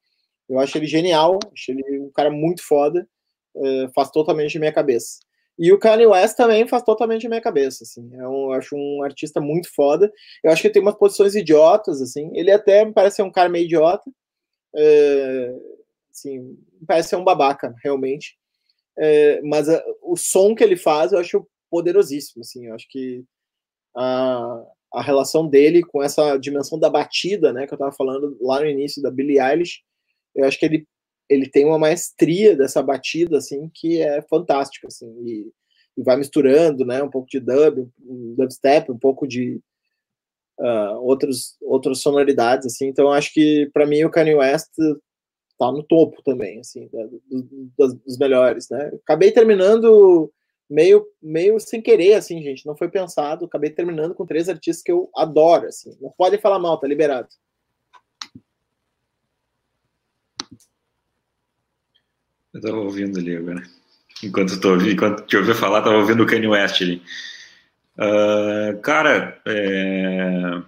[0.48, 3.06] eu acho ele genial, acho ele um cara muito foda,
[3.54, 5.18] uh, faz totalmente a minha cabeça.
[5.58, 8.10] E o Kanye West também faz totalmente a minha cabeça, assim.
[8.14, 10.12] É eu acho um artista muito foda.
[10.42, 12.30] Eu acho que ele tem umas posições idiotas, assim.
[12.34, 14.10] Ele até me parece ser um cara meio idiota.
[14.76, 15.54] É,
[16.10, 18.36] assim, parece ser um babaca, realmente.
[18.98, 23.24] é, mas a, o som que ele faz eu acho poderosíssimo, assim, eu acho que
[23.96, 24.64] a,
[24.94, 28.66] a relação dele com essa dimensão da batida, né, que eu estava falando lá no
[28.66, 29.82] início da Billie Eilish,
[30.34, 30.86] eu acho que ele,
[31.28, 35.52] ele tem uma maestria dessa batida, assim, que é fantástica, assim, e,
[35.96, 39.60] e vai misturando, né, um pouco de dub, um dubstep, um pouco de
[40.58, 44.70] uh, outros, outras sonoridades, assim, então acho que, para mim, o Kanye West
[45.58, 46.88] tá no topo também, assim,
[47.78, 50.30] dos, dos melhores, né, acabei terminando
[50.68, 52.66] meio, meio sem querer, assim, gente.
[52.66, 53.44] Não foi pensado.
[53.44, 55.96] Acabei terminando com três artistas que eu adoro, assim.
[56.00, 57.28] Não podem falar mal, tá liberado.
[62.54, 63.62] Eu tava ouvindo ali agora.
[64.22, 67.02] Enquanto, tô, enquanto te ouvi falar, tava ouvindo o Kanye West ali.
[67.98, 70.62] Uh, cara, é...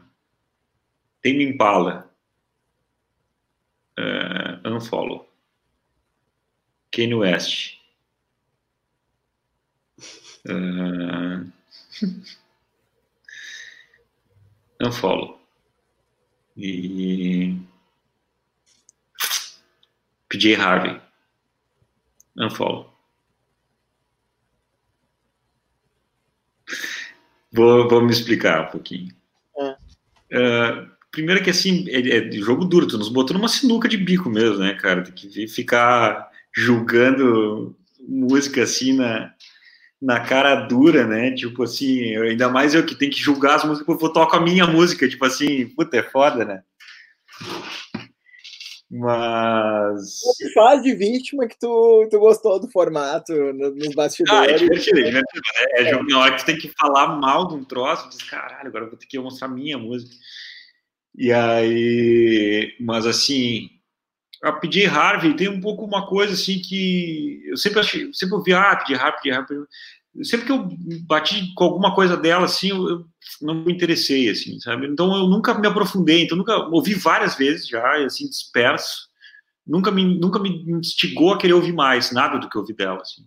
[1.23, 2.11] tem me Impala.
[3.99, 5.29] Uh, unfollow.
[6.91, 7.77] Kanye West.
[10.49, 11.51] Uh...
[14.81, 15.41] Unfollow.
[16.57, 17.59] E.
[20.29, 21.06] PJ Harvey.
[22.39, 22.95] Unfollow.
[27.53, 29.15] Vou, vou me explicar um pouquinho.
[29.59, 29.71] É.
[30.39, 34.29] Uh, primeiro que assim, é, é, jogo duro, tu nos botou numa sinuca de bico
[34.29, 35.03] mesmo, né, cara?
[35.03, 37.75] Tem que ficar julgando
[38.07, 39.33] música assim na,
[40.01, 41.31] na cara dura, né?
[41.33, 44.67] Tipo assim, ainda mais eu que tenho que julgar as músicas, eu toco a minha
[44.67, 46.63] música, tipo assim, puta, é foda, né?
[48.91, 50.21] Mas.
[50.25, 54.49] O que faz de vítima que tu, tu gostou do formato nos bastidores?
[54.49, 55.23] Ah, é divertido, é,
[55.75, 58.23] é, é, Na hora que tu tem que falar mal de um troço, tu diz,
[58.29, 60.15] caralho, agora eu vou ter que mostrar minha música.
[61.17, 62.77] E aí.
[62.81, 63.71] Mas assim,
[64.43, 68.53] a PJ Harvey tem um pouco uma coisa assim que eu sempre achei, sempre ouvi,
[68.53, 69.59] ah, PJ Harvey, PJ Harvey.
[70.23, 70.69] Sempre que eu
[71.07, 73.07] bati com alguma coisa dela, assim, eu, eu,
[73.43, 74.87] não me interessei, assim, sabe?
[74.87, 79.09] Então eu nunca me aprofundei, então nunca ouvi várias vezes já, assim, disperso.
[79.67, 83.25] Nunca me, nunca me instigou a querer ouvir mais, nada do que ouvi dela, assim.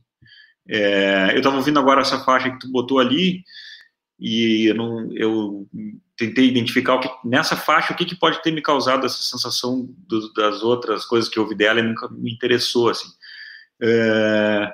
[0.67, 3.43] É, eu estava ouvindo agora essa faixa que tu botou ali,
[4.19, 5.67] e eu, não, eu
[6.17, 9.87] tentei identificar o que, nessa faixa o que, que pode ter me causado essa sensação
[10.07, 13.07] do, das outras coisas que eu ouvi dela e nunca me interessou assim
[13.81, 14.73] é,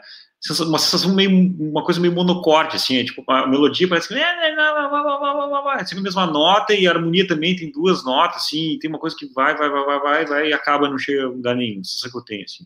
[0.49, 5.85] uma sensação meio uma coisa meio monocorde assim é, tipo a melodia parece que é
[5.85, 9.15] sempre a mesma nota e a harmonia também tem duas notas assim tem uma coisa
[9.17, 12.09] que vai vai vai vai vai, vai e acaba não chega a lugar nenhum é
[12.09, 12.65] que eu tenho assim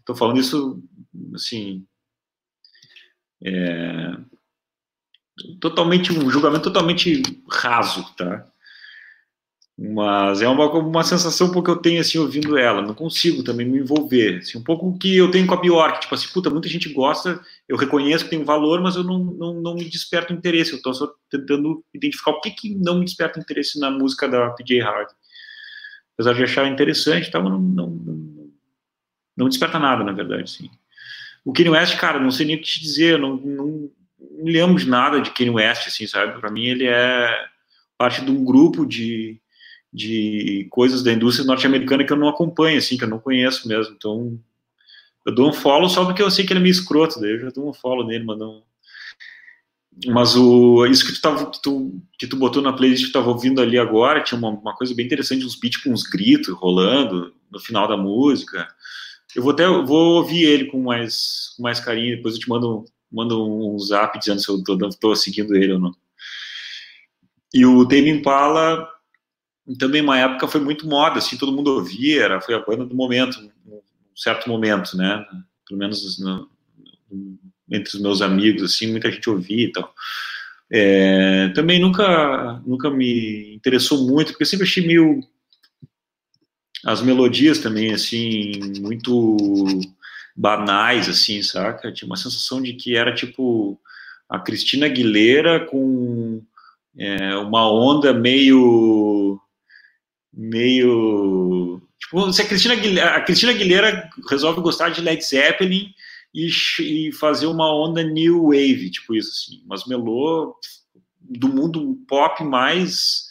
[0.00, 0.82] estou falando isso
[1.34, 1.84] assim
[3.44, 4.16] é,
[5.60, 8.46] totalmente um julgamento totalmente raso, tá?
[9.78, 13.78] Mas é uma, uma sensação porque eu tenho assim ouvindo ela, não consigo também me
[13.78, 14.38] envolver.
[14.38, 16.92] Assim, um pouco o que eu tenho com a Bjork, tipo assim, puta, muita gente
[16.92, 20.72] gosta, eu reconheço que tem um valor, mas eu não, não, não me desperto interesse.
[20.72, 24.50] Eu estou só tentando identificar o que, que não me desperta interesse na música da
[24.50, 25.14] PJ Harvey.
[26.14, 28.50] Apesar de achar interessante, tá, mas não, não, não,
[29.36, 30.70] não desperta nada, na verdade, sim.
[31.44, 33.90] O Kanye West, cara, não sei nem o que te dizer, não, não
[34.42, 36.40] não lembro de nada de Kanye West, assim, sabe?
[36.40, 37.46] Para mim ele é
[37.98, 39.40] parte de um grupo de,
[39.92, 43.94] de coisas da indústria norte-americana que eu não acompanho, assim, que eu não conheço mesmo.
[43.94, 44.38] Então,
[45.26, 47.40] eu dou um follow só porque eu sei que ele é meio escroto, daí eu
[47.40, 48.62] já dou um follow nele, mas não...
[50.06, 53.28] Mas o, isso que tu, tava, tu, que tu botou na playlist que tu tava
[53.28, 57.34] ouvindo ali agora, tinha uma, uma coisa bem interessante, uns beats com uns gritos rolando
[57.50, 58.66] no final da música.
[59.36, 62.86] Eu vou até vou ouvir ele com mais, com mais carinho, depois eu te mando
[63.12, 65.94] manda um zap dizendo se eu estou seguindo ele ou não.
[67.52, 68.88] E o Tame Impala
[69.78, 72.94] também uma época foi muito moda, assim, todo mundo ouvia, era, foi a banda do
[72.94, 73.80] momento, um
[74.16, 75.24] certo momento, né,
[75.66, 76.48] pelo menos no,
[77.70, 79.94] entre os meus amigos, assim, muita gente ouvia e tal.
[80.70, 85.20] É, também nunca, nunca me interessou muito, porque sempre achei meio
[86.84, 89.36] as melodias também, assim, muito
[90.34, 91.92] banais, assim, saca?
[91.92, 93.78] Tinha uma sensação de que era tipo
[94.28, 96.42] a Cristina Aguilera com
[96.96, 99.38] é, uma onda meio.
[100.32, 101.80] Meio.
[101.98, 105.92] Tipo, se a Cristina, Aguilera, a Cristina Aguilera resolve gostar de Led Zeppelin
[106.34, 106.48] e,
[106.80, 110.56] e fazer uma onda new wave, tipo isso, assim, mas melô
[111.20, 113.28] do mundo pop mais.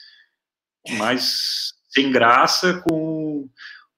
[0.98, 3.50] mais sem graça com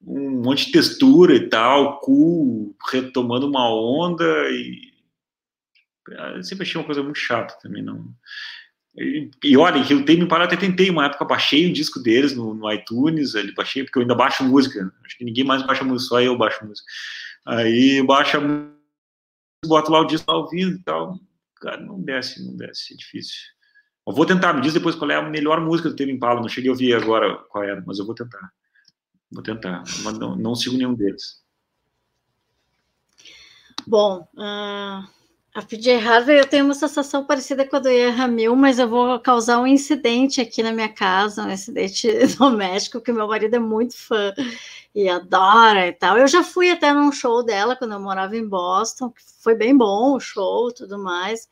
[0.05, 4.93] um monte de textura e tal, cool, retomando uma onda e
[6.35, 8.05] eu sempre achei uma coisa muito chata também, não.
[8.95, 12.53] E, olha, que eu tenho parado, até tentei uma época, baixei o disco deles no,
[12.53, 16.09] no iTunes, ali baixei, porque eu ainda baixo música, acho que ninguém mais baixa música,
[16.09, 16.87] só eu baixo música.
[17.45, 18.39] Aí baixa
[19.65, 21.19] boto lá o disco tá ouvindo e tal.
[21.55, 23.41] Cara, não desce, não desce, é difícil.
[24.05, 26.41] Eu vou tentar, me diz depois qual é a melhor música do Tame Impala.
[26.41, 28.51] Não cheguei a ouvir agora qual era, mas eu vou tentar.
[29.31, 31.41] Vou tentar, mas não, não sigo nenhum deles.
[33.87, 35.07] Bom, uh,
[35.53, 38.89] a PJ Harvey eu tenho uma sensação parecida com a do Ian Ramil, mas eu
[38.89, 42.07] vou causar um incidente aqui na minha casa, um incidente
[42.37, 44.33] doméstico, que meu marido é muito fã
[44.95, 46.17] e adora e tal.
[46.17, 49.77] Eu já fui até num show dela quando eu morava em Boston, que foi bem
[49.77, 51.47] bom o show tudo mais,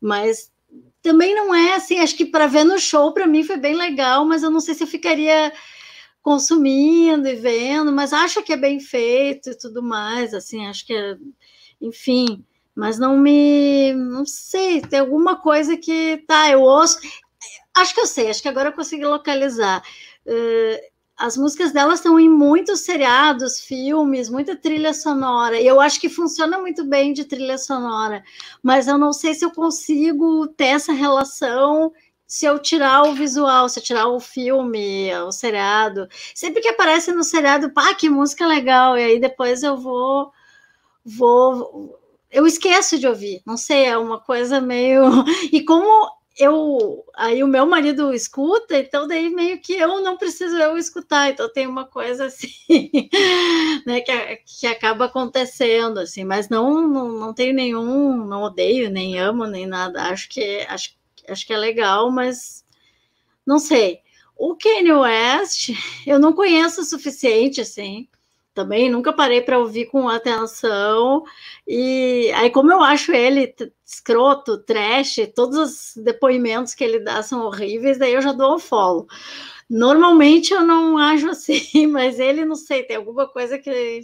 [0.00, 0.50] mas
[1.00, 4.24] também não é assim, acho que para ver no show para mim foi bem legal,
[4.24, 5.52] mas eu não sei se eu ficaria
[6.20, 10.92] consumindo e vendo, mas acho que é bem feito e tudo mais, assim, acho que
[10.92, 11.16] é,
[11.80, 12.44] enfim,
[12.76, 16.98] mas não me, não sei, tem alguma coisa que, tá, eu ouço,
[17.74, 19.82] acho que eu sei, acho que agora eu consegui localizar.
[20.26, 25.58] Uh, as músicas delas estão em muitos seriados, filmes, muita trilha sonora.
[25.58, 28.22] E eu acho que funciona muito bem de trilha sonora,
[28.62, 31.90] mas eu não sei se eu consigo ter essa relação
[32.26, 36.08] se eu tirar o visual, se eu tirar o filme, o seriado.
[36.34, 38.98] Sempre que aparece no seriado, pá, que música legal.
[38.98, 40.32] E aí depois eu vou
[41.04, 41.98] vou
[42.30, 43.42] eu esqueço de ouvir.
[43.46, 45.02] Não sei, é uma coisa meio
[45.52, 50.56] e como eu aí o meu marido escuta, então daí meio que eu não preciso
[50.58, 52.50] eu escutar, então tem uma coisa assim,
[53.86, 59.18] né, que, que acaba acontecendo assim, mas não, não não tenho nenhum, não odeio, nem
[59.18, 60.02] amo, nem nada.
[60.10, 60.94] Acho que acho,
[61.28, 62.64] acho que é legal, mas
[63.46, 64.00] não sei.
[64.36, 65.70] O Kanye West,
[66.06, 68.08] eu não conheço o suficiente assim
[68.56, 71.22] também nunca parei para ouvir com atenção.
[71.66, 73.54] E aí, como eu acho ele
[73.84, 78.58] escroto, trash, todos os depoimentos que ele dá são horríveis, daí eu já dou um
[78.58, 79.06] follow.
[79.68, 84.02] Normalmente eu não acho assim, mas ele não sei, tem alguma coisa que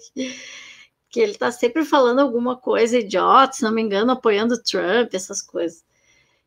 [1.10, 5.42] que ele está sempre falando alguma coisa idiota, se não me engano, apoiando Trump, essas
[5.42, 5.84] coisas.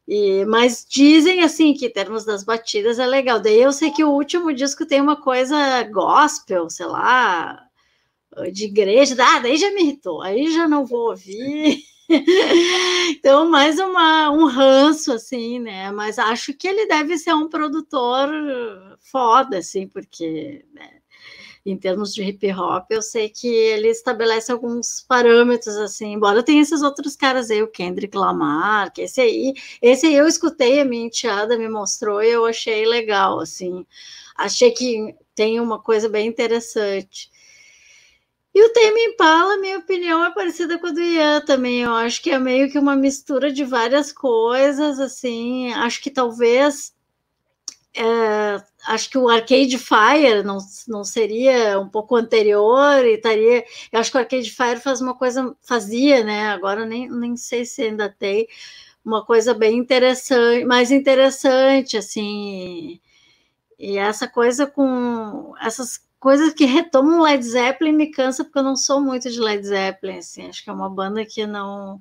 [0.07, 3.39] E, mas dizem assim que em termos das batidas é legal.
[3.39, 7.64] Daí eu sei que o último disco tem uma coisa gospel, sei lá,
[8.51, 11.79] de igreja, ah, daí já me irritou, aí já não vou ouvir.
[13.09, 15.91] então, mais uma, um ranço, assim, né?
[15.91, 18.29] Mas acho que ele deve ser um produtor
[18.99, 20.99] foda, assim, porque né?
[21.65, 26.61] em termos de hip hop, eu sei que ele estabelece alguns parâmetros, assim, embora tenha
[26.61, 30.85] esses outros caras aí, o Kendrick Lamar, que esse aí, esse aí eu escutei, a
[30.85, 33.83] minha enteada me mostrou e eu achei legal, assim,
[34.37, 37.31] achei que tem uma coisa bem interessante.
[38.55, 41.81] E o Tame Impala, minha opinião, é parecida com a do Ian também.
[41.81, 45.73] Eu acho que é meio que uma mistura de várias coisas, assim.
[45.73, 46.95] Acho que talvez.
[47.93, 50.57] É, acho que o Arcade Fire não,
[50.87, 53.65] não seria um pouco anterior e estaria.
[53.91, 56.47] Eu acho que o Arcade Fire faz uma coisa, fazia, né?
[56.49, 58.47] Agora nem, nem sei se ainda tem
[59.03, 63.01] uma coisa bem interessante, mais interessante, assim.
[63.79, 68.75] E essa coisa com essas coisas que retomam Led Zeppelin me cansa porque eu não
[68.75, 71.99] sou muito de Led Zeppelin, assim, acho que é uma banda que não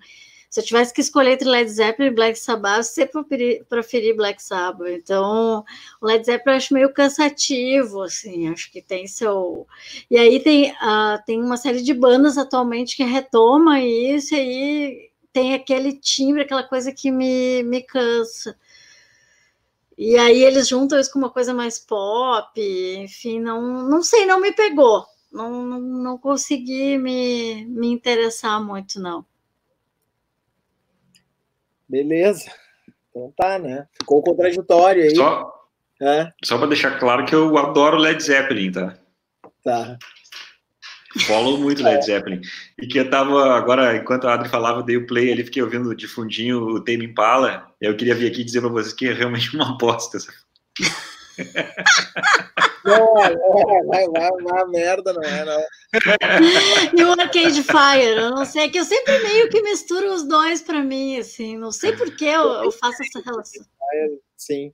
[0.49, 4.43] se eu tivesse que escolher entre Led Zeppelin e Black Sabbath, eu sempre preferi Black
[4.43, 4.89] Sabbath.
[4.89, 5.63] Então,
[6.01, 9.67] o Led Zeppelin eu acho meio cansativo, assim, acho que tem seu...
[10.11, 15.11] E aí tem, uh, tem uma série de bandas atualmente que retoma isso, e aí
[15.35, 18.57] tem aquele timbre, aquela coisa que me, me cansa.
[19.97, 22.61] E aí eles juntam isso com uma coisa mais pop,
[23.01, 25.05] enfim, não, não sei, não me pegou.
[25.33, 29.25] Não, não, não consegui me, me interessar muito, não.
[31.89, 32.51] Beleza.
[33.11, 33.87] Então tá, né?
[33.93, 35.15] Ficou contraditório aí.
[35.15, 35.53] Só,
[36.01, 36.33] é?
[36.45, 38.99] só para deixar claro que eu adoro Led Zeppelin, tá?
[39.63, 39.99] Tá.
[41.21, 42.41] Follow muito Led Zeppelin.
[42.81, 45.95] E que eu tava, agora, enquanto a Adri falava, dei o play ali, fiquei ouvindo
[45.95, 47.69] de fundinho o Tame Impala.
[47.81, 50.19] E eu queria vir aqui dizer para vocês que é realmente uma aposta.
[52.85, 55.61] Não, não, vai, vai, vai, merda, não é, não.
[56.97, 60.23] E o Arcade Fire, eu não sei, é que eu sempre meio que misturo os
[60.29, 63.65] dois para mim, assim, não sei por que eu, eu faço essa relação.
[64.37, 64.71] Sim.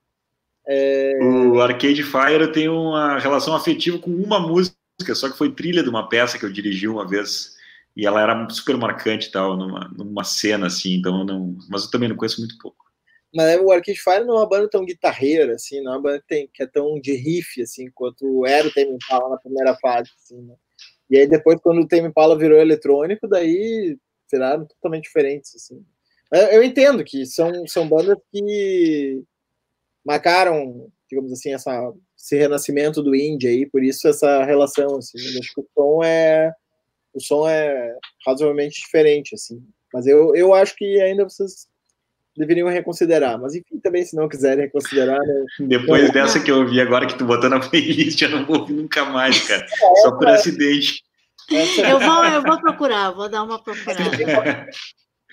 [0.66, 1.18] É...
[1.22, 4.76] O Arcade Fire eu tenho uma relação afetiva com uma música,
[5.14, 7.56] só que foi trilha de uma peça que eu dirigi uma vez
[7.96, 11.90] e ela era super marcante tal, numa, numa cena assim, então eu não, mas eu
[11.90, 12.90] também não conheço muito pouco.
[13.34, 16.20] Mas o Arcade Fire não é uma banda tão guitarreira, assim, não é uma banda
[16.20, 18.44] que, tem, que é tão de riff, assim, quanto o
[18.74, 20.54] Tame Impala na primeira fase, assim, né?
[21.08, 23.96] E aí depois, quando o Tame Impala virou eletrônico, daí
[24.30, 25.84] viraram totalmente diferentes, assim.
[26.52, 29.22] Eu entendo que são, são bandas que
[30.04, 35.54] marcaram, digamos assim, essa esse renascimento do indie aí, por isso essa relação, assim, acho
[35.54, 36.52] que o som é
[37.12, 39.60] o som é razoavelmente diferente, assim.
[39.92, 41.66] Mas eu, eu acho que ainda vocês
[42.36, 43.40] deveriam reconsiderar.
[43.40, 45.18] Mas enfim, também, se não quiserem reconsiderar.
[45.18, 45.44] Né?
[45.60, 48.60] Depois então, dessa que eu vi agora que tu botou na playlist, eu não vou
[48.60, 49.64] ouvir nunca mais, cara.
[49.64, 50.34] É, Só por é.
[50.34, 51.02] acidente.
[51.50, 54.68] Eu vou, eu vou procurar, vou dar uma procurada.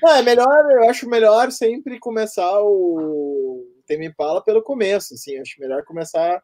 [0.02, 5.60] Não, é melhor, eu acho melhor sempre começar o Tame Impala pelo começo, assim, acho
[5.60, 6.40] melhor começar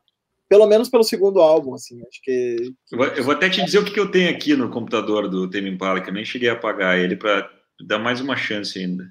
[0.54, 2.76] pelo menos pelo segundo álbum, assim, acho que...
[2.92, 5.28] Eu vou, eu vou até te dizer o que, que eu tenho aqui no computador
[5.28, 7.52] do Tame Impala, que eu nem cheguei a apagar ele para
[7.82, 9.10] dar mais uma chance ainda.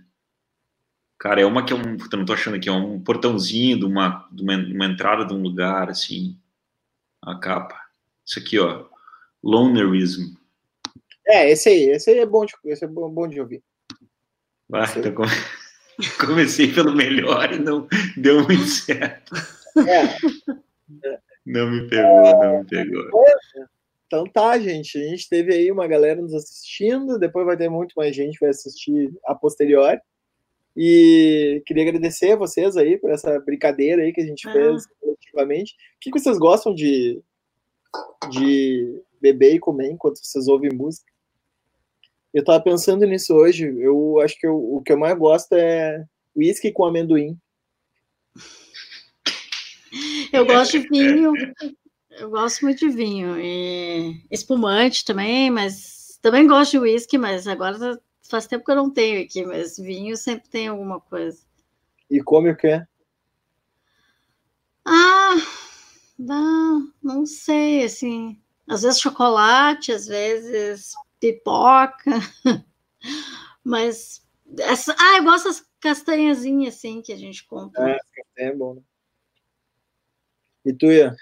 [1.18, 3.84] Cara, é uma que é um, eu não tô achando aqui, é um portãozinho de
[3.84, 6.38] uma, de uma, uma entrada de um lugar, assim,
[7.20, 7.76] a capa.
[8.24, 8.84] Isso aqui, ó,
[9.42, 10.36] Lonerism.
[11.26, 13.64] É, esse aí, esse aí é bom de, esse é bom, bom de ouvir.
[14.72, 15.32] Ah, então come...
[16.24, 19.34] comecei pelo melhor e não deu muito certo.
[19.76, 20.52] É.
[21.44, 23.04] Não me pegou, não me pegou.
[24.06, 24.98] Então tá, gente.
[24.98, 28.44] A gente teve aí uma galera nos assistindo, depois vai ter muito mais gente que
[28.44, 30.00] vai assistir a posteriori.
[30.76, 34.52] E queria agradecer a vocês aí por essa brincadeira aí que a gente ah.
[34.52, 35.72] fez coletivamente.
[35.72, 37.22] O que vocês gostam de,
[38.30, 41.10] de beber e comer enquanto vocês ouvem música?
[42.32, 43.66] Eu tava pensando nisso hoje.
[43.78, 46.04] Eu acho que eu, o que eu mais gosto é
[46.34, 47.38] whisky com amendoim.
[50.32, 51.32] Eu gosto de vinho.
[52.10, 53.38] Eu gosto muito de vinho.
[53.38, 58.90] E espumante também, mas também gosto de whisky, mas agora faz tempo que eu não
[58.90, 61.42] tenho aqui, mas vinho sempre tem alguma coisa.
[62.10, 62.82] E come o quê?
[64.84, 65.36] Ah,
[66.18, 68.40] não, não sei, assim.
[68.68, 72.10] Às vezes chocolate, às vezes pipoca.
[73.64, 74.26] Mas
[74.58, 77.90] essa, ah, eu gosto das castanhazinhas assim que a gente compra.
[77.90, 78.74] É, castanha é bom.
[78.74, 78.82] Né?
[80.64, 81.16] E tu, Ian?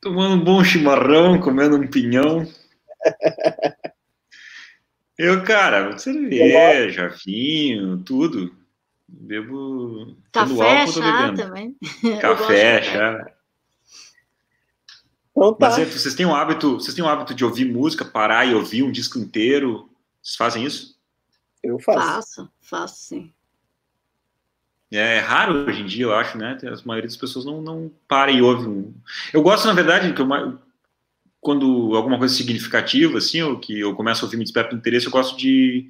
[0.00, 2.46] Tomando um bom chimarrão, comendo um pinhão.
[5.18, 8.56] eu, cara, cerveja, vinho, tudo.
[9.08, 10.16] Bebo.
[10.32, 11.76] Café, chá também.
[12.20, 13.32] Café, chá.
[15.30, 15.68] Então tá.
[15.68, 18.54] Mas é, vocês têm um hábito, vocês têm um hábito de ouvir música, parar e
[18.54, 19.90] ouvir um disco inteiro?
[20.22, 20.98] Vocês fazem isso?
[21.62, 22.00] Eu faço.
[22.00, 23.32] Faço, faço sim.
[24.92, 26.58] É, é raro hoje em dia, eu acho, né?
[26.62, 28.94] A maioria das pessoas não, não para e ouve um.
[29.32, 30.28] Eu gosto, na verdade, que eu,
[31.40, 35.12] quando alguma coisa significativa, assim, ou que eu começo a ouvir, me desperta interesse, eu
[35.12, 35.88] gosto de,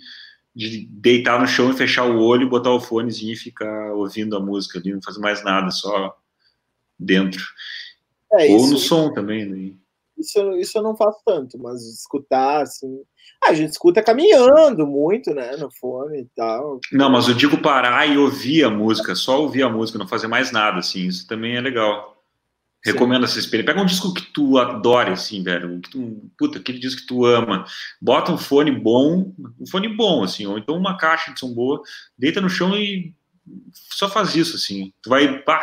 [0.54, 4.40] de deitar no chão e fechar o olho, botar o fonezinho e ficar ouvindo a
[4.40, 6.16] música ali, não fazer mais nada, só
[6.98, 7.44] dentro.
[8.32, 9.72] É, Ou isso, no som também, né?
[10.18, 13.00] Isso, isso eu não faço tanto, mas escutar, assim.
[13.42, 15.56] Ah, a gente escuta caminhando muito, né?
[15.56, 16.80] No fone e tal.
[16.92, 20.26] Não, mas eu digo parar e ouvir a música, só ouvir a música, não fazer
[20.26, 21.06] mais nada, assim.
[21.06, 22.16] Isso também é legal.
[22.84, 23.72] Recomendo essa experiência.
[23.72, 25.80] Pega um disco que tu adore, assim, velho.
[25.80, 27.64] Que tu, puta, aquele disco que tu ama.
[28.00, 31.82] Bota um fone bom, um fone bom, assim, ou então uma caixa de som boa,
[32.16, 33.12] deita no chão e
[33.72, 34.92] só faz isso, assim.
[35.02, 35.62] Tu vai, pá,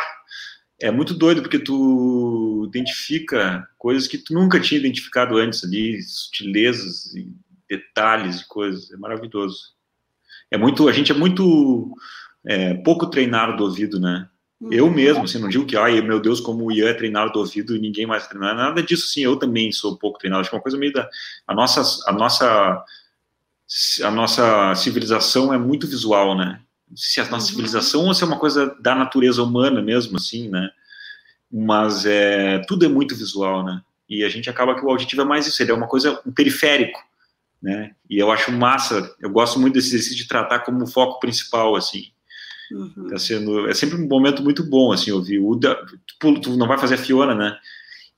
[0.84, 7.14] é muito doido porque tu identifica coisas que tu nunca tinha identificado antes ali, sutilezas
[7.14, 7.32] e
[7.66, 8.92] detalhes e coisas.
[8.92, 9.72] É maravilhoso.
[10.50, 11.90] É muito, a gente é muito
[12.46, 14.28] é, pouco treinado do ouvido, né?
[14.60, 14.72] Uhum.
[14.74, 17.38] Eu mesmo, assim, não digo que, ai, meu Deus, como o Ian é treinado do
[17.38, 20.50] ouvido e ninguém mais é treinado, nada disso, sim, eu também sou pouco treinado, acho
[20.50, 21.08] que é uma coisa meio da,
[21.46, 22.84] a nossa, a nossa,
[24.02, 26.60] a nossa civilização é muito visual, né?
[26.94, 27.50] Se é a nossa uhum.
[27.50, 30.70] civilização ou se é uma coisa da natureza humana mesmo, assim, né?
[31.50, 33.80] Mas é, tudo é muito visual, né?
[34.08, 36.32] E a gente acaba que o auditivo é mais isso, ele é uma coisa, um
[36.32, 37.00] periférico,
[37.62, 37.92] né?
[38.08, 42.08] E eu acho massa, eu gosto muito desse exercício de tratar como foco principal, assim.
[42.70, 43.08] Uhum.
[43.08, 45.38] Tá sendo, é sempre um momento muito bom, assim, ouvir.
[45.38, 47.56] O tu, tu não vai fazer a Fiona, né?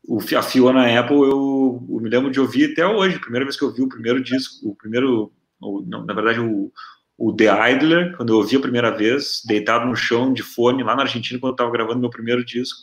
[0.06, 3.64] O, a Fiona Apple, eu, eu, me lembro de ouvir até hoje, primeira vez que
[3.64, 6.72] eu vi o primeiro disco, o primeiro, ou, não, na verdade, o,
[7.18, 10.94] o The Idler, quando eu ouvi a primeira vez, deitado no chão de fone lá
[10.94, 12.78] na Argentina, quando eu estava gravando meu primeiro disco.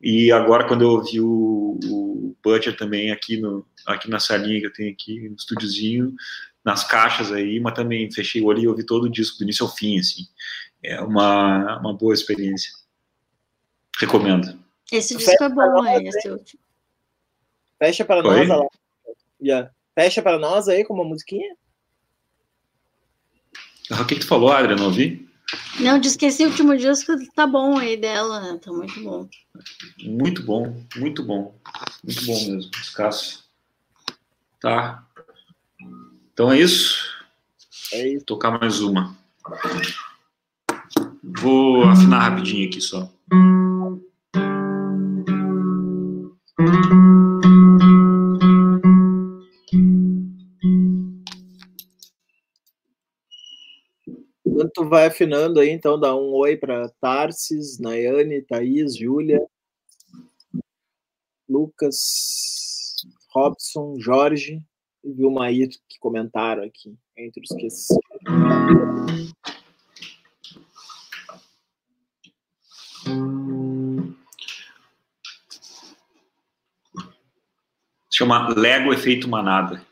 [0.00, 4.66] E agora, quando eu ouvi o, o Butcher também aqui, no, aqui na salinha que
[4.66, 6.14] eu tenho aqui, no estúdiozinho,
[6.64, 9.66] nas caixas aí, mas também fechei o olho e ouvi todo o disco, do início
[9.66, 10.22] ao fim, assim.
[10.82, 12.70] É uma, uma boa experiência.
[13.98, 14.58] Recomendo.
[14.92, 16.60] Esse disco Fecha é bom, é esse último.
[17.78, 18.46] Fecha para Oi?
[18.46, 18.68] nós,
[19.42, 19.70] yeah.
[19.94, 21.56] Fecha para nós aí com uma musiquinha?
[23.90, 24.76] O que, que tu falou, Adria?
[24.76, 25.28] Não ouvi?
[25.78, 28.58] Não, disse que esse último disco tá bom aí dela, né?
[28.62, 29.28] Tá muito bom.
[30.02, 31.54] Muito bom, muito bom.
[32.02, 33.44] Muito bom mesmo, escasso.
[34.60, 35.04] Tá.
[36.32, 36.98] Então é isso.
[37.92, 38.24] É isso.
[38.24, 39.16] Tocar mais uma.
[41.22, 43.10] Vou afinar rapidinho aqui só.
[54.88, 59.44] Vai afinando aí, então dá um oi para Tarsis, Nayane, Thaís, Júlia,
[61.48, 62.96] Lucas,
[63.34, 64.62] Robson, Jorge
[65.02, 67.68] e Vilmair que comentaram aqui, entre os que
[78.10, 79.84] chama Lego Efeito Manada.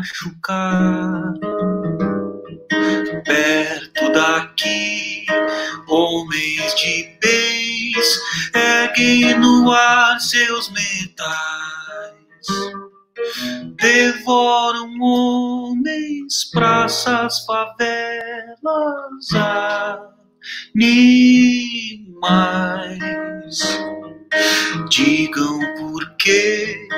[0.00, 1.34] Machucar.
[3.24, 5.26] Perto daqui,
[5.88, 8.20] homens de bens
[8.54, 12.46] erguem no ar seus metais,
[13.76, 18.56] devoram homens, praças, favelas,
[20.74, 21.40] animais.
[24.88, 26.88] Digam por que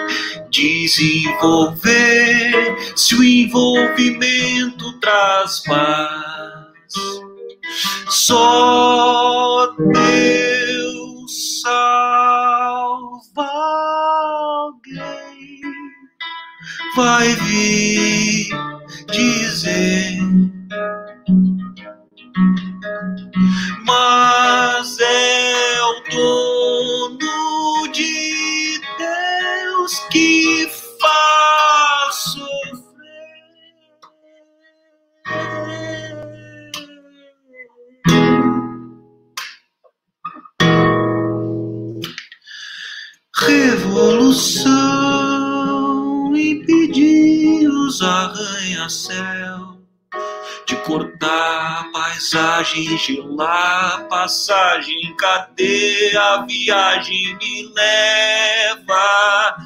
[0.53, 1.83] desenvolver
[2.95, 6.93] se o envolvimento traz paz.
[8.09, 13.49] Só Deus salva
[14.45, 15.63] alguém.
[16.95, 18.49] Vai vir
[19.11, 19.42] dizer.
[52.13, 59.57] Cortar paisagem, gelar passagem, cadê a viagem me leva?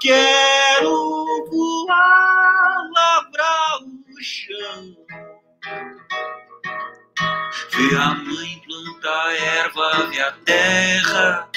[0.00, 4.96] Quero voar, lavrar o chão,
[7.72, 11.48] ver a mãe plantar erva, ver a terra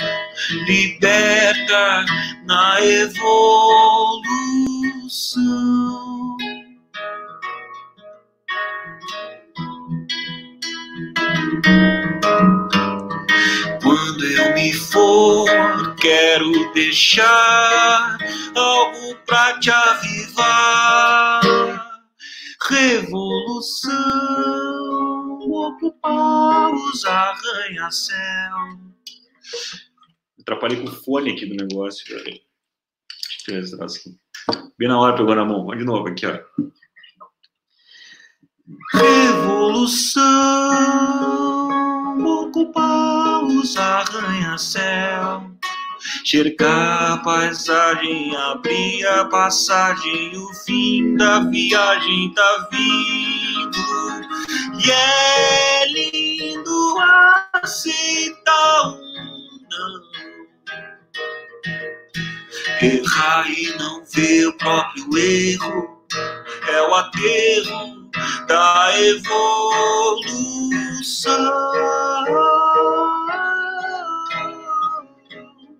[0.67, 2.05] liberta
[2.45, 3.23] na evolução.
[13.81, 18.17] Quando eu me for, quero deixar
[18.55, 21.41] algo pra te avivar.
[22.69, 23.91] Revolução,
[25.39, 28.17] ocupar os arranha-céu.
[30.39, 32.05] Atrapalhei com o fone aqui do negócio.
[32.07, 34.13] Deixa eu.
[34.77, 35.67] Bem na hora pegou na mão.
[35.67, 36.39] De novo aqui, ó.
[38.93, 40.23] Revolução,
[42.25, 45.51] ocupar os arranha-céu.
[46.23, 53.83] Cercar a paisagem, abrir a passagem, o fim da viagem tá vindo.
[54.81, 56.95] E é lindo
[57.61, 60.01] aceitar um não.
[62.81, 66.05] Errar e não ver o próprio erro
[66.69, 68.02] é o aterro
[68.47, 70.23] da evolução.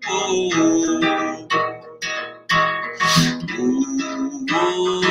[0.06, 0.50] Oh,
[4.52, 5.03] oh,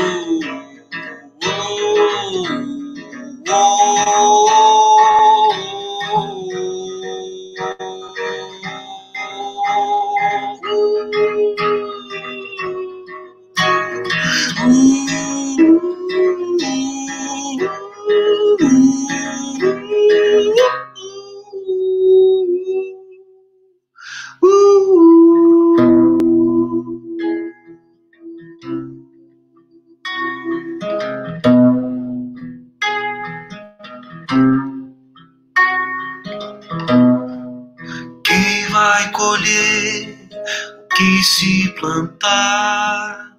[41.83, 43.35] plantar?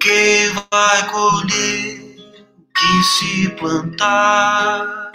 [0.00, 2.16] Quem vai colher
[2.58, 5.10] o que se plantar?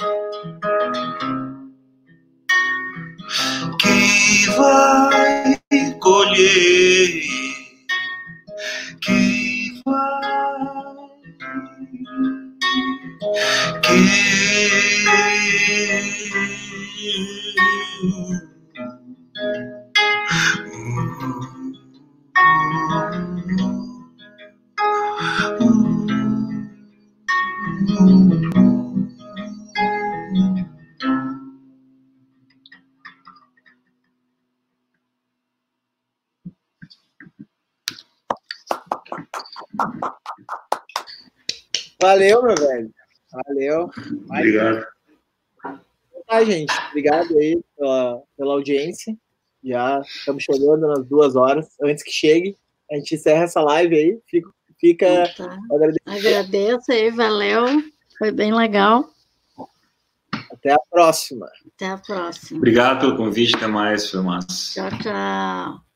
[3.79, 5.59] Quem vai
[6.01, 6.86] colher?
[42.17, 42.91] Valeu, meu velho.
[43.31, 43.89] Valeu.
[44.29, 44.85] Obrigado.
[46.27, 46.73] Tá, gente.
[46.89, 49.15] Obrigado aí pela, pela audiência.
[49.63, 51.67] Já estamos chegando nas duas horas.
[51.81, 52.55] Antes que chegue,
[52.91, 54.19] a gente encerra essa live aí.
[54.27, 54.49] Fica,
[54.79, 55.57] fica Tá.
[56.05, 57.65] Agradeço aí, valeu.
[58.17, 59.09] Foi bem legal.
[60.51, 61.47] Até a próxima.
[61.75, 62.57] Até a próxima.
[62.57, 64.89] Obrigado pelo convite, até mais, foi massa.
[64.89, 65.86] Tchau, tchau.